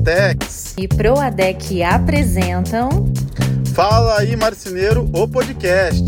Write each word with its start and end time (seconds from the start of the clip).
Duratex 0.00 0.74
e 0.78 0.88
Proadec 0.88 1.82
apresentam 1.82 2.88
Fala 3.74 4.20
aí 4.20 4.34
Marceneiro, 4.34 5.08
o 5.14 5.28
podcast. 5.28 6.02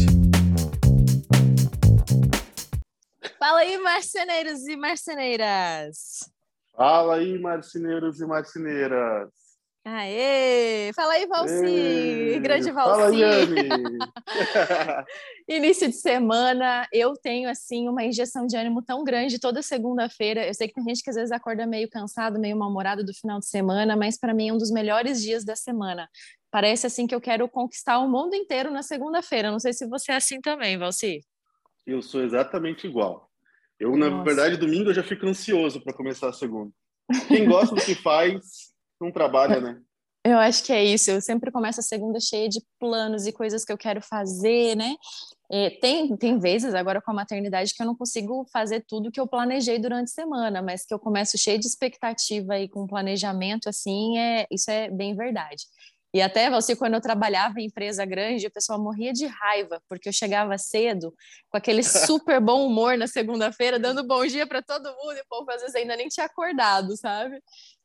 Fala 3.38 3.60
aí 3.60 3.76
marceneiros 3.78 4.66
e 4.66 4.76
marceneiras. 4.76 6.30
Fala 6.74 7.16
aí 7.16 7.38
marceneiros 7.38 8.20
e 8.20 8.26
marceneiras. 8.26 9.28
Aê! 9.84 10.92
Fala 10.94 11.14
aí, 11.14 11.26
Valci! 11.26 12.38
Grande 12.40 12.70
Valci! 12.70 13.20
Fala! 13.20 15.04
Início 15.48 15.88
de 15.88 15.94
semana, 15.94 16.86
eu 16.92 17.14
tenho, 17.14 17.50
assim, 17.50 17.88
uma 17.88 18.04
injeção 18.04 18.46
de 18.46 18.56
ânimo 18.56 18.80
tão 18.80 19.02
grande 19.02 19.40
toda 19.40 19.60
segunda-feira. 19.60 20.46
Eu 20.46 20.54
sei 20.54 20.68
que 20.68 20.74
tem 20.74 20.84
gente 20.84 21.02
que 21.02 21.10
às 21.10 21.16
vezes 21.16 21.32
acorda 21.32 21.66
meio 21.66 21.90
cansado, 21.90 22.38
meio 22.38 22.56
mal-humorado 22.56 23.04
do 23.04 23.12
final 23.12 23.40
de 23.40 23.48
semana, 23.48 23.96
mas 23.96 24.16
para 24.16 24.32
mim 24.32 24.50
é 24.50 24.52
um 24.52 24.58
dos 24.58 24.70
melhores 24.70 25.20
dias 25.20 25.44
da 25.44 25.56
semana. 25.56 26.08
Parece, 26.48 26.86
assim, 26.86 27.04
que 27.04 27.14
eu 27.14 27.20
quero 27.20 27.48
conquistar 27.48 27.98
o 27.98 28.08
mundo 28.08 28.36
inteiro 28.36 28.70
na 28.70 28.84
segunda-feira. 28.84 29.50
Não 29.50 29.58
sei 29.58 29.72
se 29.72 29.84
você 29.88 30.12
é 30.12 30.16
assim 30.16 30.40
também, 30.40 30.78
Valci. 30.78 31.24
Eu 31.84 32.00
sou 32.02 32.22
exatamente 32.22 32.86
igual. 32.86 33.28
Eu, 33.80 33.96
Nossa. 33.96 34.10
na 34.10 34.22
verdade, 34.22 34.56
domingo 34.56 34.90
eu 34.90 34.94
já 34.94 35.02
fico 35.02 35.26
ansioso 35.26 35.82
para 35.82 35.92
começar 35.92 36.28
a 36.28 36.32
segunda. 36.32 36.70
Quem 37.26 37.48
gosta 37.48 37.74
do 37.74 37.82
que 37.82 37.96
faz, 37.96 38.71
não 39.02 39.12
trabalha, 39.12 39.60
né? 39.60 39.80
Eu 40.24 40.38
acho 40.38 40.62
que 40.62 40.72
é 40.72 40.84
isso. 40.84 41.10
Eu 41.10 41.20
sempre 41.20 41.50
começo 41.50 41.80
a 41.80 41.82
segunda 41.82 42.20
cheia 42.20 42.48
de 42.48 42.62
planos 42.78 43.26
e 43.26 43.32
coisas 43.32 43.64
que 43.64 43.72
eu 43.72 43.78
quero 43.78 44.00
fazer, 44.00 44.76
né? 44.76 44.94
E 45.50 45.70
tem, 45.80 46.16
tem 46.16 46.38
vezes 46.38 46.74
agora 46.74 47.02
com 47.02 47.10
a 47.10 47.14
maternidade 47.14 47.74
que 47.74 47.82
eu 47.82 47.86
não 47.86 47.96
consigo 47.96 48.46
fazer 48.52 48.84
tudo 48.86 49.10
que 49.10 49.20
eu 49.20 49.26
planejei 49.26 49.78
durante 49.78 50.10
a 50.10 50.14
semana, 50.14 50.62
mas 50.62 50.86
que 50.86 50.94
eu 50.94 50.98
começo 50.98 51.36
cheio 51.36 51.58
de 51.58 51.66
expectativa 51.66 52.58
e 52.58 52.68
com 52.68 52.86
planejamento, 52.86 53.68
assim, 53.68 54.16
é, 54.16 54.46
isso 54.50 54.70
é 54.70 54.88
bem 54.88 55.14
verdade. 55.14 55.64
E 56.14 56.20
até 56.20 56.50
você, 56.50 56.76
quando 56.76 56.94
eu 56.94 57.00
trabalhava 57.00 57.58
em 57.58 57.66
empresa 57.66 58.04
grande, 58.04 58.46
o 58.46 58.50
pessoal 58.50 58.78
morria 58.78 59.12
de 59.12 59.26
raiva, 59.26 59.82
porque 59.88 60.08
eu 60.08 60.12
chegava 60.12 60.56
cedo, 60.58 61.12
com 61.50 61.56
aquele 61.56 61.82
super 61.82 62.40
bom 62.40 62.66
humor 62.66 62.96
na 62.96 63.06
segunda-feira, 63.06 63.78
dando 63.78 64.06
bom 64.06 64.24
dia 64.26 64.46
para 64.46 64.62
todo 64.62 64.94
mundo, 64.94 65.16
e 65.16 65.20
o 65.20 65.26
povo 65.28 65.50
às 65.50 65.62
vezes 65.62 65.74
ainda 65.74 65.96
nem 65.96 66.08
tinha 66.08 66.26
acordado, 66.26 66.96
sabe? 66.96 67.42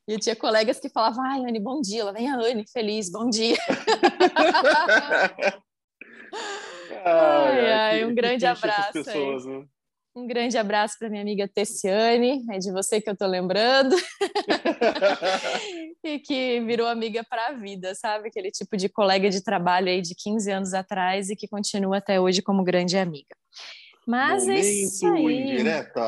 E 0.07 0.13
eu 0.13 0.19
tinha 0.19 0.35
colegas 0.35 0.79
que 0.79 0.87
falavam, 0.87 1.25
ai, 1.25 1.41
Anne, 1.41 1.59
bom 1.59 1.81
dia. 1.81 2.01
Ela 2.01 2.13
vem 2.13 2.29
a 2.29 2.35
Anne, 2.35 2.63
feliz, 2.71 3.11
bom 3.11 3.29
dia. 3.29 3.57
ai, 7.03 7.71
ai, 7.71 8.05
um 8.05 8.15
grande 8.15 8.45
abraço. 8.45 8.93
Pessoas, 8.93 9.45
né? 9.45 9.65
Um 10.15 10.25
grande 10.25 10.57
abraço 10.57 10.95
para 10.97 11.09
minha 11.09 11.21
amiga 11.21 11.47
Tessiane, 11.47 12.43
é 12.49 12.57
de 12.57 12.71
você 12.71 12.99
que 12.99 13.09
eu 13.09 13.15
tô 13.15 13.27
lembrando. 13.27 13.95
e 16.03 16.17
que 16.19 16.59
virou 16.61 16.87
amiga 16.87 17.23
para 17.29 17.49
a 17.49 17.51
vida, 17.51 17.93
sabe? 17.93 18.29
Aquele 18.29 18.49
tipo 18.49 18.75
de 18.77 18.89
colega 18.89 19.29
de 19.29 19.43
trabalho 19.43 19.89
aí 19.89 20.01
de 20.01 20.15
15 20.15 20.51
anos 20.51 20.73
atrás 20.73 21.29
e 21.29 21.35
que 21.35 21.47
continua 21.47 21.97
até 21.97 22.19
hoje 22.19 22.41
como 22.41 22.63
grande 22.63 22.97
amiga. 22.97 23.35
Mas 24.07 24.43
Momento 24.43 24.65
é 24.65 24.69
isso 24.69 25.05
aí. 25.05 25.41
indireta. 25.41 25.99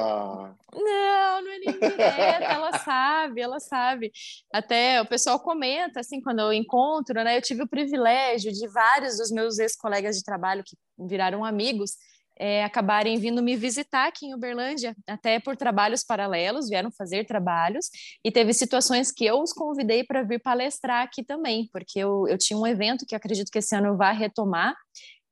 Não, 0.73 1.41
não 1.41 1.51
é 1.51 1.59
nem 1.59 1.69
indireta, 1.69 2.45
ela 2.45 2.79
sabe, 2.79 3.41
ela 3.41 3.59
sabe. 3.59 4.11
Até 4.53 5.01
o 5.01 5.05
pessoal 5.05 5.37
comenta, 5.37 5.99
assim, 5.99 6.21
quando 6.21 6.39
eu 6.39 6.53
encontro, 6.53 7.21
né? 7.21 7.35
Eu 7.35 7.41
tive 7.41 7.63
o 7.63 7.67
privilégio 7.67 8.53
de 8.53 8.67
vários 8.69 9.17
dos 9.17 9.29
meus 9.31 9.59
ex-colegas 9.59 10.15
de 10.15 10.23
trabalho 10.23 10.63
que 10.65 10.77
viraram 10.97 11.43
amigos, 11.43 11.97
é, 12.39 12.63
acabarem 12.63 13.19
vindo 13.19 13.43
me 13.43 13.57
visitar 13.57 14.07
aqui 14.07 14.27
em 14.27 14.33
Uberlândia, 14.33 14.95
até 15.05 15.37
por 15.41 15.57
trabalhos 15.57 16.01
paralelos, 16.01 16.69
vieram 16.69 16.89
fazer 16.89 17.25
trabalhos, 17.25 17.89
e 18.23 18.31
teve 18.31 18.53
situações 18.53 19.11
que 19.11 19.25
eu 19.25 19.41
os 19.41 19.51
convidei 19.51 20.05
para 20.05 20.23
vir 20.23 20.39
palestrar 20.39 21.03
aqui 21.03 21.21
também, 21.21 21.67
porque 21.73 21.99
eu, 21.99 22.25
eu 22.29 22.37
tinha 22.37 22.57
um 22.57 22.65
evento 22.65 23.05
que 23.05 23.13
acredito 23.13 23.51
que 23.51 23.59
esse 23.59 23.75
ano 23.75 23.97
vai 23.97 24.15
retomar, 24.15 24.73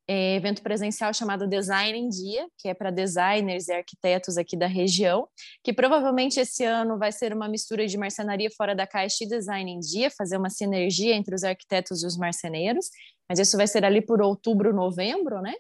é, 0.08 0.36
evento 0.36 0.62
presencial 0.62 1.14
chamado 1.14 1.48
Design 1.48 1.98
em 1.98 2.08
Dia, 2.08 2.48
que 2.58 2.70
é 2.70 2.74
para 2.74 2.90
designers 2.90 3.68
e 3.68 3.74
arquitetos 3.74 4.38
aqui 4.38 4.56
da 4.56 4.68
região, 4.68 5.28
que 5.64 5.74
provavelmente 5.74 6.40
esse 6.40 6.64
ano 6.64 6.98
vai 6.98 7.12
ser 7.12 7.34
uma 7.34 7.50
mistura 7.50 7.86
de 7.86 7.98
marcenaria 7.98 8.50
fora 8.56 8.74
da 8.74 8.88
caixa 8.88 9.26
e 9.26 9.28
design 9.28 9.70
em 9.70 9.80
dia, 9.80 10.10
fazer 10.10 10.38
uma 10.38 10.50
sinergia 10.50 11.14
entre 11.14 11.36
os 11.36 11.44
arquitetos 11.44 12.04
e 12.04 12.08
os 12.08 12.18
marceneiros, 12.18 12.90
mas 13.30 13.40
isso 13.40 13.58
vai 13.58 13.68
ser 13.68 13.84
ali 13.84 14.02
por 14.02 14.22
outubro, 14.22 14.74
novembro, 14.74 15.42
né? 15.42 15.54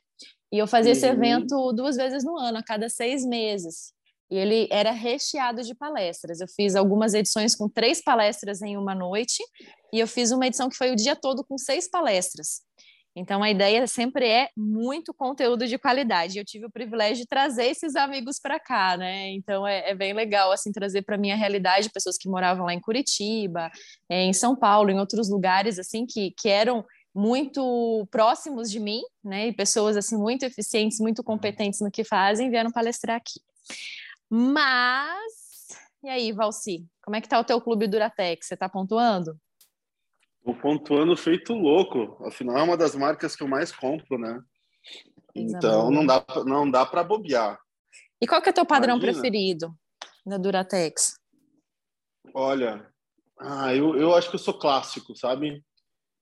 E 0.51 0.57
eu 0.57 0.65
fazia 0.65 0.93
uhum. 0.93 0.97
esse 0.97 1.05
evento 1.05 1.73
duas 1.73 1.97
vezes 1.97 2.23
no 2.23 2.37
ano, 2.37 2.59
a 2.59 2.63
cada 2.63 2.87
seis 2.87 3.25
meses. 3.25 3.91
E 4.31 4.37
ele 4.37 4.67
era 4.71 4.91
recheado 4.91 5.61
de 5.61 5.75
palestras. 5.75 6.39
Eu 6.39 6.47
fiz 6.47 6.75
algumas 6.75 7.13
edições 7.13 7.55
com 7.55 7.67
três 7.67 8.01
palestras 8.01 8.61
em 8.61 8.77
uma 8.77 8.95
noite, 8.95 9.43
e 9.91 9.99
eu 9.99 10.07
fiz 10.07 10.31
uma 10.31 10.47
edição 10.47 10.69
que 10.69 10.77
foi 10.77 10.91
o 10.91 10.95
dia 10.95 11.15
todo 11.17 11.45
com 11.45 11.57
seis 11.57 11.89
palestras. 11.89 12.66
Então, 13.19 13.41
a 13.41 13.49
ideia 13.49 13.87
sempre 13.87 14.29
é 14.29 14.49
muito 14.55 15.11
conteúdo 15.11 15.65
de 15.65 15.75
qualidade. 15.79 16.37
Eu 16.37 16.45
tive 16.45 16.67
o 16.67 16.71
privilégio 16.71 17.23
de 17.23 17.25
trazer 17.25 17.65
esses 17.65 17.95
amigos 17.95 18.39
para 18.39 18.59
cá, 18.59 18.95
né? 18.95 19.31
Então, 19.31 19.65
é, 19.65 19.89
é, 19.89 19.95
bem 19.95 20.13
legal, 20.13 20.51
assim, 20.51 20.71
trazer 20.71 21.01
para 21.01 21.17
minha 21.17 21.35
realidade 21.35 21.89
pessoas 21.89 22.15
que 22.15 22.29
moravam 22.29 22.67
lá 22.67 22.75
em 22.75 22.79
Curitiba, 22.79 23.71
é, 24.07 24.21
em 24.25 24.33
São 24.33 24.55
Paulo, 24.55 24.91
em 24.91 24.99
outros 24.99 25.31
lugares, 25.31 25.79
assim, 25.79 26.05
que, 26.05 26.29
que 26.37 26.47
eram 26.47 26.85
muito 27.13 28.07
próximos 28.11 28.69
de 28.69 28.79
mim, 28.79 29.01
né? 29.23 29.47
E 29.47 29.53
pessoas, 29.53 29.97
assim, 29.97 30.15
muito 30.15 30.43
eficientes, 30.43 30.99
muito 30.99 31.23
competentes 31.23 31.81
no 31.81 31.89
que 31.89 32.03
fazem, 32.03 32.51
vieram 32.51 32.71
palestrar 32.71 33.17
aqui. 33.17 33.39
Mas, 34.29 35.33
e 36.03 36.09
aí, 36.09 36.31
Valci, 36.31 36.85
como 37.03 37.15
é 37.15 37.21
que 37.21 37.27
tá 37.27 37.39
o 37.39 37.43
teu 37.43 37.59
clube 37.59 37.87
Duratex? 37.87 38.45
Você 38.45 38.53
está 38.53 38.69
pontuando? 38.69 39.35
Tô 40.47 40.53
pontuando 40.53 41.17
feito 41.17 41.53
louco. 41.53 42.25
Afinal, 42.25 42.59
é 42.59 42.63
uma 42.63 42.77
das 42.77 42.95
marcas 42.95 43.35
que 43.35 43.43
eu 43.43 43.49
mais 43.49 43.69
compro, 43.69 44.17
né? 44.17 44.41
Então, 45.35 45.91
não 45.91 46.05
dá, 46.05 46.25
não 46.45 46.71
dá 46.71 46.85
para 46.85 47.03
bobear. 47.03 47.59
E 48.21 48.25
qual 48.25 48.41
que 48.41 48.47
é 48.47 48.51
o 48.51 48.55
teu 48.55 48.65
padrão 48.65 48.95
Imagina. 48.95 49.11
preferido 49.11 49.77
da 50.25 50.37
Duratex? 50.37 51.19
Olha, 52.33 52.89
ah, 53.37 53.75
eu, 53.75 53.97
eu 53.97 54.15
acho 54.15 54.29
que 54.29 54.35
eu 54.35 54.39
sou 54.39 54.57
clássico, 54.57 55.13
sabe? 55.17 55.61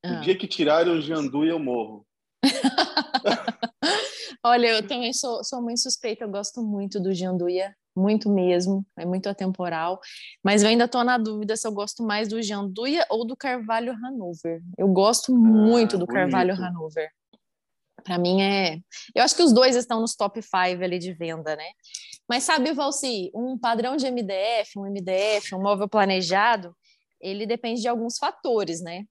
Ah. 0.03 0.13
O 0.13 0.21
dia 0.21 0.35
que 0.35 0.47
tirarem 0.47 0.91
o 0.91 0.99
Jandu, 0.99 1.45
eu 1.45 1.59
morro. 1.59 2.03
Olha, 4.43 4.69
eu 4.69 4.87
também 4.87 5.13
sou, 5.13 5.43
sou 5.43 5.61
muito 5.61 5.81
suspeita, 5.81 6.23
eu 6.23 6.31
gosto 6.31 6.63
muito 6.63 6.99
do 6.99 7.13
Janduia 7.13 7.75
muito 7.95 8.29
mesmo, 8.29 8.85
é 8.97 9.05
muito 9.05 9.29
atemporal. 9.29 9.99
Mas 10.43 10.63
eu 10.63 10.69
ainda 10.69 10.85
estou 10.85 11.03
na 11.03 11.17
dúvida 11.17 11.55
se 11.55 11.67
eu 11.67 11.71
gosto 11.71 12.03
mais 12.03 12.27
do 12.27 12.41
Janduia 12.41 13.05
ou 13.09 13.25
do 13.25 13.35
Carvalho 13.35 13.93
Hanover. 13.93 14.61
Eu 14.77 14.87
gosto 14.89 15.33
ah, 15.33 15.37
muito 15.37 15.97
do 15.97 16.05
bonito. 16.05 16.13
Carvalho 16.13 16.53
Hanover. 16.53 17.09
Para 18.03 18.17
mim 18.17 18.41
é. 18.41 18.79
Eu 19.15 19.23
acho 19.23 19.35
que 19.35 19.41
os 19.41 19.51
dois 19.51 19.75
estão 19.75 20.01
nos 20.01 20.15
top 20.15 20.41
5 20.41 20.55
ali 20.83 20.99
de 20.99 21.13
venda, 21.13 21.55
né? 21.55 21.69
Mas 22.27 22.43
sabe, 22.43 22.71
Valci, 22.73 23.31
um 23.33 23.57
padrão 23.57 23.95
de 23.95 24.05
MDF, 24.09 24.77
um 24.77 24.85
MDF, 24.85 25.55
um 25.55 25.61
móvel 25.61 25.87
planejado, 25.87 26.75
ele 27.19 27.45
depende 27.45 27.81
de 27.81 27.87
alguns 27.87 28.17
fatores, 28.17 28.81
né? 28.81 29.05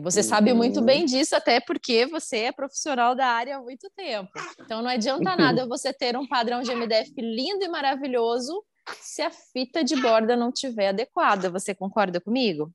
Você 0.00 0.20
uhum. 0.20 0.26
sabe 0.26 0.52
muito 0.52 0.82
bem 0.82 1.06
disso, 1.06 1.34
até 1.34 1.58
porque 1.58 2.06
você 2.06 2.38
é 2.38 2.52
profissional 2.52 3.14
da 3.14 3.26
área 3.26 3.56
há 3.56 3.60
muito 3.60 3.90
tempo. 3.96 4.30
Então 4.60 4.82
não 4.82 4.90
adianta 4.90 5.34
nada 5.36 5.66
você 5.66 5.92
ter 5.92 6.16
um 6.16 6.26
padrão 6.26 6.60
de 6.60 6.74
MDF 6.74 7.12
lindo 7.18 7.64
e 7.64 7.68
maravilhoso 7.68 8.62
se 9.00 9.22
a 9.22 9.30
fita 9.30 9.82
de 9.82 9.96
borda 10.00 10.36
não 10.36 10.52
tiver 10.52 10.88
adequada. 10.88 11.50
Você 11.50 11.74
concorda 11.74 12.20
comigo? 12.20 12.70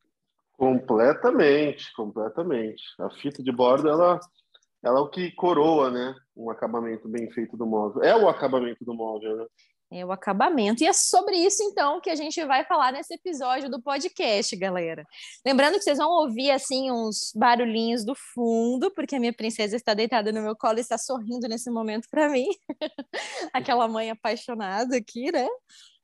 Completamente, 0.54 1.94
completamente. 1.96 2.84
A 3.00 3.10
fita 3.10 3.42
de 3.42 3.52
borda, 3.52 3.90
ela, 3.90 4.20
ela 4.84 5.00
é 5.00 5.02
o 5.02 5.10
que 5.10 5.32
coroa, 5.32 5.90
né? 5.90 6.16
Um 6.36 6.50
acabamento 6.50 7.08
bem 7.08 7.30
feito 7.32 7.56
do 7.56 7.66
móvel. 7.66 8.04
É 8.04 8.16
o 8.16 8.28
acabamento 8.28 8.84
do 8.84 8.94
móvel, 8.94 9.38
né? 9.38 9.46
É 9.92 10.06
o 10.06 10.12
acabamento. 10.12 10.82
E 10.82 10.88
é 10.88 10.94
sobre 10.94 11.36
isso, 11.36 11.62
então, 11.64 12.00
que 12.00 12.10
a 12.10 12.16
gente 12.16 12.44
vai 12.46 12.64
falar 12.64 12.94
nesse 12.94 13.14
episódio 13.14 13.70
do 13.70 13.82
podcast, 13.82 14.56
galera. 14.56 15.06
Lembrando 15.46 15.74
que 15.74 15.82
vocês 15.82 15.98
vão 15.98 16.10
ouvir, 16.10 16.50
assim, 16.50 16.90
uns 16.90 17.34
barulhinhos 17.36 18.06
do 18.06 18.16
fundo, 18.16 18.90
porque 18.92 19.18
a 19.18 19.20
minha 19.20 19.34
princesa 19.34 19.76
está 19.76 19.94
deitada 19.94 20.32
no 20.32 20.42
meu 20.42 20.56
colo 20.56 20.78
e 20.78 20.82
está 20.82 20.98
sorrindo 20.98 21.46
nesse 21.50 21.70
momento 21.70 22.08
para 22.10 22.30
mim. 22.30 22.48
Aquela 23.52 23.86
mãe 23.88 24.10
apaixonada 24.10 24.96
aqui, 24.96 25.30
né? 25.30 25.48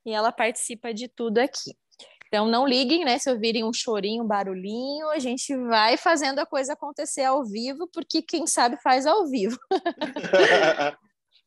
E 0.04 0.12
ela 0.12 0.30
participa 0.30 0.92
de 0.92 1.08
tudo 1.08 1.38
aqui. 1.38 1.74
Então, 2.26 2.46
não 2.46 2.66
liguem, 2.66 3.06
né? 3.06 3.18
Se 3.18 3.30
ouvirem 3.30 3.64
um 3.64 3.72
chorinho, 3.72 4.22
um 4.22 4.26
barulhinho, 4.26 5.08
a 5.08 5.18
gente 5.18 5.56
vai 5.56 5.96
fazendo 5.96 6.40
a 6.40 6.46
coisa 6.46 6.74
acontecer 6.74 7.24
ao 7.24 7.42
vivo, 7.42 7.88
porque 7.90 8.20
quem 8.20 8.46
sabe 8.46 8.76
faz 8.82 9.06
ao 9.06 9.26
vivo. 9.26 9.58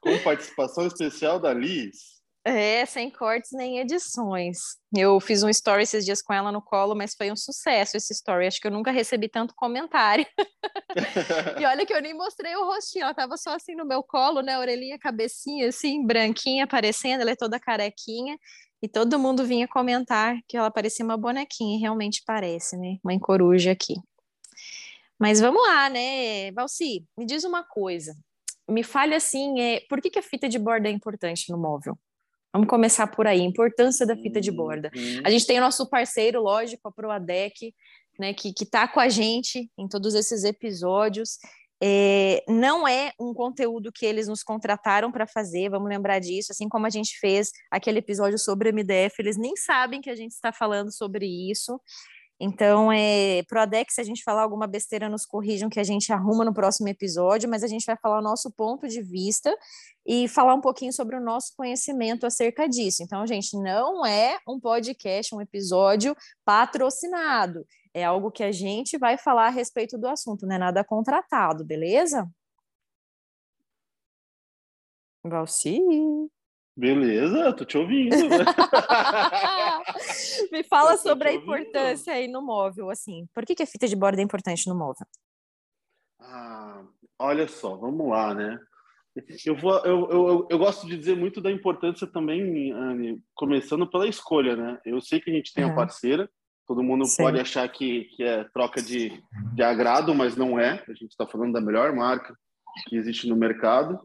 Com 0.01 0.17
participação 0.23 0.87
especial 0.87 1.39
da 1.39 1.53
Liz. 1.53 2.20
É, 2.43 2.83
sem 2.87 3.11
cortes 3.11 3.51
nem 3.51 3.77
edições. 3.77 4.77
Eu 4.95 5.19
fiz 5.19 5.43
um 5.43 5.49
story 5.49 5.83
esses 5.83 6.03
dias 6.03 6.23
com 6.23 6.33
ela 6.33 6.51
no 6.51 6.61
colo, 6.61 6.95
mas 6.95 7.13
foi 7.13 7.31
um 7.31 7.35
sucesso 7.35 7.95
esse 7.95 8.13
story. 8.13 8.47
Acho 8.47 8.59
que 8.59 8.65
eu 8.65 8.71
nunca 8.71 8.89
recebi 8.89 9.29
tanto 9.29 9.53
comentário. 9.53 10.25
e 11.61 11.65
olha 11.65 11.85
que 11.85 11.93
eu 11.93 12.01
nem 12.01 12.15
mostrei 12.15 12.55
o 12.55 12.65
rostinho, 12.65 13.03
ela 13.03 13.13
tava 13.13 13.37
só 13.37 13.53
assim 13.53 13.75
no 13.75 13.85
meu 13.85 14.01
colo, 14.01 14.41
né? 14.41 14.57
Orelhinha, 14.57 14.97
cabecinha, 14.97 15.69
assim, 15.69 16.03
branquinha 16.03 16.63
aparecendo, 16.63 17.21
ela 17.21 17.31
é 17.31 17.35
toda 17.35 17.59
carequinha. 17.59 18.35
E 18.81 18.87
todo 18.87 19.19
mundo 19.19 19.45
vinha 19.45 19.67
comentar 19.67 20.35
que 20.47 20.57
ela 20.57 20.71
parecia 20.71 21.05
uma 21.05 21.15
bonequinha, 21.15 21.77
e 21.77 21.79
realmente 21.79 22.23
parece, 22.25 22.75
né? 22.75 22.97
Uma 23.03 23.19
coruja 23.19 23.71
aqui. 23.71 23.93
Mas 25.19 25.39
vamos 25.39 25.61
lá, 25.61 25.87
né, 25.87 26.51
Valci? 26.53 27.05
Me 27.15 27.23
diz 27.23 27.43
uma 27.43 27.63
coisa. 27.63 28.17
Me 28.67 28.83
fale 28.83 29.13
assim, 29.13 29.61
é, 29.61 29.81
por 29.87 30.01
que, 30.01 30.09
que 30.09 30.17
a 30.17 30.23
fita 30.23 30.49
de 30.49 30.57
borda 30.57 30.87
é 30.89 30.91
importante 30.91 31.51
no 31.51 31.59
móvel? 31.59 31.95
Vamos 32.53 32.67
começar 32.67 33.07
por 33.07 33.27
aí, 33.27 33.41
importância 33.41 34.05
da 34.05 34.15
fita 34.15 34.41
de 34.41 34.51
borda. 34.51 34.91
Uhum. 34.95 35.21
A 35.23 35.29
gente 35.29 35.47
tem 35.47 35.57
o 35.57 35.61
nosso 35.61 35.89
parceiro, 35.89 36.41
lógico, 36.41 36.87
a 36.87 36.91
Proadec, 36.91 37.73
né, 38.19 38.33
que 38.33 38.53
está 38.61 38.87
com 38.87 38.99
a 38.99 39.07
gente 39.07 39.69
em 39.77 39.87
todos 39.87 40.13
esses 40.15 40.43
episódios. 40.43 41.37
É, 41.83 42.43
não 42.47 42.87
é 42.87 43.11
um 43.19 43.33
conteúdo 43.33 43.91
que 43.91 44.05
eles 44.05 44.27
nos 44.27 44.43
contrataram 44.43 45.11
para 45.11 45.25
fazer, 45.25 45.69
vamos 45.69 45.89
lembrar 45.89 46.19
disso, 46.19 46.51
assim 46.51 46.69
como 46.69 46.85
a 46.85 46.91
gente 46.91 47.17
fez 47.19 47.51
aquele 47.71 47.97
episódio 47.97 48.37
sobre 48.37 48.71
MDF, 48.71 49.15
eles 49.17 49.35
nem 49.35 49.55
sabem 49.55 49.99
que 49.99 50.09
a 50.09 50.15
gente 50.15 50.31
está 50.31 50.51
falando 50.51 50.91
sobre 50.91 51.25
isso. 51.25 51.81
Então, 52.43 52.91
é, 52.91 53.43
Prodex, 53.43 53.93
se 53.93 54.01
a 54.01 54.03
gente 54.03 54.23
falar 54.23 54.41
alguma 54.41 54.65
besteira, 54.65 55.07
nos 55.07 55.27
corrijam 55.27 55.69
que 55.69 55.79
a 55.79 55.83
gente 55.83 56.11
arruma 56.11 56.43
no 56.43 56.51
próximo 56.51 56.87
episódio, 56.89 57.47
mas 57.47 57.63
a 57.63 57.67
gente 57.67 57.85
vai 57.85 57.95
falar 57.95 58.17
o 58.17 58.23
nosso 58.23 58.49
ponto 58.49 58.87
de 58.87 58.99
vista 58.99 59.55
e 60.03 60.27
falar 60.27 60.55
um 60.55 60.59
pouquinho 60.59 60.91
sobre 60.91 61.15
o 61.15 61.21
nosso 61.21 61.55
conhecimento 61.55 62.25
acerca 62.25 62.67
disso. 62.67 63.03
Então, 63.03 63.27
gente, 63.27 63.55
não 63.55 64.03
é 64.03 64.39
um 64.47 64.59
podcast, 64.59 65.35
um 65.35 65.39
episódio 65.39 66.17
patrocinado. 66.43 67.63
É 67.93 68.03
algo 68.03 68.31
que 68.31 68.43
a 68.43 68.51
gente 68.51 68.97
vai 68.97 69.19
falar 69.19 69.45
a 69.45 69.51
respeito 69.51 69.95
do 69.95 70.07
assunto, 70.07 70.47
não 70.47 70.55
é 70.55 70.57
nada 70.57 70.83
contratado, 70.83 71.63
beleza? 71.63 72.27
Valci. 75.23 75.79
Beleza, 76.81 77.53
tô 77.53 77.63
te 77.63 77.77
ouvindo. 77.77 78.09
Me 80.51 80.63
fala 80.63 80.97
sobre 80.97 81.29
a 81.29 81.33
importância 81.33 82.11
aí 82.11 82.27
no 82.27 82.41
móvel, 82.41 82.89
assim. 82.89 83.27
Por 83.35 83.45
que, 83.45 83.53
que 83.53 83.61
a 83.61 83.67
fita 83.67 83.87
de 83.87 83.95
borda 83.95 84.19
é 84.19 84.23
importante 84.23 84.67
no 84.67 84.73
móvel? 84.73 85.05
Ah, 86.19 86.83
olha 87.19 87.47
só, 87.47 87.75
vamos 87.75 88.09
lá, 88.09 88.33
né? 88.33 88.59
Eu, 89.45 89.55
vou, 89.55 89.77
eu, 89.85 90.09
eu, 90.09 90.47
eu, 90.49 90.57
gosto 90.57 90.87
de 90.87 90.97
dizer 90.97 91.15
muito 91.15 91.39
da 91.39 91.51
importância 91.51 92.07
também, 92.07 92.71
Anne, 92.71 93.21
começando 93.35 93.85
pela 93.85 94.07
escolha, 94.07 94.55
né? 94.55 94.79
Eu 94.83 94.99
sei 95.01 95.21
que 95.21 95.29
a 95.29 95.33
gente 95.33 95.53
tem 95.53 95.63
uhum. 95.63 95.73
a 95.73 95.75
parceira, 95.75 96.27
todo 96.65 96.81
mundo 96.81 97.05
Sim. 97.05 97.21
pode 97.21 97.39
achar 97.39 97.69
que, 97.69 98.05
que 98.05 98.23
é 98.23 98.43
troca 98.45 98.81
de, 98.81 99.21
de 99.53 99.61
agrado, 99.61 100.15
mas 100.15 100.35
não 100.35 100.59
é. 100.59 100.83
A 100.89 100.93
gente 100.93 101.11
está 101.11 101.27
falando 101.27 101.53
da 101.53 101.61
melhor 101.61 101.93
marca 101.93 102.35
que 102.87 102.95
existe 102.95 103.27
no 103.27 103.35
mercado 103.35 103.99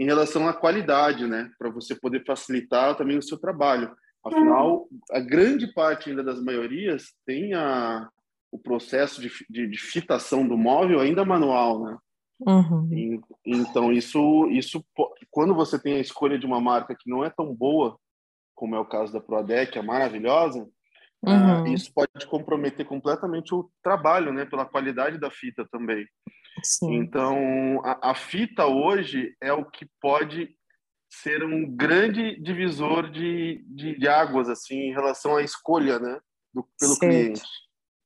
em 0.00 0.06
relação 0.06 0.48
à 0.48 0.54
qualidade, 0.54 1.26
né? 1.26 1.50
Para 1.58 1.68
você 1.68 1.94
poder 1.94 2.24
facilitar 2.24 2.96
também 2.96 3.18
o 3.18 3.22
seu 3.22 3.38
trabalho. 3.38 3.94
Afinal, 4.24 4.88
a 5.10 5.20
grande 5.20 5.66
parte 5.66 6.08
ainda 6.08 6.24
das 6.24 6.42
maiorias 6.42 7.12
tem 7.26 7.52
a, 7.52 8.08
o 8.50 8.58
processo 8.58 9.20
de, 9.20 9.30
de, 9.50 9.66
de 9.66 9.78
fitação 9.78 10.48
do 10.48 10.56
móvel 10.56 11.00
ainda 11.00 11.22
manual, 11.22 11.84
né? 11.84 11.98
Uhum. 12.40 12.88
E, 12.90 13.20
então, 13.44 13.92
isso, 13.92 14.46
isso, 14.50 14.82
quando 15.30 15.54
você 15.54 15.78
tem 15.78 15.96
a 15.96 16.00
escolha 16.00 16.38
de 16.38 16.46
uma 16.46 16.62
marca 16.62 16.96
que 16.98 17.10
não 17.10 17.22
é 17.22 17.28
tão 17.28 17.54
boa, 17.54 17.98
como 18.54 18.74
é 18.74 18.78
o 18.78 18.86
caso 18.86 19.12
da 19.12 19.20
Prodec, 19.20 19.78
é 19.78 19.82
maravilhosa, 19.82 20.66
uhum. 21.22 21.64
uh, 21.64 21.66
isso 21.66 21.92
pode 21.94 22.26
comprometer 22.26 22.86
completamente 22.86 23.54
o 23.54 23.70
trabalho, 23.82 24.32
né? 24.32 24.46
Pela 24.46 24.64
qualidade 24.64 25.18
da 25.18 25.30
fita 25.30 25.66
também. 25.70 26.06
Sim. 26.62 26.94
Então, 26.94 27.80
a, 27.84 28.10
a, 28.10 28.14
fita 28.14 28.66
hoje 28.66 29.34
é 29.40 29.52
o 29.52 29.64
que 29.64 29.86
pode 30.00 30.54
ser 31.08 31.42
um 31.44 31.68
grande 31.68 32.40
divisor 32.40 33.10
de, 33.10 33.64
de, 33.66 33.98
de 33.98 34.08
águas, 34.08 34.48
assim, 34.48 34.76
em 34.76 34.92
relação 34.92 35.36
à 35.36 35.42
escolha, 35.42 35.98
né, 35.98 36.20
do, 36.54 36.66
pelo 36.78 36.94
certo. 36.94 37.00
cliente. 37.00 37.42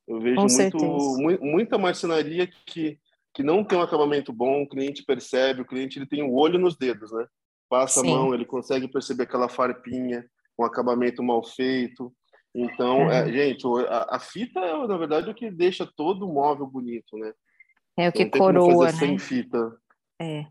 Eu 0.06 0.20
vejo 0.20 0.40
muito, 0.40 1.44
muita 1.44 1.78
marcenaria 1.78 2.46
que, 2.46 2.98
que 3.34 3.42
não 3.42 3.64
tem 3.64 3.78
um 3.78 3.82
acabamento 3.82 4.32
bom, 4.32 4.62
o 4.62 4.68
cliente 4.68 5.02
percebe, 5.04 5.62
o 5.62 5.66
cliente 5.66 5.98
ele 5.98 6.06
tem 6.06 6.22
o 6.22 6.26
um 6.28 6.34
olho 6.34 6.58
nos 6.58 6.76
dedos, 6.76 7.10
né? 7.12 7.26
Passa 7.68 8.00
Sim. 8.00 8.12
a 8.12 8.16
mão, 8.16 8.34
ele 8.34 8.44
consegue 8.44 8.86
perceber 8.86 9.24
aquela 9.24 9.48
farpinha, 9.48 10.24
um 10.58 10.64
acabamento 10.64 11.22
mal 11.22 11.42
feito. 11.42 12.14
Então, 12.54 13.10
é, 13.10 13.30
gente, 13.32 13.66
a, 13.88 14.16
a, 14.16 14.20
fita, 14.20 14.60
na 14.86 14.96
verdade, 14.96 15.28
é 15.28 15.32
o 15.32 15.34
que 15.34 15.50
deixa 15.50 15.90
todo 15.96 16.26
o 16.26 16.32
móvel 16.32 16.66
bonito, 16.66 17.16
né? 17.18 17.32
É 17.96 18.08
o 18.08 18.12
que 18.12 18.26
coroa, 18.26 18.87
né? 18.87 18.99
Sem 18.99 19.19
fita. 19.19 19.76
É. 20.20 20.44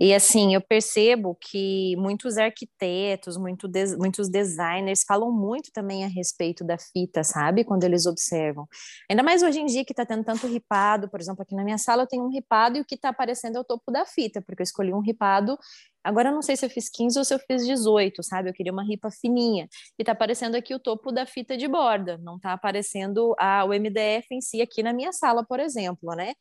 E 0.00 0.12
assim, 0.12 0.54
eu 0.54 0.60
percebo 0.60 1.36
que 1.40 1.94
muitos 1.96 2.36
arquitetos, 2.36 3.36
muito 3.36 3.70
muitos 3.96 4.28
designers 4.28 5.04
falam 5.06 5.30
muito 5.30 5.70
também 5.72 6.04
a 6.04 6.08
respeito 6.08 6.64
da 6.64 6.76
fita, 6.76 7.22
sabe? 7.22 7.64
Quando 7.64 7.84
eles 7.84 8.06
observam. 8.06 8.66
Ainda 9.08 9.22
mais 9.22 9.42
hoje 9.42 9.60
em 9.60 9.66
dia 9.66 9.84
que 9.84 9.92
está 9.92 10.04
tendo 10.04 10.24
tanto 10.24 10.48
ripado, 10.48 11.08
por 11.08 11.20
exemplo, 11.20 11.42
aqui 11.42 11.54
na 11.54 11.62
minha 11.62 11.78
sala 11.78 12.02
eu 12.02 12.08
tenho 12.08 12.24
um 12.24 12.30
ripado 12.30 12.76
e 12.76 12.80
o 12.80 12.84
que 12.84 12.96
está 12.96 13.10
aparecendo 13.10 13.56
é 13.56 13.60
o 13.60 13.64
topo 13.64 13.92
da 13.92 14.04
fita, 14.04 14.42
porque 14.42 14.62
eu 14.62 14.64
escolhi 14.64 14.92
um 14.92 15.00
ripado 15.00 15.56
Agora 16.04 16.28
eu 16.28 16.34
não 16.34 16.42
sei 16.42 16.54
se 16.56 16.66
eu 16.66 16.70
fiz 16.70 16.90
15 16.90 17.18
ou 17.18 17.24
se 17.24 17.34
eu 17.34 17.38
fiz 17.38 17.66
18, 17.66 18.22
sabe? 18.22 18.50
Eu 18.50 18.52
queria 18.52 18.72
uma 18.72 18.84
ripa 18.84 19.10
fininha. 19.10 19.66
E 19.98 20.02
está 20.02 20.12
aparecendo 20.12 20.54
aqui 20.54 20.74
o 20.74 20.78
topo 20.78 21.10
da 21.10 21.24
fita 21.24 21.56
de 21.56 21.66
borda, 21.66 22.18
não 22.18 22.36
está 22.36 22.52
aparecendo 22.52 23.34
a, 23.38 23.64
o 23.64 23.68
MDF 23.68 24.26
em 24.30 24.40
si 24.40 24.60
aqui 24.60 24.82
na 24.82 24.92
minha 24.92 25.12
sala, 25.12 25.44
por 25.44 25.58
exemplo, 25.58 26.14
né? 26.14 26.34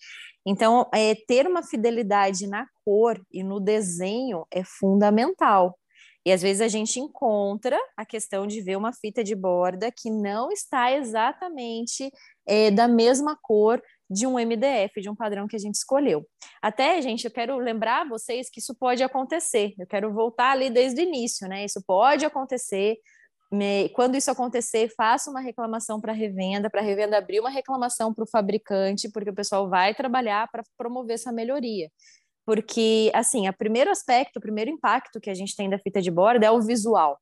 Então, 0.46 0.90
é, 0.94 1.16
ter 1.16 1.48
uma 1.48 1.64
fidelidade 1.64 2.46
na 2.46 2.68
cor 2.84 3.20
e 3.32 3.42
no 3.42 3.60
desenho 3.60 4.46
é 4.52 4.64
fundamental. 4.64 5.80
E 6.26 6.32
às 6.32 6.42
vezes 6.42 6.62
a 6.62 6.68
gente 6.68 7.00
encontra 7.00 7.78
a 7.98 8.06
questão 8.06 8.48
de 8.48 8.62
ver 8.62 8.78
uma 8.78 8.94
fita 8.94 9.24
de 9.24 9.36
borda 9.36 9.92
que 9.92 10.10
não 10.10 10.52
está 10.52 10.92
exatamente 10.94 12.10
é, 12.46 12.72
da 12.72 12.88
mesma 12.88 13.38
cor 13.42 13.82
de 14.14 14.28
um 14.28 14.38
MDF, 14.38 15.02
de 15.02 15.10
um 15.10 15.16
padrão 15.16 15.48
que 15.48 15.56
a 15.56 15.60
gente 15.60 15.76
escolheu. 15.76 16.26
Até, 16.62 17.02
gente, 17.02 17.26
eu 17.26 17.32
quero 17.32 17.58
lembrar 17.58 18.08
vocês 18.08 18.50
que 18.50 18.60
isso 18.60 18.76
pode 18.76 19.02
acontecer. 19.02 19.74
Eu 19.80 19.88
quero 19.88 20.14
voltar 20.14 20.52
ali 20.52 20.70
desde 20.70 21.02
o 21.02 21.04
início, 21.04 21.48
né? 21.48 21.66
Isso 21.66 21.82
pode 21.86 22.26
acontecer. 22.26 22.98
Quando 23.94 24.16
isso 24.16 24.32
acontecer, 24.32 24.92
faça 24.96 25.30
uma 25.30 25.40
reclamação 25.40 26.02
para 26.02 26.12
a 26.12 26.16
revenda, 26.16 26.70
para 26.70 26.82
a 26.82 26.84
revenda 26.84 27.18
abrir 27.18 27.40
uma 27.40 27.52
reclamação 27.52 28.14
para 28.14 28.24
o 28.24 28.28
fabricante, 28.28 29.12
porque 29.12 29.30
o 29.30 29.36
pessoal 29.36 29.70
vai 29.70 29.94
trabalhar 29.94 30.50
para 30.52 30.64
promover 30.78 31.16
essa 31.16 31.32
melhoria. 31.32 31.92
Porque, 32.46 33.12
assim, 33.14 33.48
o 33.48 33.54
primeiro 33.54 33.92
aspecto, 33.92 34.38
o 34.38 34.42
primeiro 34.42 34.72
impacto 34.72 35.22
que 35.22 35.30
a 35.30 35.34
gente 35.36 35.56
tem 35.56 35.70
da 35.70 35.78
fita 35.78 36.02
de 36.02 36.10
borda 36.10 36.46
é 36.46 36.52
o 36.52 36.62
visual. 36.62 37.20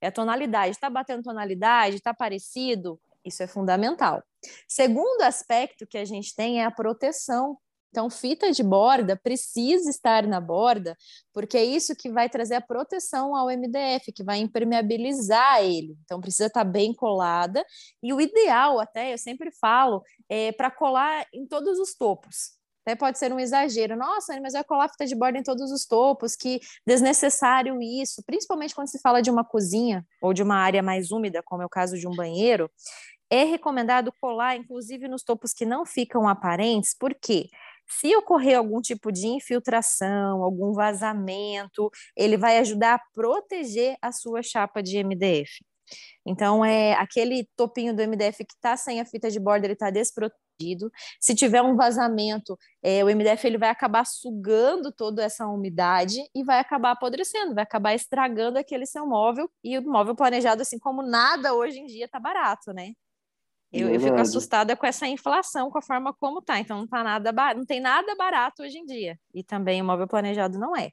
É 0.00 0.08
a 0.08 0.12
tonalidade. 0.12 0.72
Está 0.72 0.90
batendo 0.90 1.22
tonalidade? 1.22 1.96
Está 1.96 2.12
parecido? 2.12 3.00
Isso 3.24 3.42
é 3.42 3.46
fundamental. 3.46 4.22
Segundo 4.68 5.22
aspecto 5.22 5.86
que 5.86 5.98
a 5.98 6.04
gente 6.04 6.34
tem 6.34 6.60
é 6.60 6.64
a 6.64 6.70
proteção. 6.70 7.56
Então, 7.90 8.08
fita 8.08 8.50
de 8.50 8.62
borda 8.62 9.20
precisa 9.22 9.90
estar 9.90 10.26
na 10.26 10.40
borda, 10.40 10.96
porque 11.30 11.58
é 11.58 11.64
isso 11.64 11.94
que 11.94 12.10
vai 12.10 12.26
trazer 12.26 12.54
a 12.54 12.60
proteção 12.60 13.36
ao 13.36 13.50
MDF, 13.50 14.10
que 14.12 14.24
vai 14.24 14.38
impermeabilizar 14.38 15.62
ele. 15.62 15.94
Então, 16.02 16.18
precisa 16.18 16.46
estar 16.46 16.64
bem 16.64 16.94
colada. 16.94 17.62
E 18.02 18.12
o 18.14 18.20
ideal, 18.20 18.80
até, 18.80 19.12
eu 19.12 19.18
sempre 19.18 19.50
falo, 19.60 20.02
é 20.26 20.52
para 20.52 20.70
colar 20.70 21.26
em 21.34 21.46
todos 21.46 21.78
os 21.78 21.94
topos. 21.94 22.62
Até 22.84 22.96
pode 22.96 23.18
ser 23.18 23.32
um 23.32 23.38
exagero. 23.38 23.96
Nossa, 23.96 24.38
mas 24.40 24.54
vai 24.54 24.64
colar 24.64 24.88
fita 24.88 25.06
de 25.06 25.14
borda 25.14 25.38
em 25.38 25.42
todos 25.42 25.70
os 25.70 25.86
topos, 25.86 26.34
que 26.34 26.60
desnecessário 26.86 27.80
isso. 27.80 28.22
Principalmente 28.26 28.74
quando 28.74 28.88
se 28.88 29.00
fala 29.00 29.22
de 29.22 29.30
uma 29.30 29.44
cozinha 29.44 30.04
ou 30.20 30.32
de 30.32 30.42
uma 30.42 30.56
área 30.56 30.82
mais 30.82 31.12
úmida, 31.12 31.42
como 31.44 31.62
é 31.62 31.66
o 31.66 31.68
caso 31.68 31.96
de 31.96 32.08
um 32.08 32.14
banheiro. 32.14 32.68
É 33.34 33.44
recomendado 33.44 34.12
colar, 34.20 34.56
inclusive, 34.56 35.08
nos 35.08 35.22
topos 35.22 35.54
que 35.54 35.64
não 35.64 35.86
ficam 35.86 36.28
aparentes, 36.28 36.94
porque 36.94 37.48
se 37.88 38.14
ocorrer 38.14 38.58
algum 38.58 38.78
tipo 38.82 39.10
de 39.10 39.26
infiltração, 39.26 40.42
algum 40.42 40.74
vazamento, 40.74 41.90
ele 42.14 42.36
vai 42.36 42.58
ajudar 42.58 42.96
a 42.96 43.02
proteger 43.14 43.96
a 44.02 44.12
sua 44.12 44.42
chapa 44.42 44.82
de 44.82 45.02
MDF. 45.02 45.64
Então, 46.26 46.62
é 46.62 46.92
aquele 46.92 47.48
topinho 47.56 47.96
do 47.96 48.02
MDF 48.02 48.44
que 48.44 48.52
está 48.52 48.76
sem 48.76 49.00
a 49.00 49.04
fita 49.06 49.30
de 49.30 49.40
borda, 49.40 49.66
ele 49.66 49.72
está 49.72 49.88
desprotegido. 49.88 50.90
Se 51.18 51.34
tiver 51.34 51.62
um 51.62 51.74
vazamento, 51.74 52.58
é, 52.82 53.02
o 53.02 53.08
MDF 53.08 53.46
ele 53.46 53.56
vai 53.56 53.70
acabar 53.70 54.04
sugando 54.04 54.92
toda 54.92 55.24
essa 55.24 55.46
umidade 55.46 56.18
e 56.34 56.44
vai 56.44 56.58
acabar 56.58 56.90
apodrecendo, 56.90 57.54
vai 57.54 57.64
acabar 57.64 57.94
estragando 57.94 58.58
aquele 58.58 58.84
seu 58.84 59.06
móvel. 59.06 59.50
E 59.64 59.78
o 59.78 59.82
móvel 59.82 60.14
planejado, 60.14 60.60
assim 60.60 60.78
como 60.78 61.02
nada 61.02 61.54
hoje 61.54 61.78
em 61.78 61.86
dia, 61.86 62.04
está 62.04 62.20
barato, 62.20 62.74
né? 62.74 62.92
Eu, 63.72 63.88
eu, 63.88 63.98
fico 63.98 64.16
assustada 64.16 64.76
com 64.76 64.86
essa 64.86 65.06
inflação, 65.06 65.70
com 65.70 65.78
a 65.78 65.82
forma 65.82 66.12
como 66.12 66.42
tá. 66.42 66.60
Então 66.60 66.78
não 66.78 66.86
tá 66.86 67.02
nada 67.02 67.32
não 67.54 67.64
tem 67.64 67.80
nada 67.80 68.14
barato 68.14 68.62
hoje 68.62 68.78
em 68.78 68.84
dia. 68.84 69.18
E 69.34 69.42
também 69.42 69.80
o 69.80 69.84
móvel 69.84 70.06
planejado 70.06 70.58
não 70.58 70.76
é. 70.76 70.90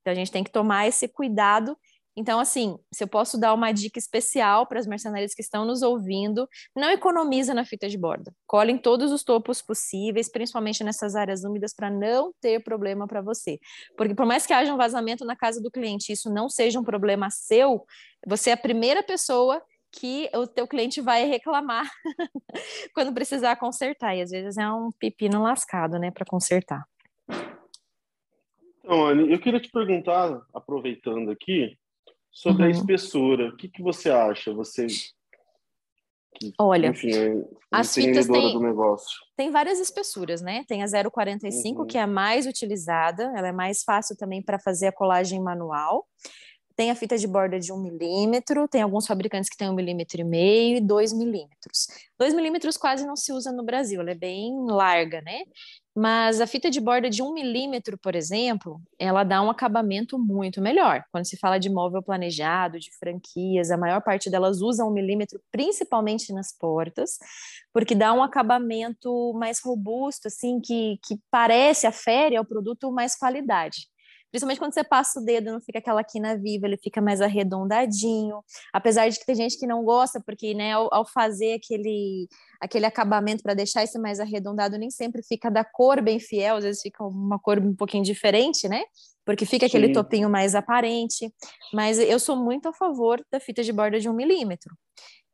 Então 0.00 0.12
a 0.12 0.14
gente 0.14 0.30
tem 0.30 0.44
que 0.44 0.50
tomar 0.50 0.86
esse 0.86 1.08
cuidado 1.08 1.76
Então, 2.16 2.40
assim, 2.40 2.76
se 2.92 3.04
eu 3.04 3.08
posso 3.08 3.38
dar 3.38 3.54
uma 3.54 3.70
dica 3.70 3.96
especial 3.96 4.66
para 4.66 4.80
as 4.80 4.88
mercenárias 4.88 5.34
que 5.34 5.40
estão 5.40 5.64
nos 5.64 5.82
ouvindo, 5.82 6.48
não 6.74 6.90
economiza 6.90 7.54
na 7.54 7.64
fita 7.64 7.88
de 7.88 7.96
borda. 7.96 8.34
Colhem 8.44 8.76
todos 8.76 9.12
os 9.12 9.22
topos 9.22 9.62
possíveis, 9.62 10.28
principalmente 10.28 10.82
nessas 10.82 11.14
áreas 11.14 11.44
úmidas, 11.44 11.72
para 11.72 11.88
não 11.88 12.34
ter 12.40 12.60
problema 12.64 13.06
para 13.06 13.22
você. 13.22 13.60
Porque 13.96 14.16
por 14.16 14.26
mais 14.26 14.44
que 14.44 14.52
haja 14.52 14.74
um 14.74 14.76
vazamento 14.76 15.24
na 15.24 15.36
casa 15.36 15.62
do 15.62 15.70
cliente, 15.70 16.12
isso 16.12 16.28
não 16.28 16.48
seja 16.48 16.80
um 16.80 16.84
problema 16.84 17.30
seu, 17.30 17.86
você 18.26 18.50
é 18.50 18.54
a 18.54 18.56
primeira 18.56 19.02
pessoa 19.02 19.62
que 19.92 20.30
o 20.34 20.46
teu 20.46 20.66
cliente 20.66 21.00
vai 21.00 21.24
reclamar 21.24 21.88
quando 22.94 23.12
precisar 23.12 23.56
consertar. 23.56 24.16
E 24.16 24.22
às 24.22 24.30
vezes 24.30 24.56
é 24.56 24.70
um 24.70 24.90
pepino 24.92 25.42
lascado, 25.42 25.98
né, 25.98 26.10
para 26.10 26.26
consertar. 26.26 26.84
Então, 28.78 29.06
Anne, 29.06 29.32
eu 29.32 29.38
queria 29.38 29.60
te 29.60 29.70
perguntar, 29.70 30.40
aproveitando 30.54 31.30
aqui, 31.30 31.76
sobre 32.30 32.62
uhum. 32.62 32.68
a 32.68 32.70
espessura. 32.70 33.48
O 33.48 33.56
que, 33.56 33.68
que 33.68 33.82
você 33.82 34.10
acha? 34.10 34.52
Você 34.52 34.86
que, 36.38 36.52
Olha, 36.58 36.88
enfim, 36.88 37.10
é 37.10 37.44
as 37.70 37.94
fitas 37.94 38.26
têm, 38.26 38.54
tem 39.36 39.50
várias 39.50 39.80
espessuras, 39.80 40.40
né? 40.40 40.64
Tem 40.68 40.82
a 40.82 40.86
0,45, 40.86 41.78
uhum. 41.78 41.86
que 41.86 41.98
é 41.98 42.02
a 42.02 42.06
mais 42.06 42.46
utilizada, 42.46 43.32
ela 43.36 43.48
é 43.48 43.52
mais 43.52 43.82
fácil 43.82 44.16
também 44.16 44.42
para 44.42 44.58
fazer 44.58 44.86
a 44.86 44.92
colagem 44.92 45.40
manual. 45.40 46.06
Tem 46.78 46.92
a 46.92 46.94
fita 46.94 47.18
de 47.18 47.26
borda 47.26 47.58
de 47.58 47.72
1 47.72 47.76
milímetro, 47.76 48.68
tem 48.68 48.82
alguns 48.82 49.04
fabricantes 49.04 49.50
que 49.50 49.56
têm 49.56 49.68
1 49.68 49.74
milímetro 49.74 50.20
e 50.20 50.22
meio 50.22 50.76
e 50.76 50.80
2 50.80 51.12
milímetros. 51.12 51.88
2 52.16 52.32
milímetros 52.32 52.76
quase 52.76 53.04
não 53.04 53.16
se 53.16 53.32
usa 53.32 53.50
no 53.50 53.64
Brasil, 53.64 54.00
ela 54.00 54.12
é 54.12 54.14
bem 54.14 54.54
larga, 54.64 55.20
né? 55.20 55.40
Mas 55.92 56.40
a 56.40 56.46
fita 56.46 56.70
de 56.70 56.80
borda 56.80 57.10
de 57.10 57.20
1 57.20 57.34
milímetro, 57.34 57.98
por 57.98 58.14
exemplo, 58.14 58.80
ela 58.96 59.24
dá 59.24 59.42
um 59.42 59.50
acabamento 59.50 60.16
muito 60.20 60.60
melhor. 60.60 61.02
Quando 61.10 61.24
se 61.24 61.36
fala 61.36 61.58
de 61.58 61.68
móvel 61.68 62.00
planejado, 62.00 62.78
de 62.78 62.96
franquias, 62.96 63.72
a 63.72 63.76
maior 63.76 64.00
parte 64.00 64.30
delas 64.30 64.60
usa 64.60 64.84
1 64.84 64.92
milímetro, 64.92 65.40
principalmente 65.50 66.32
nas 66.32 66.56
portas, 66.56 67.18
porque 67.72 67.92
dá 67.92 68.12
um 68.12 68.22
acabamento 68.22 69.32
mais 69.34 69.58
robusto, 69.58 70.28
assim, 70.28 70.60
que, 70.60 71.00
que 71.04 71.18
parece, 71.28 71.88
afere 71.88 72.36
ao 72.36 72.44
produto 72.44 72.92
mais 72.92 73.16
qualidade. 73.16 73.88
Principalmente 74.30 74.58
quando 74.58 74.74
você 74.74 74.84
passa 74.84 75.20
o 75.20 75.24
dedo, 75.24 75.52
não 75.52 75.60
fica 75.60 75.78
aquela 75.78 76.04
quina 76.04 76.36
viva, 76.36 76.66
ele 76.66 76.76
fica 76.76 77.00
mais 77.00 77.20
arredondadinho. 77.20 78.42
Apesar 78.72 79.08
de 79.08 79.18
que 79.18 79.24
tem 79.24 79.34
gente 79.34 79.58
que 79.58 79.66
não 79.66 79.82
gosta, 79.84 80.20
porque 80.20 80.52
né, 80.54 80.72
ao, 80.72 80.92
ao 80.92 81.06
fazer 81.06 81.54
aquele, 81.54 82.28
aquele 82.60 82.84
acabamento 82.86 83.42
para 83.42 83.54
deixar 83.54 83.82
esse 83.82 83.98
mais 83.98 84.20
arredondado, 84.20 84.76
nem 84.76 84.90
sempre 84.90 85.22
fica 85.22 85.50
da 85.50 85.64
cor 85.64 86.02
bem 86.02 86.20
fiel, 86.20 86.56
às 86.56 86.64
vezes 86.64 86.82
fica 86.82 87.02
uma 87.04 87.38
cor 87.38 87.58
um 87.58 87.74
pouquinho 87.74 88.04
diferente, 88.04 88.68
né? 88.68 88.82
Porque 89.24 89.44
fica 89.44 89.66
Sim. 89.66 89.76
aquele 89.76 89.92
topinho 89.92 90.28
mais 90.28 90.54
aparente. 90.54 91.32
Mas 91.72 91.98
eu 91.98 92.18
sou 92.18 92.36
muito 92.36 92.68
a 92.68 92.72
favor 92.72 93.22
da 93.30 93.38
fita 93.40 93.62
de 93.62 93.72
borda 93.72 93.98
de 94.00 94.08
um 94.08 94.14
milímetro. 94.14 94.74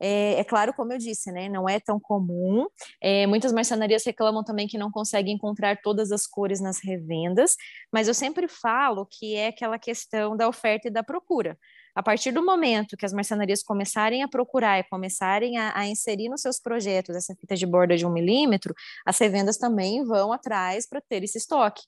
É, 0.06 0.40
é, 0.40 0.44
claro, 0.44 0.75
como 0.75 0.92
eu 0.92 0.99
disse, 0.99 1.32
né, 1.32 1.49
não 1.49 1.66
é 1.66 1.80
tão 1.80 1.99
comum. 1.99 2.66
É, 3.00 3.26
muitas 3.26 3.52
marcenarias 3.54 4.04
reclamam 4.04 4.44
também 4.44 4.68
que 4.68 4.76
não 4.76 4.90
conseguem 4.90 5.34
encontrar 5.34 5.80
todas 5.82 6.12
as 6.12 6.26
cores 6.26 6.61
nas 6.61 6.78
revendas, 6.78 7.56
mas 7.90 8.06
eu 8.06 8.12
sempre 8.12 8.46
falo 8.46 9.06
que 9.06 9.34
é 9.34 9.46
aquela 9.46 9.78
questão 9.78 10.37
da 10.37 10.46
oferta 10.46 10.88
e 10.88 10.90
da 10.90 11.02
procura. 11.02 11.56
A 11.94 12.02
partir 12.02 12.32
do 12.32 12.44
momento 12.44 12.99
que 12.99 13.06
as 13.06 13.14
marcenarias 13.14 13.62
começarem 13.62 14.23
a 14.23 14.28
procurar 14.28 14.78
e 14.78 14.84
começarem 14.84 15.56
a, 15.56 15.73
a 15.75 15.87
inserir 15.87 16.28
nos 16.28 16.42
seus 16.42 16.61
projetos 16.61 17.16
essa 17.16 17.34
fita 17.40 17.56
de 17.56 17.64
borda 17.64 17.96
de 17.96 18.04
um 18.04 18.12
milímetro, 18.12 18.75
as 19.06 19.16
revendas 19.18 19.56
também 19.56 20.04
vão 20.04 20.34
atrás 20.34 20.87
para 20.87 21.00
ter 21.00 21.23
esse 21.25 21.38
estoque 21.38 21.82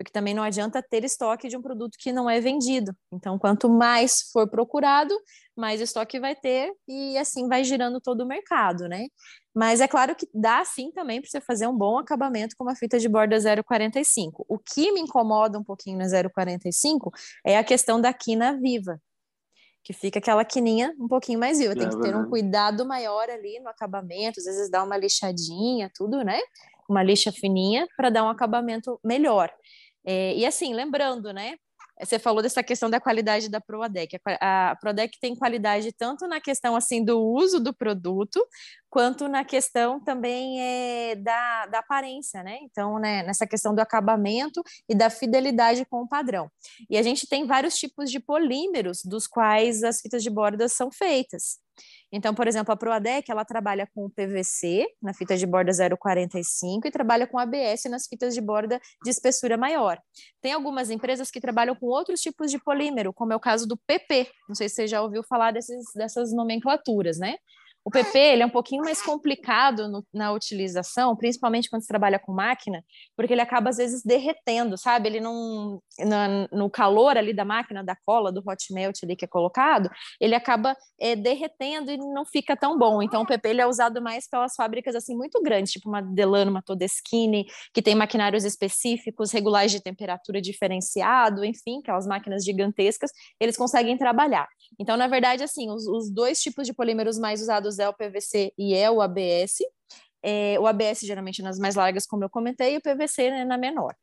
porque 0.00 0.10
também 0.10 0.32
não 0.32 0.42
adianta 0.42 0.82
ter 0.82 1.04
estoque 1.04 1.46
de 1.46 1.58
um 1.58 1.60
produto 1.60 1.98
que 1.98 2.10
não 2.10 2.28
é 2.28 2.40
vendido. 2.40 2.96
Então, 3.12 3.38
quanto 3.38 3.68
mais 3.68 4.30
for 4.32 4.48
procurado, 4.48 5.14
mais 5.54 5.78
estoque 5.78 6.18
vai 6.18 6.34
ter 6.34 6.72
e 6.88 7.18
assim 7.18 7.46
vai 7.46 7.62
girando 7.62 8.00
todo 8.00 8.22
o 8.22 8.26
mercado, 8.26 8.88
né? 8.88 9.08
Mas 9.54 9.78
é 9.78 9.86
claro 9.86 10.16
que 10.16 10.26
dá 10.32 10.64
sim 10.64 10.90
também 10.90 11.20
para 11.20 11.28
você 11.28 11.38
fazer 11.38 11.66
um 11.66 11.76
bom 11.76 11.98
acabamento 11.98 12.56
com 12.56 12.64
uma 12.64 12.74
fita 12.74 12.98
de 12.98 13.10
borda 13.10 13.36
0,45. 13.36 14.42
O 14.48 14.58
que 14.58 14.90
me 14.90 15.00
incomoda 15.00 15.58
um 15.58 15.62
pouquinho 15.62 15.98
na 15.98 16.06
0,45 16.06 17.10
é 17.44 17.58
a 17.58 17.62
questão 17.62 18.00
da 18.00 18.10
quina 18.14 18.58
viva, 18.58 18.98
que 19.84 19.92
fica 19.92 20.18
aquela 20.18 20.46
quininha 20.46 20.94
um 20.98 21.08
pouquinho 21.08 21.38
mais 21.38 21.58
viva. 21.58 21.74
Tem 21.74 21.86
é, 21.86 21.90
que 21.90 22.00
ter 22.00 22.16
um 22.16 22.26
cuidado 22.26 22.86
maior 22.86 23.28
ali 23.28 23.60
no 23.60 23.68
acabamento, 23.68 24.40
às 24.40 24.46
vezes 24.46 24.70
dá 24.70 24.82
uma 24.82 24.96
lixadinha, 24.96 25.90
tudo, 25.94 26.24
né? 26.24 26.40
Uma 26.88 27.02
lixa 27.02 27.30
fininha 27.30 27.86
para 27.98 28.08
dar 28.08 28.24
um 28.24 28.30
acabamento 28.30 28.98
melhor. 29.04 29.52
É, 30.04 30.34
e 30.34 30.46
assim, 30.46 30.74
lembrando, 30.74 31.32
né? 31.32 31.56
Você 32.02 32.18
falou 32.18 32.42
dessa 32.42 32.62
questão 32.62 32.88
da 32.88 32.98
qualidade 32.98 33.48
da 33.48 33.60
Proadec. 33.60 34.18
A, 34.40 34.70
a 34.70 34.76
Proadec 34.76 35.18
tem 35.20 35.36
qualidade 35.36 35.92
tanto 35.92 36.26
na 36.26 36.40
questão 36.40 36.74
assim 36.74 37.04
do 37.04 37.20
uso 37.20 37.60
do 37.60 37.74
produto, 37.74 38.42
quanto 38.88 39.28
na 39.28 39.44
questão 39.44 40.02
também 40.02 40.60
é, 40.62 41.14
da, 41.16 41.66
da 41.66 41.78
aparência, 41.80 42.42
né? 42.42 42.58
Então, 42.62 42.98
né, 42.98 43.22
nessa 43.22 43.46
questão 43.46 43.74
do 43.74 43.80
acabamento 43.80 44.62
e 44.88 44.94
da 44.94 45.10
fidelidade 45.10 45.84
com 45.84 46.02
o 46.02 46.08
padrão. 46.08 46.50
E 46.88 46.96
a 46.96 47.02
gente 47.02 47.28
tem 47.28 47.46
vários 47.46 47.76
tipos 47.76 48.10
de 48.10 48.18
polímeros 48.18 49.02
dos 49.04 49.26
quais 49.26 49.82
as 49.82 50.00
fitas 50.00 50.22
de 50.22 50.30
borda 50.30 50.68
são 50.68 50.90
feitas. 50.90 51.58
Então, 52.12 52.34
por 52.34 52.46
exemplo, 52.46 52.72
a 52.72 52.76
Proadec, 52.76 53.30
ela 53.30 53.44
trabalha 53.44 53.88
com 53.94 54.06
o 54.06 54.10
PVC 54.10 54.86
na 55.02 55.14
fita 55.14 55.36
de 55.36 55.46
borda 55.46 55.70
0,45 55.70 56.86
e 56.86 56.90
trabalha 56.90 57.26
com 57.26 57.38
ABS 57.38 57.84
nas 57.90 58.06
fitas 58.06 58.34
de 58.34 58.40
borda 58.40 58.80
de 59.02 59.10
espessura 59.10 59.56
maior. 59.56 59.98
Tem 60.40 60.52
algumas 60.52 60.90
empresas 60.90 61.30
que 61.30 61.40
trabalham 61.40 61.74
com 61.74 61.86
outros 61.86 62.20
tipos 62.20 62.50
de 62.50 62.58
polímero, 62.58 63.12
como 63.12 63.32
é 63.32 63.36
o 63.36 63.40
caso 63.40 63.66
do 63.66 63.76
PP. 63.76 64.28
Não 64.48 64.54
sei 64.54 64.68
se 64.68 64.76
você 64.76 64.86
já 64.86 65.02
ouviu 65.02 65.22
falar 65.22 65.52
desses, 65.52 65.84
dessas 65.94 66.32
nomenclaturas, 66.32 67.18
né? 67.18 67.36
O 67.84 67.90
PP 67.90 68.18
ele 68.18 68.42
é 68.42 68.46
um 68.46 68.50
pouquinho 68.50 68.82
mais 68.82 69.00
complicado 69.00 69.88
no, 69.88 70.04
na 70.12 70.32
utilização, 70.32 71.16
principalmente 71.16 71.68
quando 71.70 71.82
se 71.82 71.88
trabalha 71.88 72.18
com 72.18 72.32
máquina, 72.32 72.84
porque 73.16 73.32
ele 73.32 73.40
acaba 73.40 73.70
às 73.70 73.78
vezes 73.78 74.02
derretendo, 74.02 74.76
sabe? 74.76 75.08
Ele 75.08 75.20
não 75.20 75.80
no 76.52 76.70
calor 76.70 77.16
ali 77.16 77.32
da 77.32 77.44
máquina, 77.44 77.82
da 77.82 77.96
cola, 77.96 78.32
do 78.32 78.42
hot 78.46 78.72
melt 78.72 78.98
ali 79.02 79.16
que 79.16 79.24
é 79.24 79.28
colocado, 79.28 79.90
ele 80.20 80.34
acaba 80.34 80.76
é, 80.98 81.16
derretendo 81.16 81.90
e 81.90 81.96
não 81.96 82.24
fica 82.24 82.56
tão 82.56 82.78
bom. 82.78 83.02
Então 83.02 83.22
o 83.22 83.26
PP 83.26 83.48
ele 83.48 83.60
é 83.60 83.66
usado 83.66 84.00
mais 84.00 84.28
pelas 84.28 84.54
fábricas 84.54 84.94
assim 84.94 85.16
muito 85.16 85.42
grandes, 85.42 85.72
tipo 85.72 85.88
uma 85.88 86.02
Delano, 86.02 86.50
uma 86.50 86.62
Todeschini, 86.62 87.46
que 87.72 87.82
tem 87.82 87.94
maquinários 87.94 88.44
específicos, 88.44 89.32
regulares 89.32 89.72
de 89.72 89.80
temperatura 89.80 90.40
diferenciado, 90.40 91.44
enfim, 91.44 91.80
aquelas 91.80 92.06
máquinas 92.06 92.44
gigantescas, 92.44 93.10
eles 93.38 93.56
conseguem 93.56 93.96
trabalhar. 93.96 94.48
Então, 94.78 94.96
na 94.96 95.06
verdade, 95.06 95.42
assim, 95.42 95.70
os, 95.70 95.86
os 95.86 96.10
dois 96.10 96.40
tipos 96.40 96.66
de 96.66 96.72
polímeros 96.72 97.18
mais 97.18 97.40
usados 97.40 97.69
é 97.78 97.88
o 97.88 97.94
PVC 97.94 98.52
e 98.58 98.74
é 98.74 98.90
o 98.90 99.00
ABS. 99.00 99.58
É, 100.22 100.58
o 100.60 100.66
ABS 100.66 101.00
geralmente 101.00 101.42
nas 101.42 101.58
mais 101.58 101.74
largas, 101.74 102.06
como 102.06 102.24
eu 102.24 102.30
comentei, 102.30 102.74
e 102.74 102.78
o 102.78 102.82
PVC 102.82 103.30
né, 103.30 103.44
na 103.44 103.56
menor. 103.56 103.94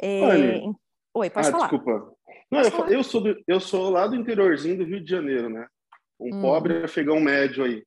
É, 0.00 0.20
Olha, 0.22 0.74
Oi, 1.14 1.30
pode 1.30 1.48
ah, 1.48 1.50
falar. 1.50 1.68
Desculpa. 1.68 2.14
Não, 2.50 2.60
eu, 2.60 2.70
falar. 2.70 2.92
eu, 2.92 3.04
sou 3.04 3.20
do, 3.20 3.44
eu 3.46 3.60
sou 3.60 3.90
lá 3.90 4.06
do 4.06 4.16
interiorzinho 4.16 4.78
do 4.78 4.84
Rio 4.84 5.02
de 5.02 5.10
Janeiro, 5.10 5.50
né? 5.50 5.66
Um 6.18 6.36
hum. 6.36 6.40
pobre 6.40 6.84
afegão 6.84 7.20
médio 7.20 7.64
aí. 7.64 7.84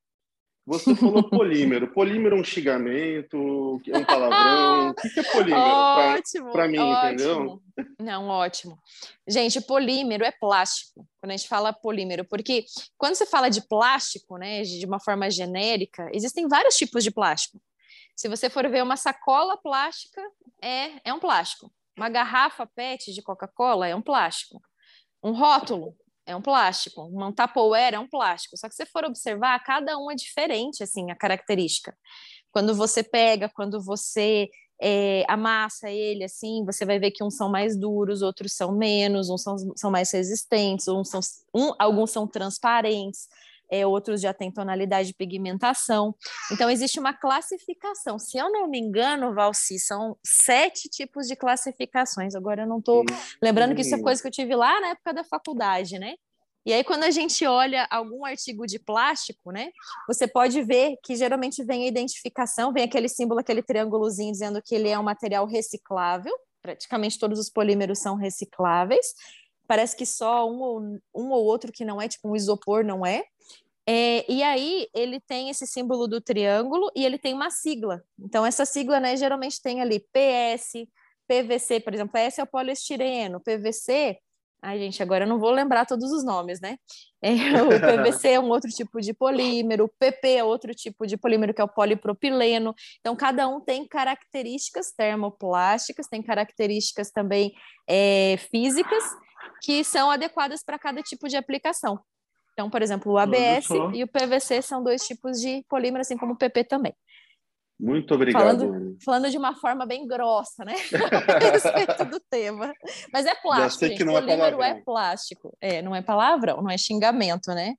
Você 0.65 0.95
falou 0.95 1.27
polímero. 1.27 1.91
Polímero 1.91 2.37
é 2.37 2.39
um 2.39 2.43
xingamento, 2.43 3.81
é 3.87 3.97
um 3.97 4.05
palavrão. 4.05 4.89
o 4.91 4.93
que 4.93 5.19
é 5.19 5.23
polímero? 5.23 5.61
Ótimo. 5.61 6.51
Para 6.51 6.67
mim, 6.67 6.77
ótimo. 6.77 7.07
entendeu? 7.07 7.61
Não, 7.99 8.27
ótimo. 8.27 8.77
Gente, 9.27 9.59
polímero 9.61 10.23
é 10.23 10.31
plástico. 10.31 11.05
Quando 11.19 11.31
a 11.31 11.35
gente 11.37 11.47
fala 11.47 11.73
polímero, 11.73 12.25
porque 12.25 12.65
quando 12.97 13.15
você 13.15 13.25
fala 13.25 13.49
de 13.49 13.67
plástico, 13.67 14.37
né, 14.37 14.61
de 14.61 14.85
uma 14.85 14.99
forma 14.99 15.29
genérica, 15.31 16.09
existem 16.13 16.47
vários 16.47 16.75
tipos 16.75 17.03
de 17.03 17.11
plástico. 17.11 17.59
Se 18.15 18.29
você 18.29 18.49
for 18.49 18.69
ver 18.69 18.83
uma 18.83 18.97
sacola 18.97 19.57
plástica, 19.57 20.21
é, 20.61 20.91
é 21.03 21.13
um 21.13 21.19
plástico. 21.19 21.71
Uma 21.97 22.07
garrafa 22.09 22.67
PET 22.67 23.11
de 23.13 23.21
Coca-Cola 23.21 23.87
é 23.87 23.95
um 23.95 24.01
plástico. 24.01 24.61
Um 25.23 25.31
rótulo 25.31 25.95
é 26.25 26.35
um 26.35 26.41
plástico, 26.41 27.03
um 27.03 27.31
Tupperware 27.31 27.95
é 27.95 27.99
um 27.99 28.07
plástico. 28.07 28.57
Só 28.57 28.67
que 28.67 28.75
se 28.75 28.85
for 28.85 29.03
observar, 29.03 29.59
cada 29.63 29.97
um 29.97 30.11
é 30.11 30.15
diferente, 30.15 30.83
assim, 30.83 31.11
a 31.11 31.15
característica. 31.15 31.95
Quando 32.51 32.75
você 32.75 33.03
pega, 33.03 33.49
quando 33.49 33.81
você 33.81 34.49
é, 34.81 35.23
amassa 35.27 35.89
ele, 35.89 36.23
assim, 36.23 36.65
você 36.65 36.85
vai 36.85 36.99
ver 36.99 37.11
que 37.11 37.23
uns 37.23 37.35
são 37.35 37.49
mais 37.49 37.77
duros, 37.77 38.21
outros 38.21 38.53
são 38.53 38.75
menos, 38.75 39.29
uns 39.29 39.43
são, 39.43 39.55
são 39.75 39.91
mais 39.91 40.11
resistentes, 40.11 40.87
uns 40.87 41.09
são, 41.09 41.19
um, 41.53 41.73
alguns 41.79 42.11
são 42.11 42.27
transparentes 42.27 43.27
é, 43.71 43.87
outros 43.87 44.19
já 44.19 44.33
têm 44.33 44.51
tonalidade 44.51 45.07
de 45.07 45.13
pigmentação. 45.13 46.13
Então, 46.51 46.69
existe 46.69 46.99
uma 46.99 47.13
classificação. 47.13 48.19
Se 48.19 48.37
eu 48.37 48.51
não 48.51 48.67
me 48.67 48.77
engano, 48.77 49.33
Valci, 49.33 49.79
são 49.79 50.17
sete 50.23 50.89
tipos 50.89 51.25
de 51.27 51.35
classificações. 51.35 52.35
Agora, 52.35 52.63
eu 52.63 52.67
não 52.67 52.79
estou 52.79 53.05
lembrando 53.41 53.73
que 53.73 53.81
isso 53.81 53.95
é 53.95 54.01
coisa 54.01 54.21
que 54.21 54.27
eu 54.27 54.31
tive 54.31 54.53
lá 54.55 54.81
na 54.81 54.89
época 54.89 55.13
da 55.13 55.23
faculdade, 55.23 55.97
né? 55.97 56.15
E 56.63 56.71
aí, 56.71 56.83
quando 56.83 57.03
a 57.03 57.09
gente 57.09 57.43
olha 57.45 57.87
algum 57.89 58.23
artigo 58.23 58.67
de 58.67 58.77
plástico, 58.77 59.51
né, 59.51 59.71
você 60.07 60.27
pode 60.27 60.61
ver 60.61 60.95
que 61.03 61.15
geralmente 61.15 61.63
vem 61.63 61.85
a 61.85 61.87
identificação, 61.87 62.71
vem 62.71 62.83
aquele 62.83 63.09
símbolo, 63.09 63.39
aquele 63.39 63.63
triângulozinho 63.63 64.31
dizendo 64.31 64.61
que 64.61 64.75
ele 64.75 64.87
é 64.87 64.99
um 64.99 65.03
material 65.03 65.47
reciclável, 65.47 66.31
praticamente 66.61 67.17
todos 67.17 67.39
os 67.39 67.49
polímeros 67.49 67.99
são 67.99 68.15
recicláveis, 68.15 69.07
parece 69.71 69.95
que 69.95 70.05
só 70.05 70.51
um 70.51 70.59
ou, 70.59 70.81
um 71.15 71.29
ou 71.29 71.45
outro 71.45 71.71
que 71.71 71.85
não 71.85 72.01
é, 72.01 72.05
tipo 72.05 72.27
um 72.29 72.35
isopor, 72.35 72.83
não 72.83 73.05
é. 73.05 73.23
é. 73.87 74.29
E 74.29 74.43
aí 74.43 74.89
ele 74.93 75.17
tem 75.21 75.49
esse 75.49 75.65
símbolo 75.65 76.09
do 76.09 76.19
triângulo 76.19 76.91
e 76.93 77.05
ele 77.05 77.17
tem 77.17 77.33
uma 77.33 77.49
sigla. 77.49 78.03
Então, 78.19 78.45
essa 78.45 78.65
sigla, 78.65 78.99
né, 78.99 79.15
geralmente 79.15 79.61
tem 79.61 79.79
ali 79.79 80.01
PS, 80.11 80.85
PVC, 81.25 81.79
por 81.79 81.93
exemplo, 81.93 82.11
PS 82.11 82.39
é 82.39 82.43
o 82.43 82.47
poliestireno, 82.47 83.39
PVC 83.39 84.17
Ai, 84.63 84.77
gente, 84.77 85.01
agora 85.01 85.23
eu 85.23 85.27
não 85.27 85.39
vou 85.39 85.49
lembrar 85.49 85.87
todos 85.87 86.11
os 86.11 86.23
nomes, 86.23 86.61
né? 86.61 86.77
É, 87.23 87.63
o 87.63 87.69
PVC 87.69 88.29
é 88.29 88.39
um 88.39 88.49
outro 88.49 88.69
tipo 88.69 89.01
de 89.01 89.11
polímero, 89.11 89.85
o 89.85 89.89
PP 89.99 90.35
é 90.35 90.43
outro 90.43 90.73
tipo 90.75 91.07
de 91.07 91.17
polímero, 91.17 91.51
que 91.51 91.61
é 91.61 91.63
o 91.63 91.67
polipropileno. 91.67 92.75
Então, 92.99 93.15
cada 93.15 93.47
um 93.47 93.59
tem 93.59 93.87
características 93.87 94.91
termoplásticas, 94.91 96.07
tem 96.07 96.21
características 96.21 97.09
também 97.09 97.53
é, 97.87 98.37
físicas 98.51 99.03
que 99.61 99.83
são 99.83 100.09
adequadas 100.11 100.63
para 100.63 100.79
cada 100.79 101.01
tipo 101.01 101.27
de 101.27 101.37
aplicação. 101.37 101.99
Então, 102.53 102.69
por 102.69 102.81
exemplo, 102.81 103.11
o 103.11 103.17
ABS 103.17 103.69
e 103.93 104.03
o 104.03 104.07
PVC 104.07 104.61
são 104.61 104.83
dois 104.83 105.05
tipos 105.05 105.39
de 105.39 105.63
polímero, 105.69 106.01
assim 106.01 106.17
como 106.17 106.33
o 106.33 106.37
PP 106.37 106.65
também. 106.65 106.93
Muito 107.79 108.13
obrigado. 108.13 108.59
Falando, 108.59 108.97
falando, 109.03 109.29
de 109.31 109.37
uma 109.39 109.55
forma 109.55 109.87
bem 109.87 110.05
grossa, 110.05 110.63
né? 110.63 110.75
a 111.27 111.39
respeito 111.51 112.05
do 112.05 112.19
tema. 112.29 112.71
Mas 113.11 113.25
é 113.25 113.33
plástico. 113.33 113.87
Já 113.97 114.03
é 114.03 114.21
Polímero 114.21 114.61
é, 114.61 114.69
é 114.69 114.81
plástico. 114.81 115.57
É, 115.59 115.81
não 115.81 115.95
é 115.95 116.01
palavrão, 116.03 116.61
não 116.61 116.69
é 116.69 116.77
xingamento, 116.77 117.47
né? 117.47 117.73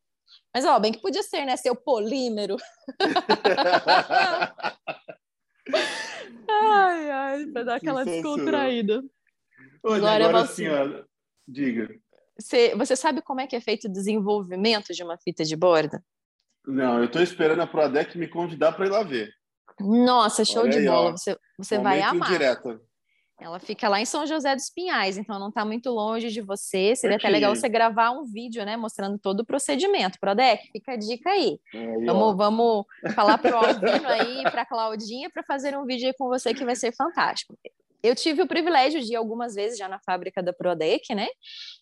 Mas, 0.53 0.65
ó, 0.65 0.81
bem 0.81 0.91
que 0.91 1.01
podia 1.01 1.23
ser, 1.23 1.45
né? 1.45 1.57
Seu 1.57 1.77
polímero. 1.77 2.57
ai, 6.51 7.11
ai, 7.11 7.47
pra 7.47 7.63
dar 7.63 7.77
aquela 7.77 8.05
descontraída. 8.05 9.05
Olha, 9.85 9.97
agora, 9.97 10.29
agora 10.29 10.47
senhora, 10.47 11.07
diga. 11.53 11.89
Você, 12.39 12.75
você 12.75 12.97
sabe 12.97 13.23
como 13.23 13.41
é 13.41 13.47
que 13.47 13.55
é 13.55 13.61
feito 13.61 13.85
o 13.87 13.93
desenvolvimento 13.93 14.93
de 14.93 15.03
uma 15.03 15.19
fita 15.19 15.45
de 15.45 15.55
borda? 15.55 16.03
Não, 16.67 16.99
eu 16.99 17.05
estou 17.05 17.23
esperando 17.23 17.61
a 17.61 17.67
Prodec 17.67 18.17
me 18.17 18.29
convidar 18.29 18.73
para 18.73 18.87
ir 18.87 18.91
lá 18.91 19.03
ver. 19.03 19.31
Nossa, 19.81 20.45
show 20.45 20.63
Olha 20.63 20.71
de 20.71 20.79
aí, 20.79 20.87
bola. 20.87 21.11
Ó. 21.11 21.13
Você, 21.13 21.37
você 21.59 21.79
vai 21.79 22.01
amar. 22.01 22.29
Direto. 22.29 22.81
Ela 23.41 23.59
fica 23.59 23.89
lá 23.89 24.01
em 24.01 24.05
São 24.05 24.25
José 24.25 24.55
dos 24.55 24.71
Pinhais, 24.71 25.19
então 25.19 25.37
não 25.37 25.49
está 25.49 25.65
muito 25.65 25.91
longe 25.91 26.31
de 26.31 26.41
você. 26.41 26.95
Seria 26.95 27.17
Aqui. 27.17 27.27
até 27.27 27.33
legal 27.33 27.55
você 27.55 27.69
gravar 27.69 28.13
um 28.13 28.25
vídeo, 28.25 28.65
né, 28.65 28.77
mostrando 28.77 29.19
todo 29.19 29.41
o 29.41 29.45
procedimento. 29.45 30.19
Prodec, 30.21 30.71
fica 30.71 30.93
a 30.93 30.97
dica 30.97 31.31
aí. 31.31 31.59
aí 31.75 32.05
vamos, 32.05 32.37
vamos 32.37 32.85
falar 33.17 33.39
para 33.39 33.57
o 33.57 33.59
Alvino 33.59 34.07
aí, 34.07 34.43
para 34.45 34.63
a 34.63 34.67
Claudinha, 34.67 35.29
para 35.29 35.43
fazer 35.43 35.77
um 35.77 35.85
vídeo 35.85 36.07
aí 36.07 36.15
com 36.17 36.29
você 36.29 36.55
que 36.55 36.65
vai 36.65 36.77
ser 36.77 36.95
fantástico. 36.95 37.59
Eu 38.03 38.17
tive 38.17 38.43
o 38.43 38.49
privilégio 38.49 39.01
de 39.01 39.13
ir 39.13 39.17
algumas 39.17 39.55
vezes 39.55 39.79
já 39.79 39.89
na 39.89 40.01
fábrica 40.01 40.43
da 40.43 40.53
Prodec, 40.53 41.15
né? 41.15 41.29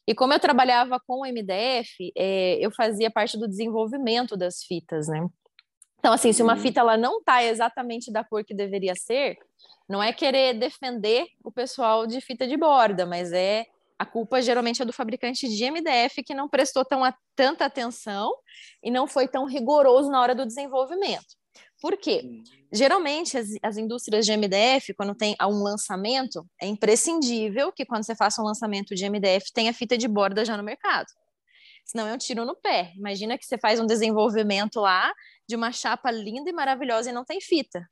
E 0.07 0.15
como 0.15 0.33
eu 0.33 0.39
trabalhava 0.39 1.01
com 1.07 1.21
o 1.21 1.27
MDF, 1.27 2.13
é, 2.17 2.59
eu 2.61 2.71
fazia 2.71 3.11
parte 3.11 3.39
do 3.39 3.49
desenvolvimento 3.49 4.37
das 4.37 4.63
fitas, 4.63 5.09
né? 5.09 5.27
Então, 5.99 6.13
assim, 6.13 6.33
se 6.33 6.43
uma 6.43 6.55
uhum. 6.55 6.61
fita 6.61 6.81
ela 6.81 6.97
não 6.97 7.23
tá 7.23 7.43
exatamente 7.45 8.11
da 8.13 8.25
cor 8.25 8.45
que 8.45 8.55
deveria 8.55 8.95
ser, 8.95 9.39
não 9.89 10.03
é 10.03 10.13
querer 10.13 10.55
defender 10.55 11.27
o 11.45 11.53
pessoal 11.53 12.07
de 12.07 12.21
fita 12.21 12.47
de 12.47 12.57
borda, 12.57 13.05
mas 13.05 13.33
é 13.33 13.67
a 13.99 14.07
culpa 14.07 14.41
geralmente 14.41 14.81
é 14.81 14.85
do 14.85 14.95
fabricante 14.95 15.47
de 15.47 15.71
MDF 15.71 16.23
que 16.23 16.33
não 16.33 16.49
prestou 16.49 16.87
tão 16.87 17.05
a, 17.05 17.15
tanta 17.37 17.67
atenção 17.67 18.33
e 18.83 18.91
não 18.91 19.07
foi 19.07 19.29
tão 19.29 19.45
rigoroso 19.45 20.11
na 20.11 20.23
hora 20.23 20.35
do 20.35 20.47
desenvolvimento. 20.47 21.40
Por 21.81 21.97
quê? 21.97 22.43
Geralmente, 22.73 23.39
as, 23.39 23.49
as 23.63 23.77
indústrias 23.77 24.27
de 24.27 24.33
MDF, 24.37 24.95
quando 24.95 25.15
tem 25.15 25.35
um 25.43 25.63
lançamento, 25.63 26.47
é 26.61 26.67
imprescindível 26.67 27.73
que 27.73 27.87
quando 27.87 28.05
você 28.05 28.15
faça 28.15 28.43
um 28.43 28.45
lançamento 28.45 28.95
de 28.95 29.09
MDF, 29.09 29.53
tenha 29.53 29.73
fita 29.73 29.97
de 29.97 30.07
borda 30.07 30.45
já 30.45 30.57
no 30.57 30.63
mercado 30.63 31.07
senão 31.91 32.07
é 32.07 32.15
um 32.15 32.19
tiro 32.19 32.45
no 32.45 32.55
pé. 32.55 32.93
Imagina 32.97 33.37
que 33.37 33.45
você 33.45 33.59
faz 33.59 33.81
um 33.81 33.87
desenvolvimento 33.87 34.81
lá 34.81 35.13
de 35.49 35.57
uma 35.57 35.73
chapa 35.73 36.11
linda 36.11 36.49
e 36.49 36.53
maravilhosa 36.53 37.11
e 37.11 37.13
não 37.13 37.25
tem 37.25 37.41
fita. 37.41 37.85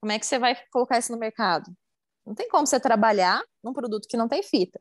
Como 0.00 0.12
é 0.12 0.18
que 0.18 0.26
você 0.26 0.38
vai 0.38 0.56
colocar 0.70 0.98
isso 0.98 1.10
no 1.10 1.18
mercado? 1.18 1.70
Não 2.26 2.34
tem 2.34 2.48
como 2.48 2.66
você 2.66 2.78
trabalhar 2.78 3.40
num 3.62 3.72
produto 3.72 4.08
que 4.08 4.16
não 4.16 4.28
tem 4.28 4.42
fita. 4.42 4.80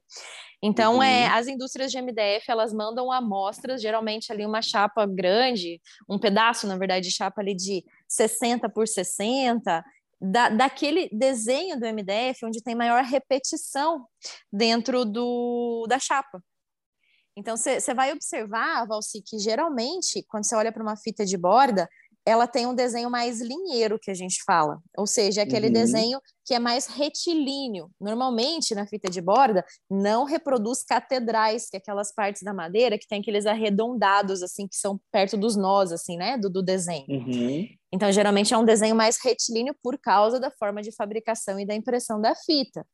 Então, 0.61 0.95
é, 0.95 0.95
uhum. 0.95 1.03
é, 1.03 1.27
as 1.27 1.47
indústrias 1.47 1.91
de 1.91 2.01
MDF, 2.01 2.49
elas 2.49 2.73
mandam 2.73 3.11
amostras, 3.11 3.81
geralmente 3.81 4.31
ali 4.31 4.45
uma 4.45 4.63
chapa 4.63 5.05
grande, 5.05 5.79
um 6.09 6.17
pedaço, 6.17 6.65
na 6.65 6.75
verdade, 6.75 7.07
de 7.07 7.13
chapa 7.13 7.41
ali 7.41 7.55
de 7.55 7.85
60 8.15 8.69
por 8.69 8.87
60, 8.87 9.83
da, 10.19 10.49
daquele 10.49 11.09
desenho 11.11 11.79
do 11.79 11.85
MDF 11.85 12.45
onde 12.45 12.63
tem 12.63 12.75
maior 12.75 13.03
repetição 13.03 14.05
dentro 14.51 15.05
do, 15.05 15.85
da 15.87 15.99
chapa. 15.99 16.41
Então, 17.37 17.57
você 17.57 17.93
vai 17.93 18.13
observar, 18.13 18.87
Valci, 18.87 19.21
que 19.21 19.37
geralmente, 19.37 20.23
quando 20.29 20.45
você 20.45 20.55
olha 20.55 20.71
para 20.71 20.81
uma 20.81 20.95
fita 20.95 21.25
de 21.25 21.37
borda, 21.37 21.87
ela 22.25 22.47
tem 22.47 22.65
um 22.65 22.73
desenho 22.73 23.09
mais 23.09 23.41
linheiro, 23.41 23.99
que 23.99 24.09
a 24.09 24.13
gente 24.13 24.41
fala. 24.43 24.79
Ou 24.97 25.05
seja, 25.05 25.43
aquele 25.43 25.67
uhum. 25.67 25.73
desenho 25.73 26.19
que 26.45 26.53
é 26.53 26.59
mais 26.59 26.85
retilíneo. 26.85 27.89
Normalmente, 27.99 28.75
na 28.75 28.85
fita 28.85 29.09
de 29.09 29.19
borda, 29.19 29.65
não 29.89 30.23
reproduz 30.23 30.83
catedrais, 30.83 31.67
que 31.69 31.75
é 31.75 31.79
aquelas 31.79 32.13
partes 32.13 32.43
da 32.43 32.53
madeira 32.53 32.97
que 32.97 33.07
tem 33.07 33.19
aqueles 33.19 33.45
arredondados, 33.47 34.43
assim, 34.43 34.67
que 34.67 34.75
são 34.75 34.99
perto 35.11 35.35
dos 35.35 35.55
nós, 35.55 35.91
assim, 35.91 36.17
né, 36.17 36.37
do, 36.37 36.49
do 36.49 36.61
desenho. 36.61 37.05
Uhum. 37.09 37.67
Então, 37.91 38.11
geralmente 38.11 38.53
é 38.53 38.57
um 38.57 38.65
desenho 38.65 38.95
mais 38.95 39.17
retilíneo 39.23 39.75
por 39.81 39.97
causa 39.97 40.39
da 40.39 40.51
forma 40.51 40.81
de 40.81 40.91
fabricação 40.91 41.59
e 41.59 41.65
da 41.65 41.73
impressão 41.73 42.21
da 42.21 42.35
fita. 42.35 42.85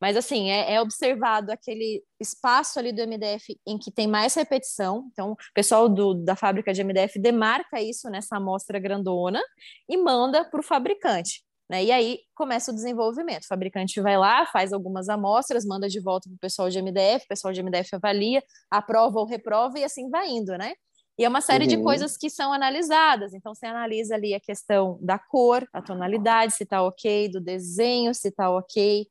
Mas, 0.00 0.16
assim, 0.16 0.50
é, 0.50 0.74
é, 0.74 0.80
observado 0.80 1.52
aquele 1.52 2.02
espaço 2.20 2.78
ali 2.78 2.92
do 2.92 3.02
MDF 3.02 3.58
em 3.66 3.78
que 3.78 3.90
tem 3.90 4.06
mais 4.06 4.34
repetição. 4.34 5.08
Então, 5.12 5.32
o 5.32 5.36
pessoal 5.54 5.88
do, 5.88 6.14
da 6.14 6.34
fábrica 6.34 6.72
de 6.72 6.82
MDF 6.82 7.18
demarca 7.18 7.80
isso 7.80 8.10
nessa 8.10 8.36
amostra 8.36 8.78
grandona 8.78 9.40
e 9.88 9.96
manda 9.96 10.44
para 10.44 10.60
o 10.60 10.62
fabricante. 10.62 11.45
Né? 11.68 11.84
E 11.84 11.92
aí 11.92 12.20
começa 12.34 12.70
o 12.70 12.74
desenvolvimento. 12.74 13.44
O 13.44 13.48
fabricante 13.48 14.00
vai 14.00 14.16
lá, 14.16 14.46
faz 14.46 14.72
algumas 14.72 15.08
amostras, 15.08 15.64
manda 15.64 15.88
de 15.88 16.00
volta 16.00 16.28
para 16.28 16.36
o 16.36 16.40
pessoal 16.40 16.70
de 16.70 16.80
MDF, 16.80 17.24
o 17.24 17.28
pessoal 17.28 17.52
de 17.52 17.62
MDF 17.62 17.96
avalia, 17.96 18.42
aprova 18.70 19.18
ou 19.18 19.26
reprova 19.26 19.78
e 19.78 19.84
assim 19.84 20.08
vai 20.08 20.28
indo, 20.28 20.56
né? 20.56 20.74
E 21.18 21.24
é 21.24 21.28
uma 21.28 21.40
série 21.40 21.64
uhum. 21.64 21.70
de 21.70 21.82
coisas 21.82 22.16
que 22.16 22.28
são 22.28 22.52
analisadas. 22.52 23.32
Então, 23.32 23.54
você 23.54 23.66
analisa 23.66 24.14
ali 24.14 24.34
a 24.34 24.40
questão 24.40 24.98
da 25.00 25.18
cor, 25.18 25.66
a 25.72 25.80
tonalidade, 25.80 26.54
se 26.54 26.64
está 26.64 26.82
ok, 26.82 27.30
do 27.30 27.40
desenho, 27.40 28.14
se 28.14 28.28
está 28.28 28.50
ok, 28.50 29.06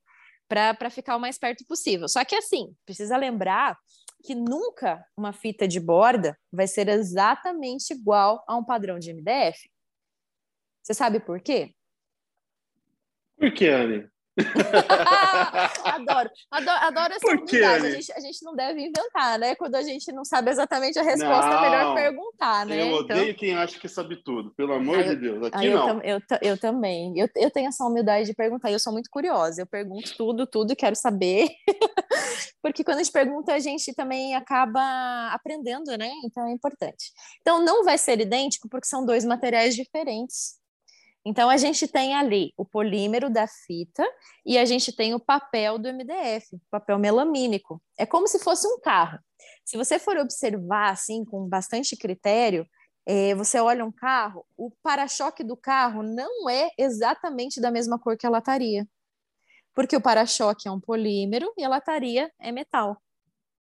para 0.48 0.89
ficar 0.91 1.15
o 1.15 1.20
mais 1.20 1.39
perto 1.39 1.65
possível. 1.65 2.08
Só 2.08 2.24
que, 2.24 2.36
assim, 2.36 2.76
precisa 2.86 3.18
lembrar 3.18 3.76
que 4.24 4.36
nunca 4.36 5.04
uma 5.18 5.34
fita 5.34 5.68
de 5.68 5.80
borda 5.80 6.38
vai 6.52 6.68
ser 6.68 6.88
exatamente 6.89 7.91
igual 7.91 8.44
a 8.48 8.56
um 8.56 8.63
padrão 8.63 9.00
de 9.00 9.12
MDF. 9.12 9.68
Você 10.84 10.94
sabe 10.94 11.20
por 11.20 11.41
quê? 11.41 11.74
Por 13.38 13.52
que, 13.54 13.67
Anne? 13.67 14.10
adoro, 15.86 16.30
adoro, 16.52 16.80
adoro 16.82 17.13
essa 17.13 17.21
Por 17.21 17.38
a 17.63 17.80
gente, 17.80 18.12
a 18.12 18.19
gente 18.19 18.43
não 18.43 18.54
deve 18.54 18.82
inventar, 18.82 19.39
né? 19.39 19.56
Quando 19.56 19.76
a 19.76 19.82
gente 19.82 20.12
não 20.12 20.26
sabe 20.26 20.52
exatamente 20.52 21.00
a 21.00 21.04
resposta, 21.04 21.50
não, 21.50 21.63
é 21.63 21.69
melhor 21.69 21.95
perguntar, 21.95 22.65
né? 22.65 22.82
Eu 22.82 22.95
odeio 22.95 23.24
então... 23.24 23.34
quem 23.36 23.56
acha 23.56 23.80
que 23.80 23.88
sabe 23.88 24.21
tudo, 24.24 24.54
pelo 24.56 24.74
amor 24.74 25.04
de 25.04 25.15
Deus. 25.15 25.45
Aqui 25.45 25.67
eu, 25.67 25.78
não. 25.78 26.02
Eu, 26.02 26.21
eu, 26.41 26.58
também. 26.58 27.17
Eu, 27.17 27.30
eu 27.38 27.50
tenho 27.50 27.69
essa 27.69 27.86
humildade 27.86 28.28
de 28.28 28.34
perguntar, 28.34 28.71
eu 28.71 28.80
sou 28.80 28.91
muito 28.91 29.10
curiosa. 29.10 29.62
Eu 29.62 29.67
pergunto 29.67 30.15
tudo, 30.17 30.45
tudo, 30.45 30.76
quero 30.76 30.98
saber. 30.98 31.48
Porque 32.62 32.84
quando 32.84 32.98
a 32.98 33.04
gente 33.04 33.13
pergunta, 33.13 33.54
a 33.54 33.60
gente 33.60 33.93
também 33.93 34.36
acaba 34.36 35.30
aprendendo, 35.32 35.95
né? 35.98 36.12
Então 36.26 36.45
é 36.45 36.52
importante. 36.52 37.13
Então 37.39 37.63
não 37.63 37.86
vai 37.86 37.98
ser 37.98 38.19
idêntico 38.19 38.67
porque 38.67 38.88
são 38.88 39.06
dois 39.06 39.24
materiais 39.24 39.76
diferentes. 39.76 40.56
Então, 41.25 41.49
a 41.49 41.57
gente 41.57 41.88
tem 41.88 42.13
ali 42.13 42.53
o 42.55 42.63
polímero 42.63 43.31
da 43.31 43.47
fita 43.47 44.05
e 44.45 44.59
a 44.59 44.65
gente 44.65 44.95
tem 44.95 45.15
o 45.15 45.19
papel 45.19 45.79
do 45.79 45.89
MDF, 45.89 46.59
papel 46.69 46.99
melamínico. 46.99 47.81
É 47.97 48.05
como 48.05 48.27
se 48.27 48.38
fosse 48.38 48.67
um 48.67 48.79
carro. 48.79 49.17
Se 49.65 49.75
você 49.75 49.97
for 49.97 50.17
observar 50.17 50.91
assim 50.91 51.25
com 51.25 51.49
bastante 51.49 51.97
critério, 51.97 52.67
é, 53.07 53.33
você 53.33 53.59
olha 53.59 53.83
um 53.83 53.91
carro, 53.91 54.45
o 54.55 54.71
para-choque 54.83 55.43
do 55.43 55.57
carro 55.57 56.03
não 56.03 56.47
é 56.47 56.69
exatamente 56.77 57.59
da 57.59 57.71
mesma 57.71 57.97
cor 57.99 58.15
que 58.15 58.27
a 58.27 58.29
lataria. 58.29 58.88
Porque 59.73 59.95
o 59.95 60.01
para-choque 60.01 60.67
é 60.67 60.71
um 60.71 60.79
polímero 60.79 61.51
e 61.57 61.63
a 61.63 61.69
lataria 61.69 62.31
é 62.39 62.51
metal. 62.51 63.01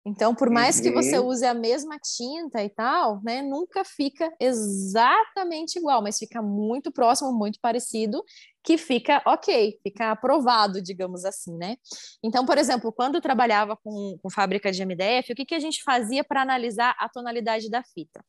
Então, 0.08 0.34
por 0.34 0.50
mais 0.50 0.78
uhum. 0.78 0.84
que 0.84 0.92
você 0.92 1.20
uhum. 1.20 1.28
use 1.28 1.46
a 1.46 1.54
mesma 1.54 2.00
tinta 2.00 2.64
e 2.64 2.70
tal, 2.70 3.22
né, 3.22 3.42
nunca 3.42 3.84
fica 3.84 4.34
exatamente 4.40 5.78
igual, 5.78 6.02
mas 6.02 6.18
fica 6.18 6.42
muito 6.42 6.94
próximo, 6.94 7.34
muito 7.34 7.60
parecido, 7.60 8.24
que 8.64 8.78
fica 8.78 9.22
ok, 9.26 9.78
fica 9.84 10.12
aprovado, 10.12 10.82
digamos 10.82 11.26
assim, 11.26 11.58
né? 11.58 11.76
Então, 12.24 12.46
por 12.46 12.58
exemplo, 12.58 12.92
quando 12.92 13.16
eu 13.16 13.22
trabalhava 13.22 13.76
com, 13.76 14.18
com 14.22 14.30
fábrica 14.30 14.72
de 14.72 14.82
MDF, 14.82 15.34
o 15.34 15.36
que, 15.36 15.46
que 15.46 15.56
a 15.56 15.60
gente 15.60 15.84
fazia 15.84 16.24
para 16.24 16.42
analisar 16.42 16.96
a 16.98 17.10
tonalidade 17.10 17.70
da 17.70 17.84
fita? 17.84 18.24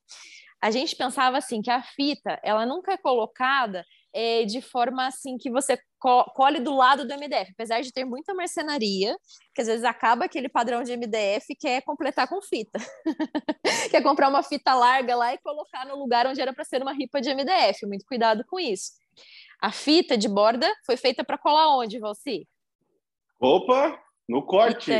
A 0.60 0.70
gente 0.70 0.96
pensava 0.96 1.38
assim 1.38 1.62
que 1.62 1.70
a 1.70 1.82
fita, 1.82 2.38
ela 2.42 2.66
nunca 2.66 2.92
é 2.92 2.96
colocada 2.96 3.84
é, 4.12 4.44
de 4.44 4.60
forma 4.60 5.06
assim 5.06 5.36
que 5.36 5.50
você 5.50 5.78
co 5.98 6.24
colhe 6.34 6.60
do 6.60 6.74
lado 6.74 7.06
do 7.06 7.14
MDF, 7.14 7.52
apesar 7.52 7.80
de 7.80 7.92
ter 7.92 8.04
muita 8.04 8.34
marcenaria, 8.34 9.16
que 9.54 9.60
às 9.60 9.66
vezes 9.66 9.84
acaba 9.84 10.24
aquele 10.24 10.48
padrão 10.48 10.82
de 10.82 10.96
MDF 10.96 11.54
que 11.58 11.68
é 11.68 11.80
completar 11.80 12.28
com 12.28 12.40
fita. 12.40 12.78
quer 13.90 14.02
comprar 14.02 14.28
uma 14.28 14.42
fita 14.42 14.74
larga 14.74 15.14
lá 15.14 15.34
e 15.34 15.38
colocar 15.38 15.86
no 15.86 15.96
lugar 15.96 16.26
onde 16.26 16.40
era 16.40 16.52
para 16.52 16.64
ser 16.64 16.82
uma 16.82 16.92
ripa 16.92 17.20
de 17.20 17.32
MDF. 17.32 17.86
Muito 17.86 18.04
cuidado 18.06 18.44
com 18.48 18.58
isso. 18.58 18.92
A 19.60 19.70
fita 19.70 20.16
de 20.16 20.28
borda 20.28 20.68
foi 20.86 20.96
feita 20.96 21.24
para 21.24 21.38
colar 21.38 21.76
onde, 21.76 21.98
Valci? 21.98 22.48
Opa, 23.40 24.00
no 24.28 24.44
corte. 24.44 24.92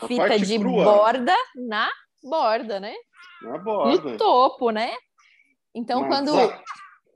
Fita, 0.00 0.06
fita 0.08 0.38
de 0.38 0.58
crua. 0.58 0.84
borda 0.84 1.36
na 1.54 1.90
borda, 2.24 2.80
né? 2.80 2.94
Na 3.42 3.58
borda. 3.58 4.10
No 4.10 4.16
topo, 4.16 4.70
né? 4.70 4.94
Então, 5.74 6.00
Mas, 6.02 6.08
quando, 6.08 6.32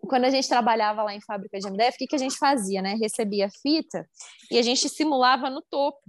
quando 0.09 0.25
a 0.25 0.31
gente 0.31 0.49
trabalhava 0.49 1.03
lá 1.03 1.15
em 1.15 1.21
fábrica 1.21 1.59
de 1.59 1.67
MDF, 1.71 1.95
o 1.95 1.99
que, 1.99 2.07
que 2.07 2.17
a 2.17 2.19
gente 2.19 2.37
fazia, 2.37 2.83
né? 2.83 2.95
Recebia 2.95 3.49
fita 3.63 4.09
e 4.51 4.59
a 4.59 4.63
gente 4.63 4.89
simulava 4.89 5.49
no 5.49 5.63
topo. 5.71 6.01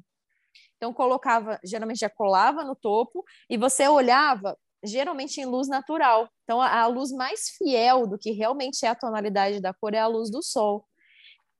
Então, 0.78 0.94
colocava, 0.94 1.60
geralmente 1.64 2.00
já 2.00 2.10
colava 2.10 2.64
no 2.64 2.76
topo 2.76 3.24
e 3.50 3.58
você 3.58 3.88
olhava 3.88 4.58
geralmente 4.84 5.42
em 5.42 5.46
luz 5.46 5.68
natural. 5.68 6.30
Então, 6.44 6.62
a, 6.62 6.82
a, 6.82 6.88
luz 6.88 7.12
mais 7.12 7.50
fiel 7.58 8.08
do 8.08 8.18
que 8.18 8.32
realmente 8.32 8.86
é 8.86 8.90
a 8.90 8.96
tonalidade 8.96 9.60
da 9.60 9.74
cor 9.74 9.94
é 9.94 10.00
a 10.00 10.08
luz 10.08 10.32
do 10.32 10.42
sol. 10.42 10.86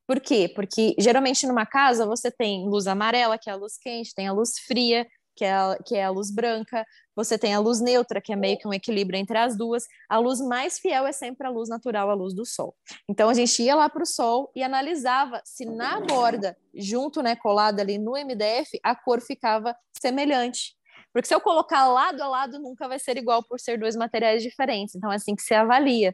Por 0.08 0.20
quê? 0.20 0.52
Porque 0.56 0.96
geralmente 0.98 1.46
numa 1.46 1.66
casa 1.66 2.06
você 2.06 2.32
tem 2.32 2.68
luz 2.68 2.88
amarela, 2.88 3.38
que 3.38 3.50
é 3.50 3.54
a 3.54 3.56
luz 3.56 3.78
quente, 3.78 4.16
tem 4.16 4.28
a 4.28 4.34
luz 4.34 4.58
fria, 4.66 5.06
que 5.40 5.46
é 5.46 5.54
a, 5.54 5.78
que 5.86 5.96
é 5.96 6.04
a 6.04 6.10
luz 6.10 6.30
branca, 6.30 6.86
você 7.16 7.38
tem 7.38 7.54
a 7.54 7.60
luz 7.60 7.80
neutra, 7.80 8.20
que 8.20 8.34
é 8.34 8.36
meio 8.36 8.58
que 8.58 8.68
um 8.68 8.74
equilíbrio 8.74 9.18
entre 9.18 9.38
as 9.38 9.58
duas. 9.58 9.86
A 10.10 10.18
luz 10.18 10.42
mais 10.42 10.78
fiel 10.78 11.08
é 11.08 11.14
sempre 11.14 11.48
a 11.48 11.50
luz 11.50 11.70
natural, 11.70 12.10
a 12.10 12.14
luz 12.14 12.34
do 12.36 12.46
sol. 12.46 12.76
Então 13.08 13.30
a 13.30 13.34
gente 13.34 13.64
ia 13.64 13.74
lá 13.74 13.88
para 13.88 14.04
o 14.04 14.06
sol 14.06 14.52
e 14.54 14.62
analisava 14.62 15.42
se 15.46 15.64
na 15.64 16.02
borda, 16.02 16.58
junto, 16.76 17.24
né, 17.24 17.38
colada 17.38 17.82
ali 17.82 17.98
no 17.98 18.18
MDF, 18.18 18.78
a 18.84 18.94
cor 18.94 19.22
ficava 19.22 19.74
semelhante. 20.02 20.76
Porque 21.14 21.30
se 21.30 21.34
eu 21.34 21.40
colocar 21.40 21.88
lado 21.88 22.22
a 22.22 22.28
lado, 22.28 22.60
nunca 22.60 22.90
vai 22.90 23.00
ser 23.00 23.16
igual 23.16 23.42
por 23.42 23.62
ser 23.62 23.80
dois 23.80 23.96
materiais 23.96 24.44
diferentes. 24.44 24.94
Então 24.94 25.10
é 25.10 25.16
assim 25.16 25.38
que 25.38 25.42
se 25.42 25.54
avalia. 25.54 26.14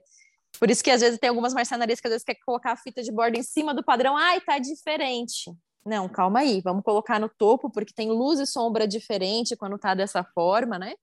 Por 0.59 0.69
isso 0.69 0.83
que 0.83 0.91
às 0.91 1.01
vezes 1.01 1.17
tem 1.17 1.29
algumas 1.29 1.55
marcenarias 1.55 1.99
que 1.99 2.07
às 2.07 2.11
vezes 2.11 2.23
quer 2.23 2.37
colocar 2.45 2.73
a 2.73 2.77
fita 2.77 3.01
de 3.01 3.11
borda 3.11 3.39
em 3.39 3.43
cima 3.43 3.73
do 3.73 3.83
padrão, 3.83 4.15
ai, 4.15 4.39
tá 4.39 4.59
diferente. 4.59 5.51
Não, 5.85 6.09
calma 6.09 6.39
aí, 6.39 6.61
vamos 6.61 6.83
colocar 6.83 7.19
no 7.19 7.29
topo, 7.29 7.69
porque 7.69 7.93
tem 7.93 8.09
luz 8.09 8.39
e 8.39 8.47
sombra 8.47 8.87
diferente 8.87 9.55
quando 9.55 9.77
tá 9.77 9.93
dessa 9.93 10.23
forma, 10.23 10.79
né? 10.79 10.95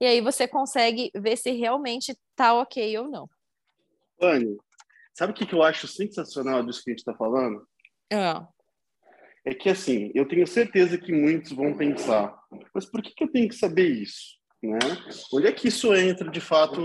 E 0.00 0.06
aí 0.06 0.20
você 0.20 0.46
consegue 0.46 1.10
ver 1.14 1.36
se 1.36 1.50
realmente 1.50 2.16
tá 2.36 2.54
ok 2.54 2.96
ou 2.98 3.08
não. 3.08 3.28
Anne, 4.22 4.56
sabe 5.12 5.32
o 5.32 5.34
que, 5.34 5.52
eu 5.52 5.62
acho 5.62 5.88
sensacional 5.88 6.64
disso 6.64 6.82
que 6.84 6.90
a 6.90 6.92
gente 6.92 7.00
está 7.00 7.14
falando? 7.14 7.66
É. 8.10 8.46
É 9.44 9.54
que, 9.54 9.68
assim, 9.68 10.12
eu 10.14 10.28
tenho 10.28 10.46
certeza 10.46 10.96
que 10.96 11.12
muitos 11.12 11.52
vão 11.52 11.76
pensar, 11.76 12.38
mas 12.74 12.86
por 12.86 13.02
que, 13.02 13.12
que 13.12 13.24
eu 13.24 13.32
tenho 13.32 13.48
que 13.48 13.54
saber 13.54 13.88
isso? 13.88 14.38
Né? 14.62 14.78
Onde 15.32 15.48
é 15.48 15.52
que 15.52 15.68
isso 15.68 15.94
entra, 15.94 16.30
de 16.30 16.40
fato, 16.40 16.80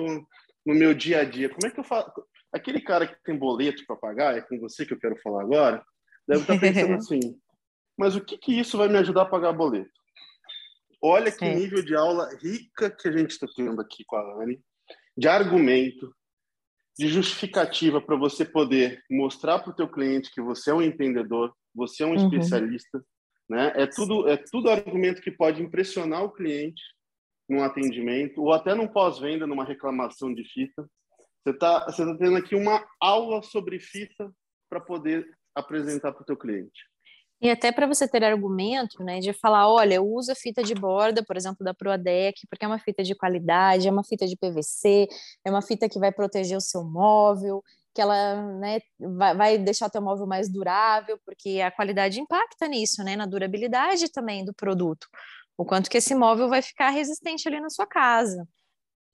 no 0.65 0.73
meu 0.73 0.93
dia 0.93 1.19
a 1.19 1.23
dia? 1.25 1.49
Como 1.49 1.67
é 1.67 1.69
que 1.69 1.79
eu 1.79 1.83
faço? 1.83 2.11
Aquele 2.51 2.81
cara 2.81 3.05
que 3.05 3.21
tem 3.23 3.37
boleto 3.37 3.85
para 3.85 3.97
pagar, 3.97 4.37
é 4.37 4.41
com 4.41 4.57
você 4.59 4.85
que 4.85 4.93
eu 4.93 4.99
quero 4.99 5.17
falar 5.21 5.41
agora, 5.41 5.85
deve 6.27 6.41
estar 6.41 6.59
pensando 6.59 6.93
assim: 6.95 7.39
mas 7.97 8.15
o 8.15 8.23
que, 8.23 8.37
que 8.37 8.59
isso 8.59 8.77
vai 8.77 8.87
me 8.87 8.97
ajudar 8.97 9.23
a 9.23 9.29
pagar 9.29 9.53
boleto? 9.53 9.91
Olha 11.01 11.31
que 11.31 11.45
nível 11.45 11.83
de 11.83 11.95
aula 11.95 12.29
rica 12.41 12.89
que 12.89 13.07
a 13.07 13.11
gente 13.11 13.31
está 13.31 13.47
tendo 13.55 13.79
aqui 13.79 14.03
com 14.05 14.15
a 14.15 14.43
Anne, 14.43 14.59
de 15.15 15.27
argumento, 15.27 16.13
de 16.97 17.07
justificativa 17.07 18.01
para 18.01 18.15
você 18.15 18.43
poder 18.43 19.03
mostrar 19.09 19.59
para 19.59 19.71
o 19.71 19.75
teu 19.75 19.87
cliente 19.87 20.31
que 20.33 20.41
você 20.41 20.71
é 20.71 20.73
um 20.73 20.81
entendedor, 20.81 21.53
você 21.73 22.03
é 22.03 22.05
um 22.05 22.15
uhum. 22.15 22.15
especialista, 22.15 23.03
né? 23.49 23.71
É 23.75 23.85
tudo 23.85 24.27
é 24.27 24.37
tudo 24.37 24.69
argumento 24.69 25.21
que 25.21 25.31
pode 25.31 25.61
impressionar 25.61 26.23
o 26.23 26.31
cliente 26.31 26.81
num 27.47 27.63
atendimento 27.63 28.41
ou 28.41 28.51
até 28.51 28.73
num 28.73 28.87
pós-venda, 28.87 29.45
numa 29.45 29.63
reclamação 29.63 30.33
de 30.33 30.43
fita. 30.43 30.89
Você 31.43 31.53
está 31.53 31.85
você 31.85 32.05
tá 32.05 32.17
tendo 32.17 32.37
aqui 32.37 32.55
uma 32.55 32.83
aula 32.99 33.43
sobre 33.43 33.79
fita 33.79 34.33
para 34.69 34.79
poder 34.79 35.29
apresentar 35.55 36.11
para 36.11 36.21
o 36.21 36.25
teu 36.25 36.37
cliente. 36.37 36.83
E 37.41 37.49
até 37.49 37.71
para 37.71 37.85
você 37.85 38.07
ter 38.07 38.23
argumento, 38.23 39.03
né, 39.03 39.19
de 39.19 39.33
falar, 39.33 39.69
olha, 39.69 39.95
eu 39.95 40.07
uso 40.07 40.31
a 40.31 40.35
fita 40.35 40.63
de 40.63 40.73
borda, 40.73 41.23
por 41.23 41.35
exemplo, 41.35 41.63
da 41.65 41.73
Proadec, 41.73 42.47
porque 42.49 42.65
é 42.65 42.67
uma 42.67 42.79
fita 42.79 43.03
de 43.03 43.13
qualidade, 43.13 43.87
é 43.87 43.91
uma 43.91 44.03
fita 44.03 44.25
de 44.25 44.37
PVC, 44.37 45.07
é 45.43 45.49
uma 45.49 45.61
fita 45.61 45.89
que 45.89 45.99
vai 45.99 46.11
proteger 46.11 46.57
o 46.57 46.61
seu 46.61 46.83
móvel, 46.83 47.61
que 47.93 48.01
ela 48.01 48.41
né, 48.57 48.79
vai, 49.37 49.57
deixar 49.57 49.87
o 49.87 49.89
teu 49.89 50.01
móvel 50.01 50.25
mais 50.25 50.51
durável, 50.51 51.19
porque 51.25 51.61
a 51.61 51.71
qualidade 51.71 52.19
impacta 52.19 52.67
nisso, 52.67 53.03
né, 53.03 53.15
na 53.15 53.25
durabilidade 53.25 54.11
também 54.11 54.43
do 54.43 54.53
produto. 54.53 55.07
O 55.57 55.65
quanto 55.65 55.89
que 55.89 55.97
esse 55.97 56.15
móvel 56.15 56.49
vai 56.49 56.61
ficar 56.61 56.89
resistente 56.89 57.47
ali 57.47 57.59
na 57.59 57.69
sua 57.69 57.85
casa. 57.85 58.47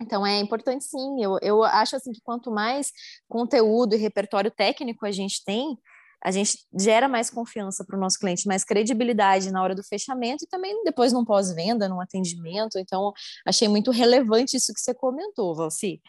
Então 0.02 0.26
é 0.26 0.40
importante 0.40 0.84
sim. 0.84 1.24
Eu, 1.24 1.38
eu 1.42 1.64
acho 1.64 1.96
assim 1.96 2.12
que 2.12 2.22
quanto 2.24 2.52
mais 2.52 2.92
conteúdo 3.28 3.94
e 3.94 3.98
repertório 3.98 4.50
técnico 4.50 5.06
a 5.06 5.12
gente 5.12 5.44
tem, 5.46 5.78
a 6.24 6.32
gente 6.32 6.58
gera 6.80 7.08
mais 7.08 7.30
confiança 7.30 7.84
para 7.86 7.98
o 7.98 8.00
nosso 8.00 8.20
cliente, 8.20 8.48
mais 8.48 8.64
credibilidade 8.64 9.52
na 9.52 9.62
hora 9.62 9.74
do 9.74 9.84
fechamento 9.84 10.44
e 10.44 10.48
também 10.48 10.84
depois 10.84 11.12
no 11.12 11.26
pós-venda, 11.26 11.90
no 11.90 12.00
atendimento. 12.00 12.78
Então, 12.78 13.12
achei 13.46 13.68
muito 13.68 13.92
relevante 13.92 14.56
isso 14.56 14.74
que 14.74 14.80
você 14.80 14.94
comentou, 14.94 15.56
Valci. 15.56 16.02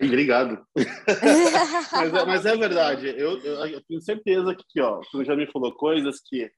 Obrigado. 0.00 0.64
mas, 1.92 2.14
é, 2.14 2.24
mas, 2.26 2.46
é, 2.46 2.56
verdade. 2.56 3.06
Eu, 3.08 3.38
eu, 3.40 3.66
eu, 3.66 3.84
tenho 3.84 4.00
certeza 4.02 4.54
que, 4.54 4.80
ó, 4.80 5.00
você 5.00 5.24
já 5.24 5.34
me 5.34 5.50
falou 5.50 5.74
coisas 5.74 6.20
que 6.24 6.50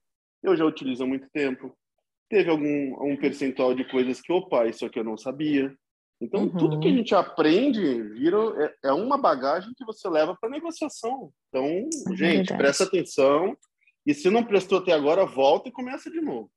eu 0.43 0.55
já 0.55 0.65
utilizo 0.65 1.03
há 1.03 1.07
muito 1.07 1.27
tempo. 1.31 1.73
Teve 2.29 2.49
algum 2.49 3.11
um 3.11 3.17
percentual 3.17 3.73
de 3.73 3.85
coisas 3.89 4.21
que, 4.21 4.31
opa, 4.31 4.67
isso 4.67 4.85
aqui 4.85 4.99
eu 4.99 5.03
não 5.03 5.17
sabia. 5.17 5.73
Então, 6.21 6.41
uhum. 6.41 6.57
tudo 6.57 6.79
que 6.79 6.87
a 6.87 6.91
gente 6.91 7.15
aprende 7.15 8.03
vira, 8.03 8.37
é, 8.83 8.89
é 8.89 8.93
uma 8.93 9.17
bagagem 9.17 9.73
que 9.75 9.85
você 9.85 10.09
leva 10.09 10.35
para 10.39 10.49
negociação. 10.49 11.31
Então, 11.47 11.63
é 11.63 12.15
gente, 12.15 12.47
verdade. 12.47 12.57
presta 12.57 12.83
atenção. 12.83 13.55
E 14.05 14.13
se 14.13 14.29
não 14.29 14.43
prestou 14.43 14.79
até 14.79 14.91
agora, 14.91 15.25
volta 15.25 15.69
e 15.69 15.71
começa 15.71 16.09
de 16.09 16.19
novo. 16.19 16.51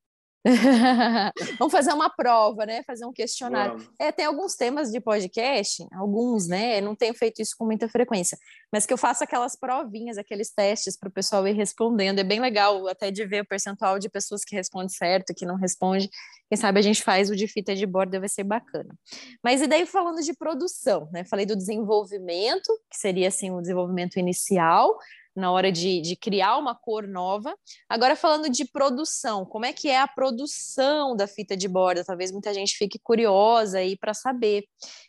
Vamos 1.58 1.72
fazer 1.72 1.92
uma 1.92 2.10
prova, 2.10 2.66
né? 2.66 2.82
Fazer 2.84 3.06
um 3.06 3.12
questionário. 3.12 3.76
É, 3.98 4.10
tem 4.10 4.24
alguns 4.24 4.56
temas 4.56 4.90
de 4.90 5.00
podcast, 5.00 5.86
alguns, 5.92 6.48
né? 6.48 6.78
Eu 6.78 6.82
não 6.82 6.96
tenho 6.96 7.14
feito 7.14 7.40
isso 7.40 7.54
com 7.56 7.64
muita 7.64 7.88
frequência, 7.88 8.36
mas 8.72 8.84
que 8.84 8.92
eu 8.92 8.98
faço 8.98 9.22
aquelas 9.22 9.54
provinhas, 9.54 10.18
aqueles 10.18 10.50
testes 10.50 10.98
para 10.98 11.08
o 11.08 11.12
pessoal 11.12 11.46
ir 11.46 11.52
respondendo. 11.52 12.18
É 12.18 12.24
bem 12.24 12.40
legal 12.40 12.88
até 12.88 13.10
de 13.10 13.24
ver 13.24 13.42
o 13.42 13.46
percentual 13.46 13.98
de 13.98 14.08
pessoas 14.08 14.44
que 14.44 14.56
respondem 14.56 14.88
certo, 14.88 15.32
que 15.34 15.46
não 15.46 15.54
responde. 15.54 16.10
Quem 16.48 16.58
sabe 16.58 16.80
a 16.80 16.82
gente 16.82 17.02
faz 17.02 17.30
o 17.30 17.36
de 17.36 17.46
fita 17.46 17.74
de 17.74 17.86
borda, 17.86 18.18
vai 18.18 18.28
ser 18.28 18.44
bacana. 18.44 18.94
Mas 19.42 19.62
e 19.62 19.68
daí 19.68 19.86
falando 19.86 20.20
de 20.22 20.34
produção, 20.34 21.08
né? 21.12 21.24
Falei 21.24 21.46
do 21.46 21.56
desenvolvimento, 21.56 22.68
que 22.90 22.98
seria 22.98 23.28
assim 23.28 23.50
o 23.52 23.60
desenvolvimento 23.60 24.18
inicial, 24.18 24.98
na 25.34 25.50
hora 25.50 25.72
de, 25.72 26.00
de 26.00 26.16
criar 26.16 26.58
uma 26.58 26.74
cor 26.74 27.06
nova. 27.06 27.54
Agora, 27.88 28.14
falando 28.14 28.48
de 28.48 28.64
produção, 28.64 29.44
como 29.44 29.64
é 29.64 29.72
que 29.72 29.88
é 29.88 29.98
a 29.98 30.08
produção 30.08 31.16
da 31.16 31.26
fita 31.26 31.56
de 31.56 31.68
borda? 31.68 32.04
Talvez 32.04 32.30
muita 32.30 32.52
gente 32.52 32.76
fique 32.76 32.98
curiosa 33.02 33.78
aí 33.78 33.96
para 33.96 34.14
saber. 34.14 34.64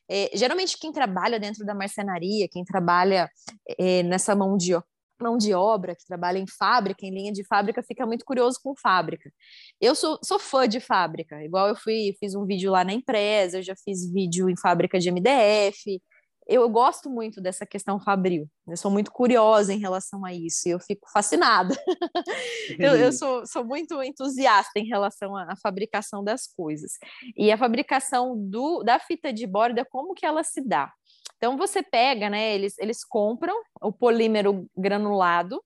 É, 0.10 0.30
geralmente, 0.34 0.78
quem 0.78 0.92
trabalha 0.92 1.40
dentro 1.40 1.66
da 1.66 1.76
marcenaria, 1.76 2.48
quem 2.50 2.64
trabalha 2.64 3.30
é, 3.78 4.04
nessa 4.04 4.36
mão 4.36 4.58
de 4.58 4.74
mão 5.22 5.38
de 5.38 5.54
obra, 5.54 5.96
que 5.96 6.06
trabalha 6.06 6.38
em 6.38 6.46
fábrica, 6.48 7.06
em 7.06 7.12
linha 7.12 7.32
de 7.32 7.46
fábrica, 7.46 7.82
fica 7.82 8.06
muito 8.06 8.26
curioso 8.26 8.60
com 8.62 8.74
fábrica. 8.76 9.32
Eu 9.80 9.96
sou, 9.96 10.20
sou 10.22 10.38
fã 10.38 10.68
de 10.68 10.82
fábrica, 10.82 11.42
igual 11.44 11.70
eu 11.70 11.76
fui, 11.76 12.14
fiz 12.20 12.36
um 12.36 12.46
vídeo 12.46 12.72
lá 12.72 12.84
na 12.84 12.94
empresa, 12.94 13.60
eu 13.60 13.64
já 13.64 13.76
fiz 13.86 14.12
vídeo 14.12 14.50
em 14.50 14.58
fábrica 14.58 15.00
de 15.00 15.10
MDF, 15.10 16.02
eu 16.48 16.68
gosto 16.70 17.10
muito 17.10 17.42
dessa 17.42 17.66
questão 17.66 18.00
fabril. 18.00 18.50
Eu 18.68 18.78
sou 18.78 18.92
muito 18.92 19.12
curiosa 19.12 19.74
em 19.74 19.80
relação 19.80 20.26
a 20.26 20.34
isso 20.34 20.68
e 20.68 20.72
eu 20.72 20.80
fico 20.80 21.10
fascinada. 21.12 21.76
eu, 22.80 22.96
eu 22.96 23.12
sou, 23.12 23.46
sou, 23.46 23.64
muito 23.64 24.02
entusiasta 24.04 24.78
em 24.78 24.86
relação 24.86 25.36
à, 25.36 25.54
à, 25.54 25.56
fabricação 25.56 26.24
das 26.24 26.48
coisas. 26.48 26.94
E 27.36 27.52
a 27.52 27.58
fabricação 27.58 28.38
do, 28.38 28.84
da 28.84 29.00
fita 29.00 29.32
de 29.32 29.48
borda, 29.48 29.86
como 29.86 30.14
que 30.14 30.26
ela 30.26 30.44
se 30.44 30.62
dá? 30.62 30.92
Então 31.38 31.58
você 31.58 31.82
pega, 31.82 32.30
né? 32.30 32.54
Eles, 32.54 32.78
eles 32.78 33.04
compram 33.04 33.56
o 33.82 33.92
polímero 33.92 34.68
granulado. 34.78 35.64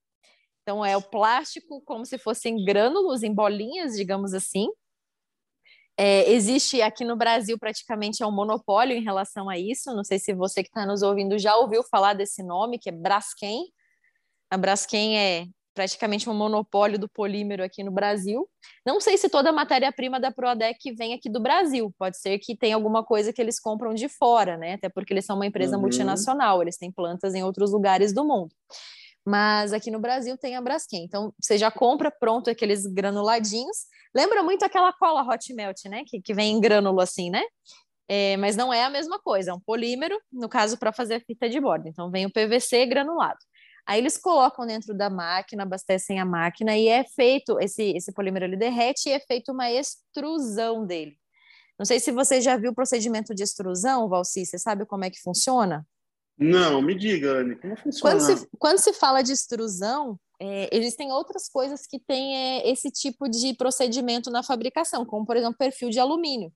Então 0.61 0.85
é 0.85 0.97
o 0.97 1.01
plástico 1.01 1.81
como 1.85 2.05
se 2.05 2.17
fossem 2.17 2.63
grânulos 2.63 3.23
em 3.23 3.33
bolinhas, 3.33 3.95
digamos 3.95 4.33
assim. 4.33 4.67
É, 5.99 6.31
existe 6.31 6.79
aqui 6.81 7.03
no 7.03 7.15
Brasil 7.15 7.57
praticamente 7.57 8.21
é 8.21 8.27
um 8.27 8.31
monopólio 8.31 8.95
em 8.95 9.03
relação 9.03 9.49
a 9.49 9.57
isso. 9.57 9.95
Não 9.95 10.03
sei 10.03 10.19
se 10.19 10.33
você 10.33 10.61
que 10.61 10.69
está 10.69 10.85
nos 10.85 11.01
ouvindo 11.01 11.39
já 11.39 11.55
ouviu 11.55 11.83
falar 11.83 12.13
desse 12.13 12.43
nome, 12.43 12.77
que 12.77 12.89
é 12.89 12.91
Braskem. 12.91 13.65
A 14.49 14.57
Braskem 14.57 15.17
é, 15.17 15.45
praticamente 15.77 16.27
um 16.27 16.33
monopólio 16.33 16.97
do 16.97 17.07
polímero 17.07 17.63
aqui 17.63 17.83
no 17.83 17.91
Brasil. 17.91 18.49
Não 18.83 18.99
sei 18.99 19.15
se 19.15 19.29
toda 19.29 19.49
a 19.49 19.53
matéria-prima 19.53 20.19
da 20.19 20.31
Proadec 20.31 20.91
vem 20.95 21.13
aqui 21.13 21.29
do 21.29 21.39
Brasil, 21.39 21.93
pode 21.99 22.17
ser 22.19 22.39
que 22.39 22.57
tenha 22.57 22.75
alguma 22.75 23.03
coisa 23.03 23.31
que 23.31 23.39
eles 23.39 23.59
compram 23.59 23.93
de 23.93 24.09
fora, 24.09 24.57
né? 24.57 24.73
Até 24.73 24.89
porque 24.89 25.13
eles 25.13 25.23
são 25.23 25.35
uma 25.35 25.45
empresa 25.45 25.75
uhum. 25.75 25.81
multinacional, 25.81 26.63
eles 26.63 26.77
têm 26.77 26.91
plantas 26.91 27.35
em 27.35 27.43
outros 27.43 27.71
lugares 27.71 28.11
do 28.11 28.25
mundo. 28.25 28.55
Mas 29.27 29.73
aqui 29.73 29.91
no 29.91 29.99
Brasil 29.99 30.37
tem 30.37 30.55
a 30.55 30.61
Braskem. 30.61 31.03
Então, 31.03 31.33
você 31.37 31.57
já 31.57 31.69
compra 31.69 32.09
pronto 32.09 32.49
aqueles 32.49 32.85
granuladinhos. 32.85 33.79
Lembra 34.15 34.41
muito 34.41 34.63
aquela 34.63 34.93
cola 34.93 35.21
Hot 35.21 35.53
Melt, 35.53 35.83
né? 35.89 36.03
Que, 36.07 36.21
que 36.21 36.33
vem 36.33 36.53
em 36.53 36.61
grânulo 36.61 37.01
assim, 37.01 37.29
né? 37.29 37.43
É, 38.07 38.37
mas 38.37 38.55
não 38.55 38.73
é 38.73 38.85
a 38.85 38.89
mesma 38.89 39.19
coisa, 39.19 39.51
é 39.51 39.53
um 39.53 39.59
polímero, 39.59 40.17
no 40.31 40.47
caso, 40.47 40.77
para 40.77 40.93
fazer 40.93 41.25
fita 41.25 41.49
de 41.49 41.59
borda. 41.59 41.89
Então, 41.89 42.09
vem 42.09 42.25
o 42.25 42.31
PVC 42.31 42.85
granulado. 42.85 43.39
Aí 43.85 43.99
eles 43.99 44.17
colocam 44.17 44.65
dentro 44.65 44.93
da 44.97 45.09
máquina, 45.09 45.63
abastecem 45.63 46.21
a 46.21 46.25
máquina 46.25 46.77
e 46.77 46.87
é 46.87 47.03
feito, 47.03 47.59
esse, 47.59 47.97
esse 47.97 48.13
polímero 48.13 48.45
ele 48.45 48.55
derrete 48.55 49.09
e 49.09 49.11
é 49.11 49.19
feito 49.19 49.51
uma 49.51 49.69
extrusão 49.69 50.85
dele. 50.85 51.17
Não 51.77 51.85
sei 51.85 51.99
se 51.99 52.13
você 52.13 52.39
já 52.39 52.55
viu 52.55 52.71
o 52.71 52.75
procedimento 52.75 53.35
de 53.35 53.43
extrusão, 53.43 54.07
Valci, 54.07 54.45
você 54.45 54.57
sabe 54.57 54.85
como 54.85 55.03
é 55.03 55.09
que 55.09 55.19
funciona? 55.21 55.85
Não, 56.37 56.81
me 56.81 56.93
diga, 56.93 57.39
Anne, 57.39 57.55
como 57.55 57.75
funciona? 57.75 58.15
Quando 58.15 58.21
se, 58.21 58.49
quando 58.59 58.77
se 58.77 58.93
fala 58.93 59.23
de 59.23 59.31
extrusão, 59.31 60.19
é, 60.39 60.69
existem 60.71 61.11
outras 61.11 61.49
coisas 61.49 61.87
que 61.87 61.99
têm 61.99 62.35
é, 62.35 62.69
esse 62.69 62.91
tipo 62.91 63.27
de 63.27 63.55
procedimento 63.55 64.29
na 64.29 64.43
fabricação, 64.43 65.05
como, 65.05 65.25
por 65.25 65.35
exemplo, 65.35 65.57
perfil 65.57 65.89
de 65.89 65.99
alumínio. 65.99 66.53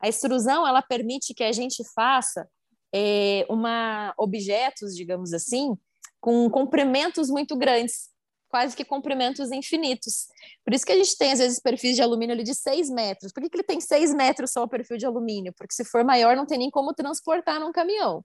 A 0.00 0.08
extrusão, 0.08 0.66
ela 0.66 0.82
permite 0.82 1.32
que 1.32 1.44
a 1.44 1.52
gente 1.52 1.84
faça 1.94 2.48
é, 2.92 3.46
uma 3.48 4.12
objetos, 4.18 4.96
digamos 4.96 5.32
assim, 5.32 5.76
com 6.20 6.50
comprimentos 6.50 7.30
muito 7.30 7.56
grandes, 7.56 8.10
quase 8.48 8.76
que 8.76 8.84
comprimentos 8.84 9.52
infinitos. 9.52 10.26
Por 10.64 10.74
isso 10.74 10.84
que 10.84 10.92
a 10.92 10.96
gente 10.96 11.16
tem, 11.16 11.32
às 11.32 11.38
vezes, 11.38 11.60
perfis 11.60 11.94
de 11.94 12.02
alumínio 12.02 12.34
ali 12.34 12.42
de 12.42 12.54
6 12.54 12.90
metros. 12.90 13.32
Por 13.32 13.42
que, 13.42 13.48
que 13.48 13.56
ele 13.56 13.64
tem 13.64 13.80
6 13.80 14.12
metros 14.12 14.50
só 14.50 14.64
o 14.64 14.68
perfil 14.68 14.98
de 14.98 15.06
alumínio? 15.06 15.54
Porque 15.56 15.72
se 15.72 15.84
for 15.84 16.04
maior, 16.04 16.36
não 16.36 16.44
tem 16.44 16.58
nem 16.58 16.70
como 16.70 16.92
transportar 16.92 17.60
num 17.60 17.72
caminhão. 17.72 18.24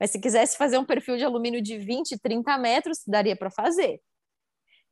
Mas 0.00 0.10
se 0.10 0.18
quisesse 0.18 0.56
fazer 0.56 0.78
um 0.78 0.84
perfil 0.84 1.16
de 1.16 1.24
alumínio 1.24 1.60
de 1.60 1.76
20, 1.78 2.18
30 2.18 2.56
metros, 2.58 3.00
daria 3.06 3.36
para 3.36 3.50
fazer. 3.50 4.00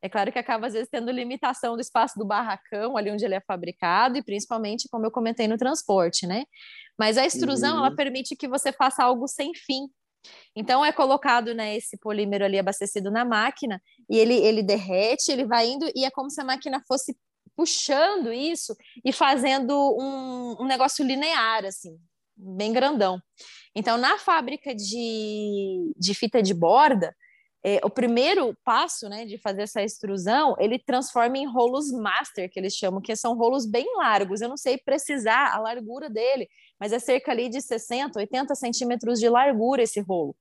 É 0.01 0.07
claro 0.07 0.31
que 0.31 0.39
acaba, 0.39 0.67
às 0.67 0.73
vezes, 0.73 0.87
tendo 0.89 1.11
limitação 1.11 1.75
do 1.75 1.81
espaço 1.81 2.17
do 2.17 2.25
barracão, 2.25 2.95
ali 2.95 3.11
onde 3.11 3.25
ele 3.25 3.35
é 3.35 3.41
fabricado, 3.41 4.17
e 4.17 4.23
principalmente, 4.23 4.87
como 4.89 5.05
eu 5.05 5.11
comentei, 5.11 5.47
no 5.47 5.57
transporte, 5.57 6.25
né? 6.25 6.45
Mas 6.97 7.17
a 7.17 7.25
extrusão, 7.25 7.73
uhum. 7.73 7.85
ela 7.85 7.95
permite 7.95 8.35
que 8.35 8.47
você 8.47 8.71
faça 8.71 9.03
algo 9.03 9.27
sem 9.27 9.53
fim. 9.53 9.87
Então 10.55 10.83
é 10.83 10.91
colocado 10.91 11.53
né, 11.53 11.77
esse 11.77 11.97
polímero 11.97 12.43
ali 12.43 12.59
abastecido 12.59 13.09
na 13.09 13.23
máquina 13.23 13.81
e 14.09 14.17
ele, 14.17 14.33
ele 14.33 14.61
derrete, 14.61 15.31
ele 15.31 15.45
vai 15.45 15.69
indo 15.69 15.89
e 15.95 16.03
é 16.03 16.11
como 16.11 16.29
se 16.29 16.41
a 16.41 16.43
máquina 16.43 16.83
fosse 16.85 17.17
puxando 17.55 18.31
isso 18.31 18.75
e 19.03 19.13
fazendo 19.13 19.73
um, 19.97 20.61
um 20.61 20.65
negócio 20.65 21.05
linear, 21.05 21.65
assim, 21.65 21.97
bem 22.35 22.71
grandão. 22.73 23.21
Então, 23.75 23.97
na 23.97 24.17
fábrica 24.17 24.73
de, 24.73 25.93
de 25.97 26.13
fita 26.13 26.41
de 26.41 26.53
borda, 26.53 27.15
é, 27.63 27.79
o 27.83 27.89
primeiro 27.89 28.55
passo 28.63 29.09
né, 29.09 29.25
de 29.25 29.37
fazer 29.37 29.63
essa 29.63 29.83
extrusão, 29.83 30.55
ele 30.59 30.79
transforma 30.79 31.37
em 31.37 31.45
rolos 31.45 31.91
master, 31.91 32.49
que 32.49 32.59
eles 32.59 32.73
chamam, 32.73 33.01
que 33.01 33.15
são 33.15 33.35
rolos 33.35 33.65
bem 33.65 33.85
largos. 33.97 34.41
Eu 34.41 34.49
não 34.49 34.57
sei 34.57 34.77
precisar 34.77 35.53
a 35.53 35.59
largura 35.59 36.09
dele, 36.09 36.47
mas 36.79 36.93
é 36.93 36.99
cerca 36.99 37.31
ali 37.31 37.49
de 37.49 37.61
60, 37.61 38.17
80 38.17 38.55
centímetros 38.55 39.19
de 39.19 39.27
largura 39.27 39.83
esse 39.83 39.99
rolo. 39.99 40.35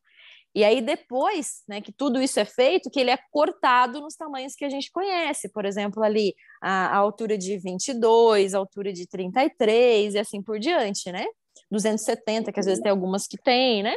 E 0.54 0.64
aí 0.64 0.80
depois, 0.80 1.62
né, 1.68 1.80
que 1.80 1.92
tudo 1.92 2.22
isso 2.22 2.40
é 2.40 2.44
feito, 2.44 2.90
que 2.90 2.98
ele 2.98 3.10
é 3.10 3.18
cortado 3.30 4.00
nos 4.00 4.16
tamanhos 4.16 4.54
que 4.54 4.64
a 4.64 4.70
gente 4.70 4.90
conhece, 4.90 5.48
por 5.50 5.64
exemplo, 5.64 6.02
ali 6.02 6.34
a, 6.62 6.86
a 6.88 6.96
altura 6.96 7.36
de 7.36 7.58
22, 7.58 8.54
a 8.54 8.58
altura 8.58 8.92
de 8.92 9.06
33 9.06 10.14
e 10.14 10.18
assim 10.18 10.42
por 10.42 10.58
diante, 10.58 11.12
né? 11.12 11.26
270, 11.70 12.52
que 12.52 12.60
às 12.60 12.66
vezes 12.66 12.82
tem 12.82 12.90
algumas 12.90 13.26
que 13.26 13.36
tem, 13.36 13.82
né? 13.82 13.94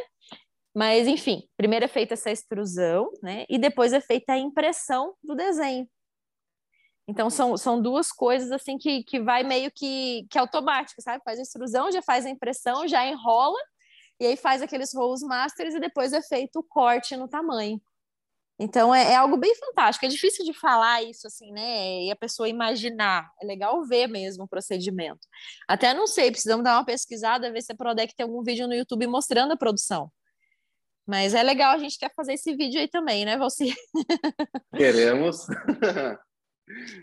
Mas, 0.73 1.07
enfim, 1.07 1.43
primeiro 1.57 1.85
é 1.85 1.87
feita 1.87 2.13
essa 2.13 2.31
extrusão, 2.31 3.11
né? 3.21 3.45
E 3.49 3.57
depois 3.57 3.93
é 3.93 3.99
feita 3.99 4.33
a 4.33 4.37
impressão 4.37 5.13
do 5.23 5.35
desenho. 5.35 5.87
Então, 7.07 7.29
são, 7.29 7.57
são 7.57 7.81
duas 7.81 8.11
coisas, 8.11 8.51
assim, 8.51 8.77
que, 8.77 9.03
que 9.03 9.19
vai 9.19 9.43
meio 9.43 9.69
que, 9.71 10.25
que 10.29 10.39
automático, 10.39 11.01
sabe? 11.01 11.23
Faz 11.25 11.39
a 11.39 11.41
extrusão, 11.41 11.91
já 11.91 12.01
faz 12.01 12.25
a 12.25 12.29
impressão, 12.29 12.87
já 12.87 13.05
enrola, 13.05 13.59
e 14.19 14.25
aí 14.25 14.37
faz 14.37 14.61
aqueles 14.61 14.93
rolos 14.93 15.21
masters 15.21 15.73
e 15.73 15.79
depois 15.79 16.13
é 16.13 16.21
feito 16.21 16.59
o 16.59 16.63
corte 16.63 17.17
no 17.17 17.27
tamanho. 17.27 17.81
Então, 18.61 18.93
é, 18.93 19.13
é 19.13 19.15
algo 19.15 19.37
bem 19.37 19.55
fantástico. 19.55 20.05
É 20.05 20.07
difícil 20.07 20.45
de 20.45 20.53
falar 20.53 21.01
isso, 21.01 21.25
assim, 21.25 21.51
né? 21.51 22.03
E 22.03 22.11
a 22.11 22.15
pessoa 22.15 22.47
imaginar. 22.47 23.27
É 23.41 23.45
legal 23.45 23.83
ver 23.83 24.05
mesmo 24.07 24.43
o 24.43 24.47
procedimento. 24.47 25.27
Até 25.67 25.95
não 25.95 26.05
sei, 26.05 26.29
precisamos 26.29 26.63
dar 26.63 26.77
uma 26.77 26.85
pesquisada, 26.85 27.51
ver 27.51 27.63
se 27.63 27.71
a 27.71 27.75
Prodec 27.75 28.15
tem 28.15 28.23
algum 28.23 28.43
vídeo 28.43 28.67
no 28.67 28.75
YouTube 28.75 29.07
mostrando 29.07 29.53
a 29.53 29.57
produção. 29.57 30.11
Mas 31.07 31.33
é 31.33 31.41
legal, 31.41 31.73
a 31.73 31.79
gente 31.79 31.97
quer 31.97 32.13
fazer 32.15 32.33
esse 32.33 32.55
vídeo 32.55 32.79
aí 32.79 32.87
também, 32.87 33.25
né, 33.25 33.35
Valci? 33.35 33.73
Queremos. 34.77 35.47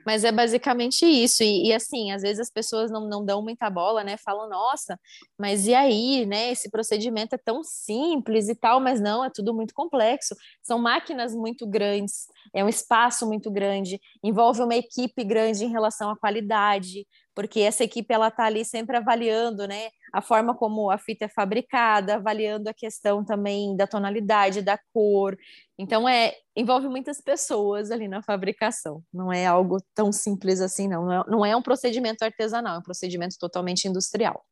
Mas 0.04 0.24
é 0.24 0.32
basicamente 0.32 1.04
isso. 1.04 1.42
E, 1.42 1.68
e, 1.68 1.74
assim, 1.74 2.10
às 2.12 2.22
vezes 2.22 2.40
as 2.40 2.50
pessoas 2.50 2.90
não, 2.90 3.08
não 3.08 3.24
dão 3.24 3.42
muita 3.42 3.68
bola, 3.68 4.02
né? 4.02 4.16
Falam, 4.16 4.48
nossa, 4.48 4.98
mas 5.38 5.66
e 5.66 5.74
aí, 5.74 6.26
né? 6.26 6.50
Esse 6.50 6.70
procedimento 6.70 7.34
é 7.34 7.38
tão 7.38 7.62
simples 7.62 8.48
e 8.48 8.54
tal, 8.54 8.80
mas 8.80 9.00
não, 9.00 9.24
é 9.24 9.30
tudo 9.30 9.54
muito 9.54 9.74
complexo. 9.74 10.34
São 10.62 10.78
máquinas 10.78 11.34
muito 11.34 11.66
grandes, 11.66 12.26
é 12.54 12.64
um 12.64 12.68
espaço 12.68 13.26
muito 13.26 13.50
grande, 13.50 14.00
envolve 14.22 14.62
uma 14.62 14.74
equipe 14.74 15.24
grande 15.24 15.64
em 15.64 15.70
relação 15.70 16.10
à 16.10 16.16
qualidade, 16.16 17.06
porque 17.38 17.60
essa 17.60 17.84
equipe 17.84 18.12
ela 18.12 18.26
está 18.26 18.46
ali 18.46 18.64
sempre 18.64 18.96
avaliando, 18.96 19.68
né? 19.68 19.90
a 20.12 20.20
forma 20.20 20.56
como 20.56 20.90
a 20.90 20.98
fita 20.98 21.26
é 21.26 21.28
fabricada, 21.28 22.16
avaliando 22.16 22.68
a 22.68 22.74
questão 22.74 23.24
também 23.24 23.76
da 23.76 23.86
tonalidade, 23.86 24.60
da 24.60 24.76
cor. 24.92 25.38
Então, 25.78 26.08
é 26.08 26.34
envolve 26.56 26.88
muitas 26.88 27.20
pessoas 27.20 27.92
ali 27.92 28.08
na 28.08 28.22
fabricação. 28.22 29.04
Não 29.12 29.32
é 29.32 29.46
algo 29.46 29.78
tão 29.94 30.10
simples 30.10 30.60
assim, 30.60 30.88
não. 30.88 31.04
Não 31.04 31.12
é, 31.12 31.24
não 31.28 31.46
é 31.46 31.56
um 31.56 31.62
procedimento 31.62 32.24
artesanal, 32.24 32.74
é 32.74 32.78
um 32.78 32.82
procedimento 32.82 33.36
totalmente 33.38 33.86
industrial. 33.86 34.44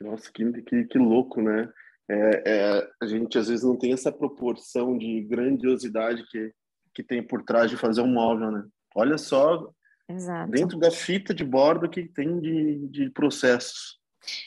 Nossa, 0.00 0.28
que, 0.32 0.62
que, 0.62 0.84
que 0.86 0.98
louco, 0.98 1.40
né? 1.40 1.70
É, 2.08 2.42
é, 2.46 2.88
a 3.00 3.06
gente 3.06 3.38
às 3.38 3.46
vezes 3.46 3.64
não 3.64 3.76
tem 3.76 3.92
essa 3.92 4.10
proporção 4.10 4.98
de 4.98 5.22
grandiosidade 5.22 6.26
que, 6.28 6.52
que 6.92 7.04
tem 7.04 7.24
por 7.24 7.44
trás 7.44 7.70
de 7.70 7.76
fazer 7.76 8.00
um 8.00 8.12
móvel, 8.12 8.50
né? 8.50 8.64
Olha 8.94 9.18
só 9.18 9.70
Exato. 10.08 10.50
dentro 10.50 10.78
da 10.78 10.90
fita 10.90 11.34
de 11.34 11.44
bordo 11.44 11.88
que 11.88 12.06
tem 12.08 12.38
de, 12.40 12.86
de 12.88 13.10
processos. 13.10 13.98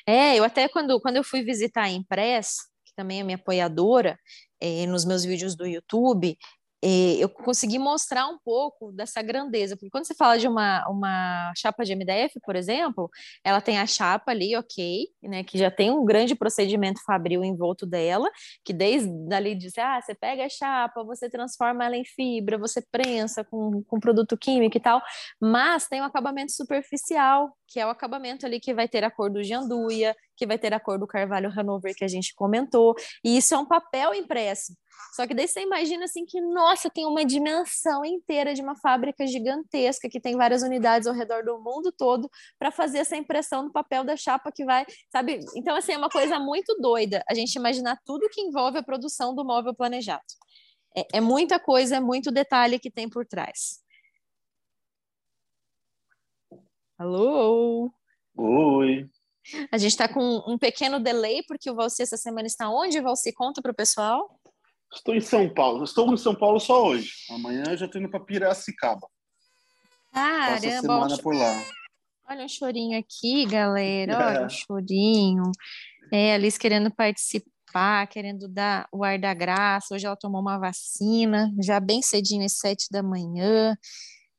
É, 0.06 0.36
eu 0.36 0.44
até 0.44 0.68
quando, 0.68 1.00
quando 1.00 1.18
eu 1.18 1.24
fui 1.24 1.44
visitar 1.44 1.84
a 1.84 1.90
Impress, 1.90 2.58
que 2.86 2.94
também 2.96 3.20
é 3.20 3.24
minha 3.24 3.36
apoiadora, 3.36 4.18
é, 4.60 4.86
nos 4.86 5.06
meus 5.06 5.24
vídeos 5.24 5.56
do 5.56 5.66
YouTube, 5.66 6.38
eu 6.82 7.28
consegui 7.28 7.78
mostrar 7.78 8.28
um 8.28 8.38
pouco 8.38 8.92
dessa 8.94 9.22
grandeza, 9.22 9.76
porque 9.76 9.90
quando 9.90 10.06
você 10.06 10.16
fala 10.16 10.38
de 10.38 10.48
uma, 10.48 10.88
uma 10.88 11.54
chapa 11.58 11.84
de 11.84 11.94
MDF, 11.94 12.40
por 12.42 12.56
exemplo, 12.56 13.10
ela 13.44 13.60
tem 13.60 13.78
a 13.80 13.86
chapa 13.86 14.32
ali, 14.32 14.56
ok, 14.56 15.08
né, 15.22 15.44
que 15.44 15.58
já 15.58 15.70
tem 15.70 15.92
um 15.92 16.06
grande 16.06 16.36
procedimento 16.36 17.04
fabril 17.04 17.44
em 17.44 17.56
volta 17.56 17.86
dela, 17.86 18.30
que 18.64 18.72
desde 18.72 19.10
ali 19.34 19.56
diz, 19.56 19.78
ah, 19.78 20.00
você 20.02 20.16
pega 20.16 20.46
a 20.46 20.50
chapa, 20.50 21.04
você 21.04 21.30
transforma 21.30 21.84
ela 21.84 21.98
em 21.98 22.06
fibra, 22.06 22.58
você 22.58 22.82
prensa 22.90 23.44
com, 23.44 23.84
com 23.84 24.00
produto 24.00 24.38
químico 24.38 24.78
e 24.78 24.80
tal, 24.80 25.02
mas 25.40 25.88
tem 25.88 26.02
um 26.02 26.06
acabamento 26.06 26.54
superficial, 26.54 27.54
que 27.68 27.80
é 27.80 27.86
o 27.86 27.90
acabamento 27.90 28.46
ali 28.46 28.60
que 28.60 28.74
vai 28.74 28.88
ter 28.88 29.04
a 29.04 29.12
cor 29.12 29.30
do 29.30 29.44
janduia, 29.44 30.16
que 30.36 30.48
vai 30.48 30.58
ter 30.58 30.74
a 30.74 30.80
cor 30.80 30.98
do 30.98 31.06
carvalho 31.06 31.52
Hanover 31.56 31.94
que 31.94 32.06
a 32.06 32.08
gente 32.08 32.34
comentou, 32.34 32.96
e 33.24 33.38
isso 33.38 33.54
é 33.54 33.58
um 33.58 33.66
papel 33.66 34.14
impresso. 34.14 34.74
Só 35.14 35.26
que 35.26 35.34
daí 35.34 35.48
você 35.48 35.62
imagina 35.62 36.06
assim 36.06 36.26
que, 36.26 36.40
nossa, 36.40 36.90
tem 36.90 37.06
uma 37.06 37.26
dimensão 37.26 38.06
inteira 38.06 38.54
de 38.54 38.62
uma 38.62 38.76
fábrica 38.76 39.26
gigantesca 39.26 40.10
que 40.10 40.20
tem 40.20 40.36
várias 40.36 40.62
unidades 40.62 41.08
ao 41.08 41.14
redor 41.14 41.44
do 41.44 41.60
mundo 41.60 41.92
todo 41.92 42.30
para 42.58 42.72
fazer 42.72 43.00
essa 43.00 43.16
impressão 43.16 43.64
no 43.64 43.72
papel 43.72 44.04
da 44.04 44.16
chapa 44.16 44.52
que 44.52 44.64
vai, 44.64 44.86
sabe? 45.12 45.40
Então, 45.56 45.76
assim, 45.76 45.94
é 45.94 45.98
uma 45.98 46.10
coisa 46.10 46.40
muito 46.40 46.76
doida 46.80 47.24
a 47.28 47.34
gente 47.34 47.56
imaginar 47.56 48.00
tudo 48.06 48.30
que 48.30 48.42
envolve 48.42 48.78
a 48.78 48.84
produção 48.84 49.34
do 49.34 49.44
móvel 49.44 49.74
planejado. 49.74 50.24
É, 50.96 51.18
é 51.18 51.22
muita 51.22 51.60
coisa, 51.60 51.98
é 51.98 52.00
muito 52.00 52.32
detalhe 52.32 52.80
que 52.80 52.92
tem 52.92 53.10
por 53.10 53.26
trás. 53.26 53.80
Alô? 56.98 57.92
Oi. 58.36 59.10
A 59.72 59.78
gente 59.78 59.92
está 59.92 60.08
com 60.08 60.44
um 60.48 60.58
pequeno 60.58 61.00
delay, 61.00 61.44
porque 61.48 61.70
o 61.70 61.76
Valci 61.76 62.02
essa 62.02 62.18
semana 62.18 62.48
está 62.48 62.70
onde, 62.70 63.02
Valci? 63.02 63.34
Conta 63.34 63.62
para 63.62 63.72
o 63.72 63.76
pessoal. 63.76 64.39
Estou 64.94 65.16
em 65.16 65.22
São 65.22 65.48
Paulo. 65.54 65.84
Estou 65.84 66.12
em 66.14 66.18
São 66.18 66.34
Paulo 66.34 66.60
só 66.60 66.84
hoje. 66.86 67.12
Amanhã 67.30 67.64
eu 67.70 67.78
já 67.78 67.86
estou 67.86 68.02
indo 68.02 68.10
para 68.10 68.20
Piracicaba. 68.20 69.08
Caramba! 70.12 70.54
Passa 70.54 70.68
a 70.68 70.82
semana 70.82 71.18
por 71.20 71.36
lá. 71.36 71.64
Olha 72.30 72.46
um 72.46 72.50
chorinho 72.50 73.00
aqui, 73.00 73.46
galera. 73.46 74.18
Olha 74.18 74.46
um 74.46 74.50
chorinho. 74.50 75.52
É, 76.12 76.34
a 76.34 76.38
Liz 76.38 76.58
querendo 76.58 76.92
participar. 76.92 78.08
querendo 78.08 78.48
dar 78.48 78.88
o 78.92 79.04
ar 79.04 79.20
da 79.20 79.34
graça. 79.34 79.94
Hoje 79.94 80.06
ela 80.06 80.16
tomou 80.16 80.42
uma 80.42 80.58
vacina, 80.58 81.52
já 81.62 81.80
bem 81.80 82.02
cedinho, 82.02 82.46
às 82.46 82.54
sete 82.54 82.88
da 82.92 83.04
manhã. 83.04 83.78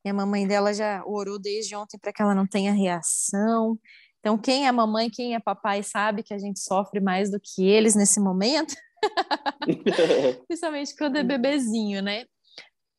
E 0.04 0.08
a 0.08 0.14
mamãe 0.14 0.46
dela 0.46 0.72
já 0.74 1.02
orou 1.04 1.38
desde 1.38 1.76
ontem 1.76 1.98
para 1.98 2.12
que 2.12 2.22
ela 2.22 2.34
não 2.34 2.46
tenha 2.46 2.72
reação. 2.72 3.78
Então, 4.18 4.36
quem 4.36 4.66
é 4.66 4.72
mamãe, 4.72 5.08
quem 5.08 5.34
é 5.34 5.40
papai, 5.40 5.82
sabe 5.82 6.22
que 6.22 6.34
a 6.34 6.38
gente 6.38 6.60
sofre 6.60 7.00
mais 7.00 7.30
do 7.30 7.40
que 7.40 7.64
eles 7.64 7.94
nesse 7.94 8.20
momento. 8.20 8.74
Principalmente 10.46 10.96
quando 10.96 11.16
é 11.16 11.22
bebezinho, 11.22 12.02
né? 12.02 12.24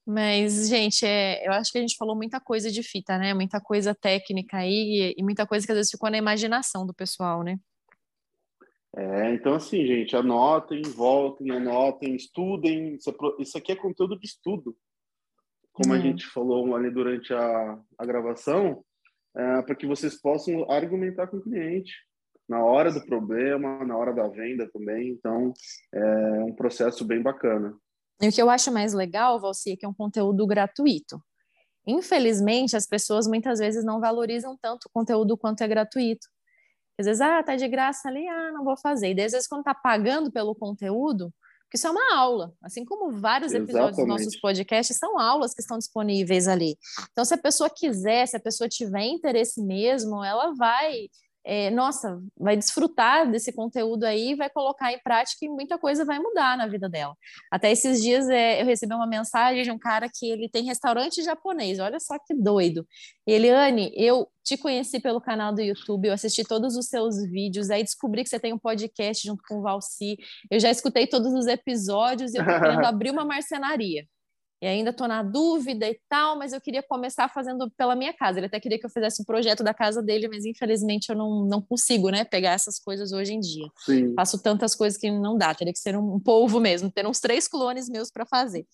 Mas, 0.05 0.67
gente, 0.67 1.05
é, 1.05 1.47
eu 1.47 1.51
acho 1.53 1.71
que 1.71 1.77
a 1.77 1.81
gente 1.81 1.95
falou 1.95 2.15
muita 2.15 2.39
coisa 2.39 2.71
de 2.71 2.81
fita, 2.81 3.17
né? 3.17 3.33
Muita 3.33 3.61
coisa 3.61 3.93
técnica 3.93 4.57
aí 4.57 5.13
e, 5.17 5.23
muita 5.23 5.45
coisa 5.45 5.65
que 5.65 5.71
às 5.71 5.77
vezes 5.77 5.91
ficou 5.91 6.09
na 6.09 6.17
imaginação 6.17 6.85
do 6.85 6.93
pessoal, 6.93 7.43
né? 7.43 7.57
É, 8.93 9.33
então 9.33 9.53
assim, 9.53 9.85
gente, 9.85 10.15
anotem, 10.15 10.81
voltem, 10.81 11.51
anotem, 11.51 12.15
estudem. 12.15 12.95
Isso, 12.95 13.09
é, 13.09 13.13
isso 13.41 13.57
aqui 13.57 13.71
é 13.71 13.75
conteúdo 13.75 14.19
de 14.19 14.25
estudo. 14.25 14.75
Como 15.71 15.93
a 15.93 15.97
uhum. 15.97 16.01
gente 16.01 16.25
falou 16.27 16.75
ali 16.75 16.91
durante 16.91 17.33
a, 17.33 17.79
a 17.97 18.05
gravação, 18.05 18.83
é, 19.37 19.61
para 19.61 19.75
que 19.75 19.85
vocês 19.85 20.19
possam 20.19 20.69
argumentar 20.69 21.27
com 21.27 21.37
o 21.37 21.41
cliente 21.41 21.93
na 22.51 22.61
hora 22.61 22.91
do 22.91 23.01
problema, 23.05 23.85
na 23.85 23.97
hora 23.97 24.13
da 24.13 24.27
venda 24.27 24.69
também. 24.69 25.11
Então, 25.11 25.53
é 25.93 26.43
um 26.43 26.53
processo 26.53 27.05
bem 27.05 27.21
bacana. 27.21 27.73
E 28.21 28.27
o 28.27 28.31
que 28.31 28.41
eu 28.41 28.49
acho 28.49 28.69
mais 28.69 28.93
legal, 28.93 29.39
Valci, 29.39 29.71
é 29.71 29.75
que 29.77 29.85
é 29.85 29.87
um 29.87 29.93
conteúdo 29.93 30.45
gratuito. 30.45 31.23
Infelizmente, 31.87 32.75
as 32.75 32.85
pessoas 32.85 33.25
muitas 33.25 33.59
vezes 33.59 33.85
não 33.85 34.01
valorizam 34.01 34.57
tanto 34.61 34.85
o 34.85 34.89
conteúdo 34.93 35.37
quanto 35.37 35.61
é 35.61 35.67
gratuito. 35.67 36.27
Às 36.99 37.05
vezes, 37.05 37.21
ah, 37.21 37.41
tá 37.41 37.55
de 37.55 37.69
graça 37.69 38.09
ali, 38.09 38.27
ah, 38.27 38.51
não 38.51 38.65
vou 38.65 38.75
fazer. 38.75 39.15
E 39.17 39.21
às 39.21 39.31
vezes, 39.31 39.47
quando 39.47 39.63
tá 39.63 39.73
pagando 39.73 40.29
pelo 40.29 40.53
conteúdo, 40.53 41.33
porque 41.63 41.77
isso 41.77 41.87
é 41.87 41.89
uma 41.91 42.17
aula, 42.17 42.53
assim 42.61 42.83
como 42.83 43.17
vários 43.17 43.53
episódios 43.53 43.97
Exatamente. 43.97 44.17
dos 44.17 44.25
nossos 44.25 44.41
podcasts 44.41 44.97
são 44.97 45.17
aulas 45.17 45.53
que 45.53 45.61
estão 45.61 45.77
disponíveis 45.77 46.49
ali. 46.49 46.75
Então, 47.13 47.23
se 47.23 47.33
a 47.33 47.37
pessoa 47.37 47.69
quiser, 47.69 48.27
se 48.27 48.35
a 48.35 48.41
pessoa 48.41 48.67
tiver 48.67 49.05
interesse 49.05 49.63
mesmo, 49.63 50.21
ela 50.21 50.53
vai 50.53 51.07
é, 51.43 51.69
nossa, 51.71 52.21
vai 52.37 52.55
desfrutar 52.55 53.29
desse 53.29 53.51
conteúdo 53.51 54.03
aí, 54.03 54.35
vai 54.35 54.49
colocar 54.49 54.91
em 54.91 54.99
prática 54.99 55.45
e 55.45 55.49
muita 55.49 55.77
coisa 55.77 56.05
vai 56.05 56.19
mudar 56.19 56.57
na 56.57 56.67
vida 56.67 56.87
dela. 56.87 57.15
Até 57.49 57.71
esses 57.71 58.01
dias 58.01 58.29
é, 58.29 58.61
eu 58.61 58.65
recebi 58.65 58.93
uma 58.93 59.07
mensagem 59.07 59.63
de 59.63 59.71
um 59.71 59.79
cara 59.79 60.07
que 60.13 60.29
ele 60.29 60.49
tem 60.49 60.63
restaurante 60.63 61.23
japonês, 61.23 61.79
olha 61.79 61.99
só 61.99 62.17
que 62.19 62.33
doido. 62.33 62.85
Eliane, 63.25 63.91
eu 63.95 64.27
te 64.43 64.57
conheci 64.57 64.99
pelo 64.99 65.21
canal 65.21 65.53
do 65.53 65.61
YouTube, 65.61 66.07
eu 66.07 66.13
assisti 66.13 66.43
todos 66.43 66.75
os 66.75 66.87
seus 66.87 67.23
vídeos, 67.23 67.69
aí 67.69 67.83
descobri 67.83 68.23
que 68.23 68.29
você 68.29 68.39
tem 68.39 68.53
um 68.53 68.59
podcast 68.59 69.25
junto 69.25 69.41
com 69.47 69.59
o 69.59 69.61
Valci, 69.61 70.17
eu 70.49 70.59
já 70.59 70.69
escutei 70.69 71.07
todos 71.07 71.33
os 71.33 71.47
episódios 71.47 72.33
e 72.33 72.37
eu 72.37 72.45
tô 72.45 72.59
querendo 72.59 72.85
abrir 72.85 73.11
uma 73.11 73.25
marcenaria 73.25 74.05
e 74.61 74.67
ainda 74.67 74.91
estou 74.91 75.07
na 75.07 75.23
dúvida 75.23 75.89
e 75.89 75.99
tal, 76.07 76.37
mas 76.37 76.53
eu 76.53 76.61
queria 76.61 76.83
começar 76.83 77.27
fazendo 77.27 77.69
pela 77.71 77.95
minha 77.95 78.13
casa. 78.13 78.37
Ele 78.37 78.45
até 78.45 78.59
queria 78.59 78.77
que 78.77 78.85
eu 78.85 78.89
fizesse 78.89 79.21
um 79.21 79.25
projeto 79.25 79.63
da 79.63 79.73
casa 79.73 80.03
dele, 80.03 80.27
mas 80.27 80.45
infelizmente 80.45 81.09
eu 81.09 81.15
não, 81.15 81.45
não 81.45 81.61
consigo, 81.61 82.09
né, 82.09 82.23
pegar 82.23 82.51
essas 82.51 82.77
coisas 82.77 83.11
hoje 83.11 83.33
em 83.33 83.39
dia. 83.39 83.67
Sim. 83.79 84.13
Faço 84.13 84.41
tantas 84.41 84.75
coisas 84.75 84.99
que 84.99 85.09
não 85.09 85.35
dá, 85.35 85.53
teria 85.55 85.73
que 85.73 85.79
ser 85.79 85.97
um, 85.97 86.15
um 86.15 86.19
polvo 86.19 86.59
mesmo, 86.59 86.91
ter 86.91 87.07
uns 87.07 87.19
três 87.19 87.47
clones 87.47 87.89
meus 87.89 88.11
para 88.11 88.25
fazer. 88.25 88.65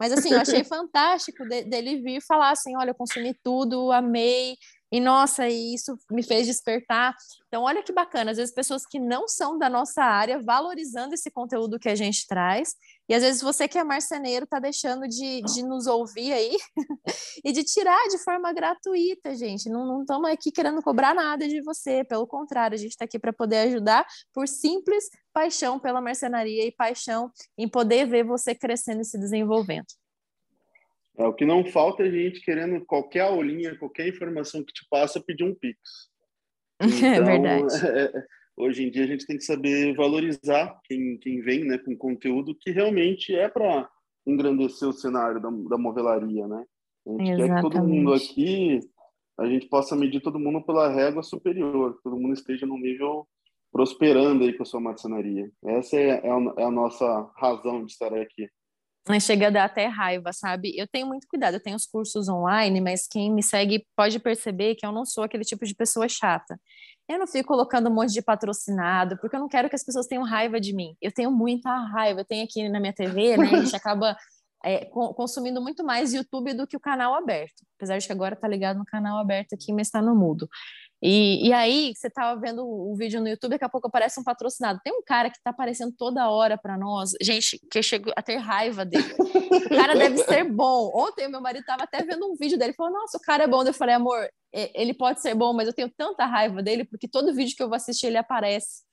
Mas 0.00 0.12
assim, 0.12 0.32
eu 0.32 0.40
achei 0.40 0.64
fantástico 0.64 1.46
de, 1.48 1.62
dele 1.62 2.02
vir 2.02 2.20
falar 2.20 2.50
assim: 2.50 2.76
olha, 2.76 2.90
eu 2.90 2.94
consumi 2.94 3.32
tudo, 3.44 3.92
amei, 3.92 4.56
e 4.90 5.00
nossa, 5.00 5.48
isso 5.48 5.98
me 6.10 6.22
fez 6.22 6.46
despertar. 6.46 7.14
Então, 7.48 7.64
olha 7.64 7.82
que 7.82 7.92
bacana, 7.92 8.30
às 8.30 8.36
vezes 8.36 8.54
pessoas 8.54 8.86
que 8.86 9.00
não 9.00 9.26
são 9.26 9.58
da 9.58 9.68
nossa 9.68 10.02
área 10.02 10.40
valorizando 10.40 11.14
esse 11.14 11.30
conteúdo 11.30 11.78
que 11.78 11.88
a 11.88 11.94
gente 11.94 12.26
traz. 12.26 12.74
E 13.08 13.14
às 13.14 13.22
vezes 13.22 13.40
você 13.40 13.68
que 13.68 13.78
é 13.78 13.84
marceneiro 13.84 14.44
está 14.44 14.58
deixando 14.58 15.06
de, 15.06 15.40
de 15.42 15.62
nos 15.62 15.86
ouvir 15.86 16.32
aí 16.32 16.56
e 17.44 17.52
de 17.52 17.62
tirar 17.62 18.08
de 18.08 18.18
forma 18.18 18.52
gratuita, 18.52 19.34
gente. 19.34 19.68
Não 19.68 20.00
estamos 20.00 20.28
aqui 20.30 20.50
querendo 20.50 20.82
cobrar 20.82 21.14
nada 21.14 21.46
de 21.46 21.62
você, 21.62 22.02
pelo 22.04 22.26
contrário, 22.26 22.74
a 22.74 22.78
gente 22.78 22.90
está 22.90 23.04
aqui 23.04 23.18
para 23.18 23.32
poder 23.32 23.68
ajudar 23.68 24.04
por 24.32 24.48
simples 24.48 25.08
paixão 25.32 25.78
pela 25.78 26.00
marcenaria 26.00 26.66
e 26.66 26.72
paixão 26.72 27.30
em 27.56 27.68
poder 27.68 28.06
ver 28.06 28.24
você 28.24 28.54
crescendo 28.54 29.02
e 29.02 29.04
se 29.04 29.18
desenvolvendo. 29.18 29.86
É, 31.18 31.26
o 31.26 31.32
que 31.32 31.46
não 31.46 31.64
falta 31.64 32.02
é 32.02 32.10
gente 32.10 32.40
querendo 32.40 32.84
qualquer 32.84 33.20
aulinha, 33.20 33.78
qualquer 33.78 34.08
informação 34.08 34.62
que 34.62 34.72
te 34.72 34.86
passa, 34.90 35.20
pedir 35.20 35.44
um 35.44 35.54
Pix. 35.54 35.78
Então, 36.80 37.08
é 37.08 37.20
verdade. 37.22 37.74
É, 37.86 38.18
é, 38.18 38.35
hoje 38.56 38.84
em 38.84 38.90
dia 38.90 39.04
a 39.04 39.06
gente 39.06 39.26
tem 39.26 39.36
que 39.36 39.44
saber 39.44 39.94
valorizar 39.94 40.80
quem, 40.84 41.18
quem 41.18 41.40
vem 41.40 41.64
né, 41.64 41.78
com 41.78 41.96
conteúdo 41.96 42.54
que 42.54 42.70
realmente 42.70 43.34
é 43.34 43.48
para 43.48 43.88
engrandecer 44.26 44.88
o 44.88 44.92
cenário 44.92 45.40
da, 45.40 45.50
da 45.50 45.78
movelaria, 45.78 46.46
né? 46.48 46.64
A 47.06 47.10
gente 47.10 47.30
Exatamente. 47.30 47.48
quer 47.48 47.54
que 47.54 47.62
todo 47.62 47.88
mundo 47.88 48.14
aqui, 48.14 48.80
a 49.38 49.46
gente 49.46 49.68
possa 49.68 49.94
medir 49.94 50.20
todo 50.20 50.40
mundo 50.40 50.64
pela 50.64 50.88
régua 50.88 51.22
superior, 51.22 51.96
que 51.96 52.02
todo 52.02 52.18
mundo 52.18 52.34
esteja 52.34 52.66
num 52.66 52.78
nível 52.78 53.28
prosperando 53.70 54.42
aí 54.42 54.52
com 54.54 54.62
a 54.62 54.66
sua 54.66 54.80
marcenaria. 54.80 55.50
Essa 55.64 55.96
é, 55.96 56.26
é, 56.26 56.30
a, 56.30 56.54
é 56.58 56.64
a 56.64 56.70
nossa 56.70 57.30
razão 57.36 57.84
de 57.84 57.92
estar 57.92 58.12
aqui 58.14 58.48
chega 59.20 59.46
a 59.46 59.50
dar 59.50 59.64
até 59.64 59.86
raiva, 59.86 60.32
sabe? 60.32 60.76
Eu 60.76 60.86
tenho 60.88 61.06
muito 61.06 61.28
cuidado, 61.28 61.54
eu 61.54 61.62
tenho 61.62 61.76
os 61.76 61.86
cursos 61.86 62.28
online, 62.28 62.80
mas 62.80 63.06
quem 63.06 63.32
me 63.32 63.42
segue 63.42 63.86
pode 63.96 64.18
perceber 64.18 64.74
que 64.74 64.84
eu 64.84 64.90
não 64.90 65.04
sou 65.04 65.22
aquele 65.22 65.44
tipo 65.44 65.64
de 65.64 65.74
pessoa 65.74 66.08
chata. 66.08 66.58
Eu 67.08 67.18
não 67.18 67.26
fico 67.26 67.48
colocando 67.48 67.88
um 67.88 67.94
monte 67.94 68.12
de 68.12 68.20
patrocinado, 68.20 69.16
porque 69.18 69.36
eu 69.36 69.40
não 69.40 69.48
quero 69.48 69.68
que 69.68 69.76
as 69.76 69.84
pessoas 69.84 70.06
tenham 70.06 70.24
raiva 70.24 70.60
de 70.60 70.74
mim. 70.74 70.96
Eu 71.00 71.12
tenho 71.12 71.30
muita 71.30 71.70
raiva, 71.70 72.20
eu 72.20 72.24
tenho 72.24 72.44
aqui 72.44 72.68
na 72.68 72.80
minha 72.80 72.92
TV, 72.92 73.36
né? 73.36 73.46
A 73.46 73.60
gente 73.62 73.74
acaba 73.76 74.16
é, 74.64 74.84
consumindo 74.86 75.62
muito 75.62 75.84
mais 75.84 76.12
YouTube 76.12 76.52
do 76.52 76.66
que 76.66 76.76
o 76.76 76.80
canal 76.80 77.14
aberto. 77.14 77.64
Apesar 77.76 77.98
de 77.98 78.06
que 78.06 78.12
agora 78.12 78.34
tá 78.34 78.48
ligado 78.48 78.78
no 78.78 78.84
canal 78.84 79.18
aberto 79.18 79.54
aqui, 79.54 79.72
mas 79.72 79.86
está 79.86 80.02
no 80.02 80.16
mudo. 80.16 80.48
E, 81.02 81.48
e 81.48 81.52
aí, 81.52 81.92
você 81.94 82.08
tava 82.08 82.40
vendo 82.40 82.66
o 82.66 82.94
vídeo 82.96 83.20
no 83.20 83.28
YouTube, 83.28 83.50
daqui 83.50 83.64
a 83.64 83.68
pouco 83.68 83.88
aparece 83.88 84.18
um 84.18 84.24
patrocinado. 84.24 84.80
Tem 84.82 84.92
um 84.92 85.02
cara 85.02 85.30
que 85.30 85.38
tá 85.42 85.50
aparecendo 85.50 85.94
toda 85.96 86.30
hora 86.30 86.56
para 86.56 86.78
nós, 86.78 87.10
gente, 87.20 87.60
que 87.70 87.78
eu 87.78 87.82
chego 87.82 88.10
a 88.16 88.22
ter 88.22 88.36
raiva 88.36 88.84
dele. 88.84 89.14
O 89.18 89.76
cara 89.76 89.94
deve 89.94 90.18
ser 90.18 90.44
bom. 90.44 90.90
Ontem, 90.94 91.28
meu 91.28 91.40
marido 91.40 91.64
tava 91.66 91.84
até 91.84 92.02
vendo 92.02 92.26
um 92.26 92.34
vídeo 92.34 92.58
dele, 92.58 92.72
falou: 92.72 92.92
Nossa, 92.92 93.18
o 93.18 93.20
cara 93.20 93.44
é 93.44 93.46
bom. 93.46 93.62
Eu 93.62 93.74
falei, 93.74 93.94
amor, 93.94 94.26
ele 94.52 94.94
pode 94.94 95.20
ser 95.20 95.34
bom, 95.34 95.52
mas 95.52 95.68
eu 95.68 95.74
tenho 95.74 95.90
tanta 95.90 96.24
raiva 96.24 96.62
dele, 96.62 96.84
porque 96.84 97.06
todo 97.06 97.34
vídeo 97.34 97.54
que 97.54 97.62
eu 97.62 97.68
vou 97.68 97.76
assistir 97.76 98.06
ele 98.06 98.16
aparece. 98.16 98.86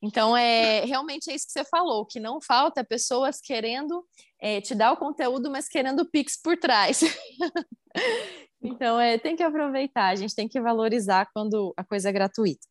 Então, 0.00 0.36
é 0.36 0.84
realmente 0.84 1.30
é 1.30 1.34
isso 1.34 1.46
que 1.46 1.52
você 1.52 1.64
falou, 1.64 2.04
que 2.04 2.20
não 2.20 2.38
falta 2.40 2.84
pessoas 2.84 3.40
querendo 3.40 4.04
é, 4.40 4.60
te 4.60 4.74
dar 4.74 4.92
o 4.92 4.96
conteúdo, 4.98 5.50
mas 5.50 5.66
querendo 5.66 6.04
Pix 6.04 6.40
por 6.40 6.58
trás. 6.58 7.00
Então, 8.64 8.98
é, 8.98 9.18
tem 9.18 9.36
que 9.36 9.42
aproveitar, 9.42 10.08
a 10.08 10.16
gente 10.16 10.34
tem 10.34 10.48
que 10.48 10.58
valorizar 10.60 11.28
quando 11.34 11.74
a 11.76 11.84
coisa 11.84 12.08
é 12.08 12.12
gratuita. 12.12 12.66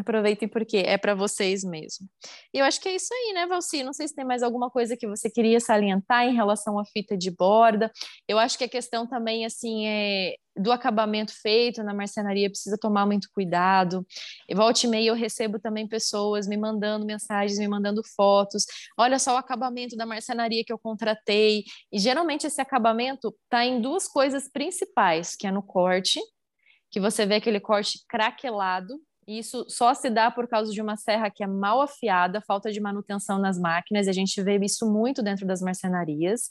Aproveitem 0.00 0.48
porque 0.48 0.78
é 0.78 0.96
para 0.96 1.14
vocês 1.14 1.62
mesmo. 1.62 2.08
E 2.54 2.58
eu 2.58 2.64
acho 2.64 2.80
que 2.80 2.88
é 2.88 2.94
isso 2.94 3.12
aí, 3.12 3.34
né, 3.34 3.46
Valci? 3.46 3.82
Não 3.82 3.92
sei 3.92 4.08
se 4.08 4.14
tem 4.14 4.24
mais 4.24 4.42
alguma 4.42 4.70
coisa 4.70 4.96
que 4.96 5.06
você 5.06 5.28
queria 5.28 5.60
salientar 5.60 6.24
em 6.24 6.34
relação 6.34 6.78
à 6.78 6.84
fita 6.86 7.18
de 7.18 7.30
borda. 7.30 7.92
Eu 8.26 8.38
acho 8.38 8.56
que 8.56 8.64
a 8.64 8.68
questão 8.68 9.06
também, 9.06 9.44
assim, 9.44 9.86
é 9.86 10.34
do 10.56 10.72
acabamento 10.72 11.32
feito 11.40 11.82
na 11.82 11.94
marcenaria 11.94 12.48
precisa 12.48 12.78
tomar 12.78 13.04
muito 13.04 13.28
cuidado. 13.32 14.06
E 14.48 14.54
volta 14.54 14.86
e 14.86 14.88
meia 14.88 15.08
eu 15.08 15.14
recebo 15.14 15.60
também 15.60 15.86
pessoas 15.86 16.48
me 16.48 16.56
mandando 16.56 17.04
mensagens, 17.04 17.58
me 17.58 17.68
mandando 17.68 18.02
fotos. 18.16 18.64
Olha 18.98 19.18
só 19.18 19.34
o 19.34 19.38
acabamento 19.38 19.96
da 19.96 20.06
marcenaria 20.06 20.64
que 20.64 20.72
eu 20.72 20.78
contratei. 20.78 21.64
E 21.92 21.98
geralmente 21.98 22.46
esse 22.46 22.60
acabamento 22.60 23.34
está 23.44 23.66
em 23.66 23.80
duas 23.82 24.08
coisas 24.08 24.48
principais, 24.50 25.36
que 25.36 25.46
é 25.46 25.52
no 25.52 25.62
corte, 25.62 26.18
que 26.90 27.00
você 27.00 27.26
vê 27.26 27.36
aquele 27.36 27.60
corte 27.60 28.00
craquelado, 28.08 28.98
isso 29.38 29.64
só 29.68 29.94
se 29.94 30.10
dá 30.10 30.30
por 30.30 30.48
causa 30.48 30.72
de 30.72 30.80
uma 30.80 30.96
serra 30.96 31.30
que 31.30 31.44
é 31.44 31.46
mal 31.46 31.80
afiada, 31.80 32.40
falta 32.40 32.70
de 32.72 32.80
manutenção 32.80 33.38
nas 33.38 33.58
máquinas, 33.58 34.06
e 34.06 34.10
a 34.10 34.12
gente 34.12 34.42
vê 34.42 34.58
isso 34.58 34.90
muito 34.90 35.22
dentro 35.22 35.46
das 35.46 35.60
marcenarias. 35.60 36.50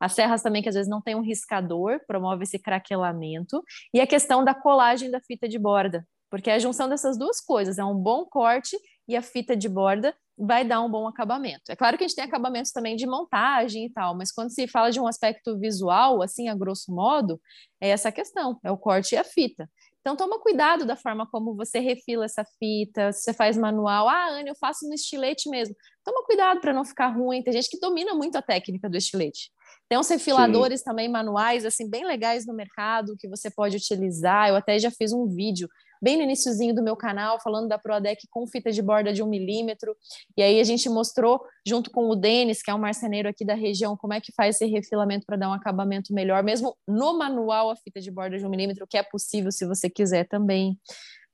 As 0.00 0.12
serras 0.12 0.42
também, 0.42 0.62
que 0.62 0.68
às 0.68 0.74
vezes 0.74 0.90
não 0.90 1.00
tem 1.00 1.14
um 1.14 1.22
riscador, 1.22 2.00
promove 2.06 2.44
esse 2.44 2.58
craquelamento. 2.58 3.62
E 3.92 4.00
a 4.00 4.06
questão 4.06 4.44
da 4.44 4.54
colagem 4.54 5.10
da 5.10 5.20
fita 5.20 5.48
de 5.48 5.58
borda, 5.58 6.06
porque 6.30 6.50
a 6.50 6.58
junção 6.58 6.88
dessas 6.88 7.16
duas 7.16 7.40
coisas 7.40 7.78
é 7.78 7.84
um 7.84 7.94
bom 7.94 8.24
corte 8.26 8.76
e 9.08 9.16
a 9.16 9.22
fita 9.22 9.56
de 9.56 9.68
borda 9.68 10.14
vai 10.36 10.64
dar 10.64 10.80
um 10.80 10.90
bom 10.90 11.06
acabamento. 11.06 11.70
É 11.70 11.76
claro 11.76 11.96
que 11.96 12.04
a 12.04 12.08
gente 12.08 12.16
tem 12.16 12.24
acabamentos 12.24 12.72
também 12.72 12.96
de 12.96 13.06
montagem 13.06 13.86
e 13.86 13.90
tal, 13.90 14.16
mas 14.16 14.32
quando 14.32 14.50
se 14.50 14.66
fala 14.66 14.90
de 14.90 14.98
um 14.98 15.06
aspecto 15.06 15.58
visual, 15.58 16.22
assim, 16.22 16.48
a 16.48 16.54
grosso 16.54 16.92
modo, 16.92 17.40
é 17.80 17.88
essa 17.90 18.10
questão, 18.10 18.58
é 18.64 18.70
o 18.70 18.76
corte 18.76 19.14
e 19.14 19.18
a 19.18 19.24
fita. 19.24 19.70
Então, 20.04 20.16
toma 20.16 20.38
cuidado 20.38 20.84
da 20.84 20.96
forma 20.96 21.26
como 21.26 21.56
você 21.56 21.78
refila 21.78 22.26
essa 22.26 22.44
fita, 22.58 23.10
se 23.10 23.22
você 23.22 23.32
faz 23.32 23.56
manual. 23.56 24.06
Ah, 24.06 24.28
Anne, 24.32 24.50
eu 24.50 24.54
faço 24.54 24.86
no 24.86 24.92
estilete 24.92 25.48
mesmo. 25.48 25.74
Toma 26.04 26.22
cuidado 26.26 26.60
para 26.60 26.74
não 26.74 26.84
ficar 26.84 27.08
ruim. 27.08 27.42
Tem 27.42 27.54
gente 27.54 27.70
que 27.70 27.80
domina 27.80 28.12
muito 28.12 28.36
a 28.36 28.42
técnica 28.42 28.90
do 28.90 28.98
estilete. 28.98 29.50
Tem 29.88 29.98
uns 29.98 30.10
refiladores 30.10 30.80
Sim. 30.80 30.84
também 30.84 31.08
manuais, 31.08 31.64
assim, 31.64 31.88
bem 31.88 32.04
legais 32.04 32.46
no 32.46 32.52
mercado 32.52 33.16
que 33.18 33.26
você 33.26 33.50
pode 33.50 33.78
utilizar. 33.78 34.50
Eu 34.50 34.56
até 34.56 34.78
já 34.78 34.90
fiz 34.90 35.10
um 35.10 35.26
vídeo 35.26 35.66
bem 36.04 36.18
no 36.18 36.22
iníciozinho 36.22 36.74
do 36.74 36.82
meu 36.82 36.94
canal 36.94 37.40
falando 37.40 37.66
da 37.66 37.78
ProDeck 37.78 38.28
com 38.30 38.46
fita 38.46 38.70
de 38.70 38.82
borda 38.82 39.10
de 39.10 39.22
um 39.22 39.26
milímetro. 39.26 39.96
E 40.36 40.42
aí 40.42 40.60
a 40.60 40.64
gente 40.64 40.86
mostrou, 40.90 41.42
junto 41.66 41.90
com 41.90 42.10
o 42.10 42.14
Denis, 42.14 42.62
que 42.62 42.70
é 42.70 42.74
um 42.74 42.78
marceneiro 42.78 43.26
aqui 43.26 43.42
da 43.42 43.54
região, 43.54 43.96
como 43.96 44.12
é 44.12 44.20
que 44.20 44.30
faz 44.36 44.56
esse 44.56 44.66
refilamento 44.66 45.24
para 45.24 45.38
dar 45.38 45.48
um 45.48 45.54
acabamento 45.54 46.12
melhor, 46.12 46.42
mesmo 46.42 46.76
no 46.86 47.16
manual 47.16 47.70
a 47.70 47.76
fita 47.76 48.02
de 48.02 48.10
borda 48.10 48.36
de 48.36 48.44
um 48.44 48.50
milímetro, 48.50 48.86
que 48.86 48.98
é 48.98 49.02
possível 49.02 49.50
se 49.50 49.66
você 49.66 49.88
quiser 49.88 50.28
também. 50.28 50.78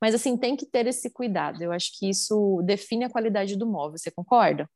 Mas 0.01 0.15
assim, 0.15 0.37
tem 0.37 0.55
que 0.55 0.65
ter 0.65 0.87
esse 0.87 1.11
cuidado. 1.11 1.61
Eu 1.63 1.73
acho 1.73 1.91
que 1.99 2.09
isso 2.09 2.63
define 2.65 3.05
a 3.05 3.11
qualidade 3.11 3.57
do 3.57 3.67
móvel. 3.67 3.99
Você 3.99 4.11
concorda? 4.11 4.71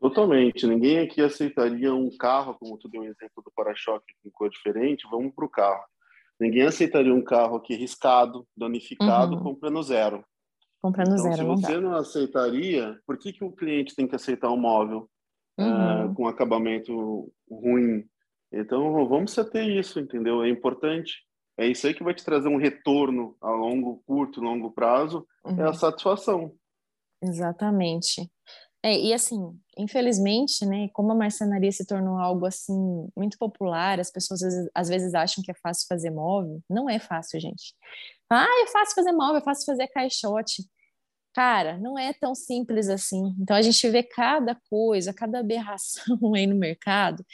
Totalmente. 0.00 0.66
Ninguém 0.66 0.98
aqui 0.98 1.22
aceitaria 1.22 1.94
um 1.94 2.10
carro, 2.18 2.56
como 2.58 2.76
tu 2.76 2.88
deu 2.88 3.02
um 3.02 3.04
exemplo 3.04 3.42
do 3.44 3.52
para-choque 3.54 4.12
com 4.22 4.30
cor 4.32 4.50
diferente, 4.50 5.06
vamos 5.08 5.32
para 5.32 5.44
o 5.44 5.48
carro. 5.48 5.84
Ninguém 6.38 6.62
aceitaria 6.62 7.14
um 7.14 7.22
carro 7.22 7.56
aqui 7.56 7.74
riscado, 7.74 8.46
danificado, 8.56 9.36
uhum. 9.36 9.42
comprando 9.42 9.82
zero. 9.82 10.24
Comprando 10.82 11.12
então, 11.12 11.22
zero, 11.22 11.36
se 11.36 11.42
não 11.42 11.56
você 11.56 11.74
dá. 11.74 11.80
não 11.80 11.94
aceitaria, 11.94 12.98
por 13.06 13.16
que, 13.16 13.32
que 13.32 13.44
o 13.44 13.52
cliente 13.52 13.94
tem 13.94 14.06
que 14.06 14.16
aceitar 14.16 14.50
um 14.50 14.56
móvel 14.56 15.08
uhum. 15.58 16.10
uh, 16.10 16.14
com 16.14 16.26
acabamento 16.26 17.32
ruim? 17.50 18.04
Então, 18.52 18.92
vamos 19.08 19.34
ter 19.34 19.64
isso, 19.64 19.98
entendeu? 19.98 20.42
É 20.42 20.48
importante. 20.48 21.22
É 21.56 21.66
isso 21.66 21.86
aí 21.86 21.94
que 21.94 22.02
vai 22.02 22.14
te 22.14 22.24
trazer 22.24 22.48
um 22.48 22.56
retorno 22.56 23.36
a 23.40 23.50
longo, 23.50 24.02
curto, 24.06 24.40
longo 24.40 24.72
prazo, 24.72 25.26
uhum. 25.44 25.58
é 25.58 25.62
a 25.62 25.68
uhum. 25.68 25.74
satisfação. 25.74 26.52
Exatamente. 27.22 28.30
É, 28.84 28.98
e 28.98 29.14
assim, 29.14 29.58
infelizmente, 29.78 30.66
né, 30.66 30.88
como 30.92 31.10
a 31.10 31.14
marcenaria 31.14 31.72
se 31.72 31.86
tornou 31.86 32.18
algo 32.18 32.44
assim 32.44 33.08
muito 33.16 33.38
popular, 33.38 33.98
as 33.98 34.10
pessoas 34.10 34.42
às 34.74 34.90
vezes 34.90 35.14
acham 35.14 35.42
que 35.42 35.50
é 35.50 35.54
fácil 35.54 35.86
fazer 35.88 36.10
móvel. 36.10 36.62
Não 36.68 36.90
é 36.90 36.98
fácil, 36.98 37.40
gente. 37.40 37.74
Ah, 38.28 38.46
é 38.62 38.66
fácil 38.70 38.94
fazer 38.94 39.12
móvel, 39.12 39.36
é 39.36 39.40
fácil 39.40 39.64
fazer 39.64 39.88
caixote. 39.88 40.62
Cara, 41.32 41.78
não 41.78 41.98
é 41.98 42.12
tão 42.12 42.34
simples 42.34 42.90
assim. 42.90 43.34
Então 43.40 43.56
a 43.56 43.62
gente 43.62 43.88
vê 43.88 44.02
cada 44.02 44.54
coisa, 44.68 45.14
cada 45.14 45.40
aberração 45.40 46.18
aí 46.36 46.46
no 46.46 46.54
mercado. 46.54 47.24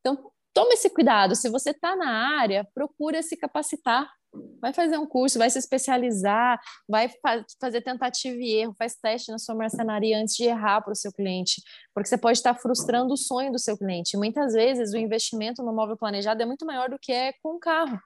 Então, 0.00 0.30
tome 0.52 0.74
esse 0.74 0.90
cuidado. 0.90 1.34
Se 1.34 1.48
você 1.48 1.70
está 1.70 1.96
na 1.96 2.38
área, 2.38 2.68
procura 2.74 3.22
se 3.22 3.34
capacitar 3.34 4.12
Vai 4.60 4.72
fazer 4.72 4.96
um 4.96 5.06
curso, 5.06 5.38
vai 5.38 5.50
se 5.50 5.58
especializar, 5.58 6.58
vai 6.88 7.08
fa 7.08 7.44
fazer 7.60 7.82
tentativa 7.82 8.36
e 8.36 8.54
erro, 8.54 8.74
faz 8.78 8.94
teste 8.94 9.30
na 9.30 9.38
sua 9.38 9.54
marcenaria 9.54 10.18
antes 10.18 10.34
de 10.34 10.44
errar 10.44 10.80
para 10.80 10.92
o 10.92 10.96
seu 10.96 11.12
cliente, 11.12 11.62
porque 11.94 12.08
você 12.08 12.16
pode 12.16 12.38
estar 12.38 12.54
frustrando 12.54 13.12
o 13.12 13.16
sonho 13.16 13.52
do 13.52 13.58
seu 13.58 13.76
cliente. 13.76 14.16
muitas 14.16 14.54
vezes 14.54 14.92
o 14.92 14.96
investimento 14.96 15.62
no 15.62 15.74
móvel 15.74 15.96
planejado 15.96 16.42
é 16.42 16.46
muito 16.46 16.64
maior 16.64 16.88
do 16.88 16.98
que 16.98 17.12
é 17.12 17.32
com 17.42 17.56
o 17.56 17.58
carro. 17.58 18.00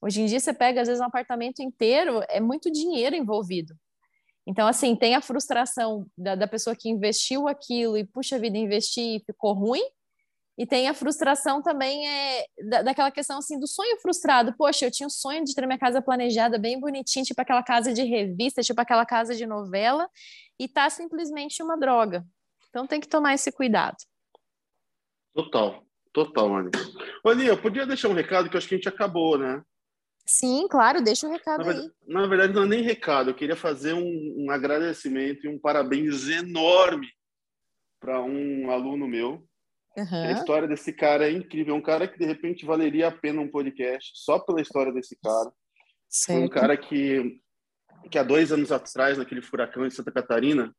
Hoje 0.00 0.20
em 0.20 0.26
dia 0.26 0.40
você 0.40 0.52
pega 0.52 0.82
às 0.82 0.88
vezes 0.88 1.00
um 1.00 1.06
apartamento 1.06 1.60
inteiro, 1.60 2.22
é 2.28 2.40
muito 2.40 2.70
dinheiro 2.70 3.16
envolvido. 3.16 3.74
Então, 4.46 4.66
assim, 4.66 4.96
tem 4.96 5.14
a 5.14 5.20
frustração 5.20 6.06
da, 6.18 6.34
da 6.34 6.48
pessoa 6.48 6.74
que 6.74 6.88
investiu 6.88 7.46
aquilo 7.46 7.96
e, 7.96 8.04
puxa 8.04 8.38
vida, 8.38 8.58
investir 8.58 9.16
e 9.16 9.24
ficou 9.24 9.52
ruim, 9.52 9.82
e 10.56 10.66
tem 10.66 10.88
a 10.88 10.94
frustração 10.94 11.62
também 11.62 12.06
é, 12.06 12.44
da, 12.68 12.82
daquela 12.82 13.10
questão 13.10 13.38
assim 13.38 13.58
do 13.58 13.66
sonho 13.66 13.98
frustrado. 14.00 14.54
Poxa, 14.56 14.84
eu 14.84 14.90
tinha 14.90 15.06
o 15.06 15.10
sonho 15.10 15.44
de 15.44 15.54
ter 15.54 15.66
minha 15.66 15.78
casa 15.78 16.02
planejada 16.02 16.58
bem 16.58 16.78
bonitinha, 16.78 17.24
tipo 17.24 17.40
aquela 17.40 17.62
casa 17.62 17.92
de 17.92 18.02
revista, 18.02 18.62
tipo 18.62 18.80
aquela 18.80 19.06
casa 19.06 19.34
de 19.34 19.46
novela, 19.46 20.08
e 20.58 20.68
tá 20.68 20.90
simplesmente 20.90 21.62
uma 21.62 21.76
droga. 21.76 22.24
Então 22.68 22.86
tem 22.86 23.00
que 23.00 23.08
tomar 23.08 23.34
esse 23.34 23.50
cuidado. 23.50 23.96
Total, 25.34 25.82
total, 26.12 26.56
Anny. 26.56 26.70
Aninha, 27.24 27.50
eu 27.50 27.60
podia 27.60 27.86
deixar 27.86 28.08
um 28.08 28.14
recado 28.14 28.50
que 28.50 28.56
eu 28.56 28.58
acho 28.58 28.68
que 28.68 28.74
a 28.74 28.78
gente 28.78 28.88
acabou, 28.88 29.38
né? 29.38 29.62
Sim, 30.26 30.68
claro, 30.68 31.02
deixa 31.02 31.26
o 31.26 31.30
recado 31.30 31.64
na 31.64 31.72
aí. 31.72 31.90
na 32.06 32.26
verdade, 32.26 32.52
não 32.52 32.62
é 32.62 32.66
nem 32.66 32.82
recado, 32.82 33.30
eu 33.30 33.34
queria 33.34 33.56
fazer 33.56 33.92
um, 33.92 34.44
um 34.44 34.50
agradecimento 34.50 35.44
e 35.44 35.48
um 35.48 35.58
parabéns 35.58 36.28
enorme 36.28 37.08
para 37.98 38.22
um 38.22 38.70
aluno 38.70 39.08
meu, 39.08 39.44
Uhum. 39.96 40.24
A 40.24 40.32
história 40.32 40.68
desse 40.68 40.92
cara 40.92 41.28
é 41.28 41.32
incrível. 41.32 41.74
É 41.74 41.78
um 41.78 41.82
cara 41.82 42.08
que, 42.08 42.18
de 42.18 42.24
repente, 42.24 42.64
valeria 42.64 43.08
a 43.08 43.12
pena 43.12 43.40
um 43.40 43.48
podcast 43.48 44.12
só 44.14 44.38
pela 44.38 44.60
história 44.60 44.92
desse 44.92 45.16
cara. 45.22 45.52
Certo. 46.08 46.38
Foi 46.38 46.46
um 46.46 46.50
cara 46.50 46.76
que, 46.76 47.40
que 48.10 48.18
há 48.18 48.22
dois 48.22 48.52
anos 48.52 48.72
atrás, 48.72 49.18
naquele 49.18 49.42
furacão 49.42 49.86
em 49.86 49.90
Santa 49.90 50.10
Catarina, 50.10 50.74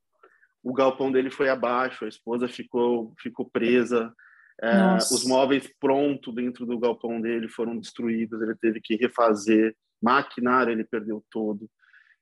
o 0.63 0.73
galpão 0.73 1.11
dele 1.11 1.29
foi 1.29 1.49
abaixo, 1.49 2.05
a 2.05 2.07
esposa 2.07 2.47
ficou, 2.47 3.13
ficou 3.19 3.49
presa, 3.49 4.13
é, 4.61 4.95
os 4.97 5.25
móveis 5.25 5.69
prontos 5.79 6.33
dentro 6.33 6.65
do 6.65 6.79
galpão 6.79 7.19
dele 7.19 7.49
foram 7.49 7.77
destruídos, 7.77 8.41
ele 8.41 8.55
teve 8.55 8.79
que 8.79 8.95
refazer, 8.95 9.75
maquinário 10.01 10.71
ele 10.71 10.83
perdeu 10.83 11.23
todo. 11.29 11.69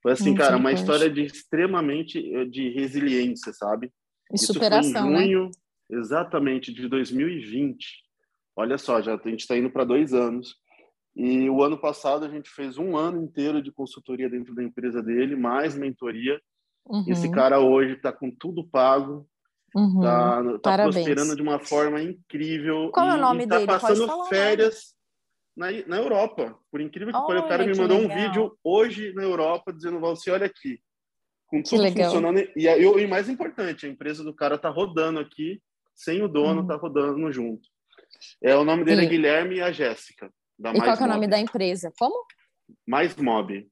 Foi 0.02 0.14
assim, 0.14 0.34
cara, 0.34 0.58
uma 0.58 0.72
história 0.72 1.10
de 1.10 1.24
extremamente 1.24 2.34
eh, 2.34 2.46
de 2.46 2.70
resiliência, 2.70 3.54
sabe? 3.54 3.92
E 4.32 4.36
Isso 4.36 4.54
superação, 4.54 5.04
foi 5.04 5.12
em 5.12 5.14
né? 5.14 5.20
junho, 5.20 5.46
né? 5.46 5.52
Exatamente 5.92 6.74
de 6.74 6.88
2020. 6.88 7.86
Olha 8.56 8.78
só, 8.78 9.02
já 9.02 9.16
a 9.16 9.30
gente 9.30 9.42
está 9.42 9.58
indo 9.58 9.70
para 9.70 9.84
dois 9.84 10.14
anos. 10.14 10.56
E 11.16 11.50
o 11.50 11.62
ano 11.62 11.78
passado 11.78 12.26
a 12.26 12.30
gente 12.30 12.50
fez 12.50 12.78
um 12.78 12.96
ano 12.96 13.22
inteiro 13.22 13.62
de 13.62 13.72
consultoria 13.72 14.30
dentro 14.30 14.56
da 14.56 14.64
empresa 14.64 15.04
dele, 15.04 15.36
mais 15.36 15.76
mentoria. 15.76 16.40
Uhum. 16.86 17.06
Esse 17.08 17.30
cara 17.30 17.60
hoje 17.60 17.94
está 17.94 18.12
com 18.12 18.32
tudo 18.32 18.66
pago, 18.66 19.28
uhum. 19.76 20.00
tá, 20.02 20.60
tá 20.60 20.84
prosperando 20.84 21.36
de 21.36 21.42
uma 21.42 21.60
forma 21.60 22.02
incrível. 22.02 22.90
Qual 22.92 23.06
e, 23.06 23.10
é 23.10 23.14
o 23.16 23.18
nome 23.18 23.46
tá 23.46 23.56
dele? 23.56 23.68
passando 23.68 24.26
férias 24.26 24.96
na, 25.56 25.68
na 25.86 25.98
Europa. 25.98 26.58
Por 26.72 26.80
incrível 26.80 27.14
que 27.14 27.28
pareça, 27.28 27.46
o 27.46 27.50
cara 27.50 27.68
me 27.68 27.78
mandou 27.78 28.00
legal. 28.00 28.18
um 28.18 28.22
vídeo 28.22 28.58
hoje 28.64 29.14
na 29.14 29.24
Europa 29.24 29.74
dizendo: 29.74 30.00
você 30.00 30.32
olha 30.32 30.46
aqui, 30.46 30.80
com 31.48 31.62
tudo 31.62 31.84
funcionando. 31.92 32.40
E, 32.40 32.68
e, 32.68 33.04
e 33.04 33.08
mais 33.08 33.28
importante, 33.28 33.86
a 33.86 33.90
empresa 33.90 34.24
do 34.24 34.34
cara 34.34 34.58
tá 34.58 34.70
rodando 34.70 35.20
aqui 35.20 35.62
sem 36.04 36.22
o 36.22 36.28
dono, 36.28 36.62
uhum. 36.62 36.68
tá 36.68 36.76
rodando 36.76 37.32
junto. 37.32 37.68
É, 38.44 38.56
o 38.56 38.64
nome 38.64 38.84
dele 38.84 39.02
Sim. 39.02 39.08
é 39.08 39.10
Guilherme 39.10 39.56
e 39.58 39.62
a 39.62 39.72
Jéssica. 39.72 40.32
e 40.60 40.82
qual 40.82 40.96
é 40.96 41.04
o 41.04 41.08
nome 41.08 41.28
da 41.28 41.40
empresa? 41.40 41.92
Como? 41.98 42.26
Mais 42.88 43.16
Mob. 43.16 43.68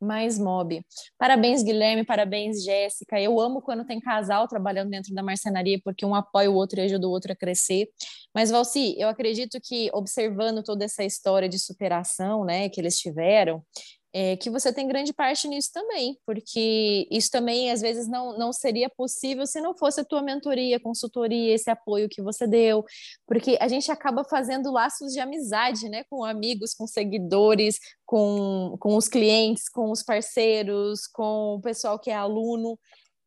Mais 0.00 0.36
Mob. 0.36 0.84
Parabéns, 1.16 1.62
Guilherme, 1.62 2.04
parabéns, 2.04 2.64
Jéssica. 2.64 3.20
Eu 3.20 3.40
amo 3.40 3.62
quando 3.62 3.84
tem 3.84 4.00
casal 4.00 4.48
trabalhando 4.48 4.90
dentro 4.90 5.14
da 5.14 5.22
marcenaria, 5.22 5.80
porque 5.84 6.04
um 6.04 6.14
apoia 6.14 6.50
o 6.50 6.54
outro 6.54 6.80
e 6.80 6.82
ajuda 6.82 7.06
o 7.06 7.10
outro 7.10 7.32
a 7.32 7.36
crescer. 7.36 7.88
Mas, 8.34 8.50
Valci, 8.50 8.96
eu 8.98 9.08
acredito 9.08 9.60
que 9.62 9.88
observando 9.92 10.64
toda 10.64 10.84
essa 10.84 11.04
história 11.04 11.48
de 11.48 11.58
superação 11.58 12.44
né, 12.44 12.68
que 12.68 12.80
eles 12.80 12.98
tiveram, 12.98 13.64
é, 14.12 14.36
que 14.36 14.50
você 14.50 14.72
tem 14.72 14.86
grande 14.86 15.12
parte 15.12 15.48
nisso 15.48 15.70
também, 15.72 16.18
porque 16.26 17.08
isso 17.10 17.30
também 17.30 17.70
às 17.70 17.80
vezes 17.80 18.06
não, 18.08 18.36
não 18.36 18.52
seria 18.52 18.90
possível 18.90 19.46
se 19.46 19.60
não 19.60 19.74
fosse 19.74 20.00
a 20.00 20.04
tua 20.04 20.22
mentoria, 20.22 20.78
consultoria, 20.78 21.54
esse 21.54 21.70
apoio 21.70 22.08
que 22.08 22.20
você 22.20 22.46
deu, 22.46 22.84
porque 23.26 23.56
a 23.60 23.68
gente 23.68 23.90
acaba 23.90 24.22
fazendo 24.24 24.70
laços 24.70 25.12
de 25.12 25.20
amizade, 25.20 25.88
né, 25.88 26.04
com 26.10 26.24
amigos, 26.24 26.74
com 26.74 26.86
seguidores, 26.86 27.78
com, 28.04 28.76
com 28.78 28.96
os 28.96 29.08
clientes, 29.08 29.68
com 29.68 29.90
os 29.90 30.02
parceiros, 30.02 31.06
com 31.06 31.54
o 31.54 31.60
pessoal 31.60 31.98
que 31.98 32.10
é 32.10 32.14
aluno, 32.14 32.78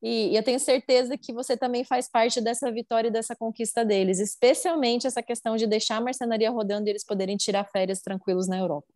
e, 0.04 0.34
e 0.34 0.36
eu 0.36 0.44
tenho 0.44 0.60
certeza 0.60 1.18
que 1.18 1.34
você 1.34 1.58
também 1.58 1.84
faz 1.84 2.08
parte 2.08 2.40
dessa 2.40 2.72
vitória 2.72 3.08
e 3.08 3.12
dessa 3.12 3.36
conquista 3.36 3.84
deles, 3.84 4.20
especialmente 4.20 5.08
essa 5.08 5.24
questão 5.24 5.56
de 5.56 5.66
deixar 5.66 5.98
a 5.98 6.02
marcenaria 6.02 6.52
rodando 6.52 6.88
e 6.88 6.92
eles 6.92 7.04
poderem 7.04 7.36
tirar 7.38 7.66
férias 7.66 8.02
tranquilos 8.02 8.48
na 8.48 8.60
Europa. 8.60 8.95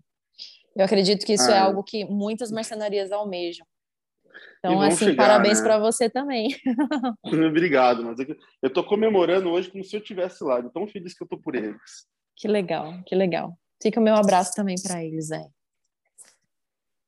Eu 0.80 0.86
acredito 0.86 1.26
que 1.26 1.34
isso 1.34 1.52
é 1.52 1.56
ah, 1.56 1.58
é 1.58 1.60
algo 1.60 1.84
que 1.84 2.06
muitas 2.06 2.50
mercenarias 2.54 3.12
almejam. 3.12 3.68
Então, 4.60 4.82
assim, 4.82 5.08
chegar, 5.08 5.28
parabéns 5.28 5.60
né? 5.60 5.66
para 5.66 5.78
você 5.78 6.10
também. 6.10 6.56
Obrigado, 7.50 8.06
mas 8.06 8.18
é 8.22 8.26
eu 8.62 8.68
estou 8.70 8.86
comemorando 8.86 9.50
hoje 9.50 9.70
como 9.70 9.84
se 9.84 9.94
eu 9.98 10.00
estivesse 10.00 10.42
lá, 10.42 10.64
tão 10.70 10.88
feliz 10.88 11.14
que 11.14 11.22
eu 11.22 11.26
estou 11.26 11.38
por 11.38 11.54
eles. 11.54 12.08
Que 12.34 12.48
legal, 12.48 12.94
que 13.06 13.14
legal. 13.14 13.60
Fica 13.84 14.00
o 14.00 14.04
meu 14.04 14.16
abraço 14.16 14.54
também 14.56 14.76
para 14.82 15.04
eles, 15.04 15.32
é. 15.32 15.46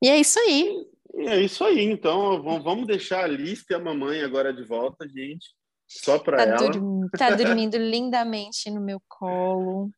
E 0.03 0.09
é 0.09 0.19
isso 0.19 0.37
aí. 0.39 0.85
É 1.15 1.39
isso 1.39 1.63
aí, 1.63 1.85
então 1.85 2.43
vamos 2.43 2.85
deixar 2.85 3.23
a 3.23 3.27
lista 3.27 3.71
e 3.71 3.75
a 3.77 3.79
mamãe 3.79 4.21
agora 4.21 4.53
de 4.53 4.65
volta, 4.65 5.07
gente. 5.07 5.47
Só 5.87 6.19
para 6.19 6.37
tá 6.37 6.43
ela. 6.43 6.69
Dur 6.69 7.09
tá 7.17 7.29
dormindo 7.35 7.77
lindamente 7.77 8.69
no 8.69 8.81
meu 8.81 9.01
colo 9.07 9.89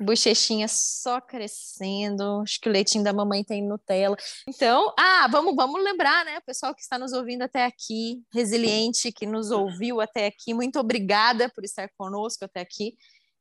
bochechinha 0.00 0.66
só 0.68 1.20
crescendo, 1.20 2.40
acho 2.42 2.60
que 2.60 2.68
o 2.68 2.72
leitinho 2.72 3.04
da 3.04 3.12
mamãe 3.12 3.44
tem 3.44 3.66
Nutella. 3.66 4.16
Então, 4.48 4.92
ah, 4.98 5.28
vamos, 5.30 5.54
vamos 5.54 5.82
lembrar, 5.82 6.24
né, 6.24 6.38
o 6.38 6.44
pessoal 6.44 6.74
que 6.74 6.80
está 6.80 6.98
nos 6.98 7.12
ouvindo 7.12 7.42
até 7.42 7.64
aqui, 7.64 8.22
resiliente, 8.32 9.12
que 9.12 9.26
nos 9.26 9.50
ouviu 9.50 10.00
até 10.00 10.26
aqui, 10.26 10.54
muito 10.54 10.78
obrigada 10.78 11.50
por 11.54 11.64
estar 11.64 11.88
conosco 11.96 12.44
até 12.44 12.60
aqui. 12.60 12.94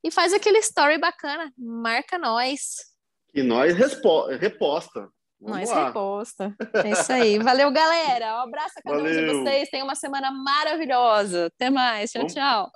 E 0.04 0.12
faz 0.12 0.34
aquele 0.34 0.60
story 0.60 0.98
bacana, 0.98 1.52
marca 1.58 2.18
nós. 2.18 2.90
E 3.34 3.44
nós 3.44 3.76
reposta. 4.40 5.10
Vamos 5.42 5.60
nós 5.60 5.70
lá. 5.70 5.88
reposta. 5.88 6.56
É 6.86 6.92
isso 6.92 7.12
aí. 7.12 7.40
Valeu, 7.40 7.72
galera. 7.72 8.36
Um 8.36 8.42
abraço 8.44 8.74
a 8.78 8.82
cada 8.82 8.98
Valeu. 8.98 9.12
um 9.12 9.28
de 9.28 9.40
vocês. 9.40 9.70
Tenham 9.70 9.88
uma 9.88 9.96
semana 9.96 10.32
maravilhosa. 10.32 11.46
Até 11.48 11.70
mais. 11.70 12.12
Tchau, 12.12 12.22
vamos, 12.22 12.34
tchau. 12.34 12.72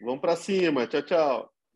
Vamos 0.00 0.20
para 0.20 0.36
cima. 0.36 0.86
Tchau, 0.86 1.02
tchau. 1.02 1.57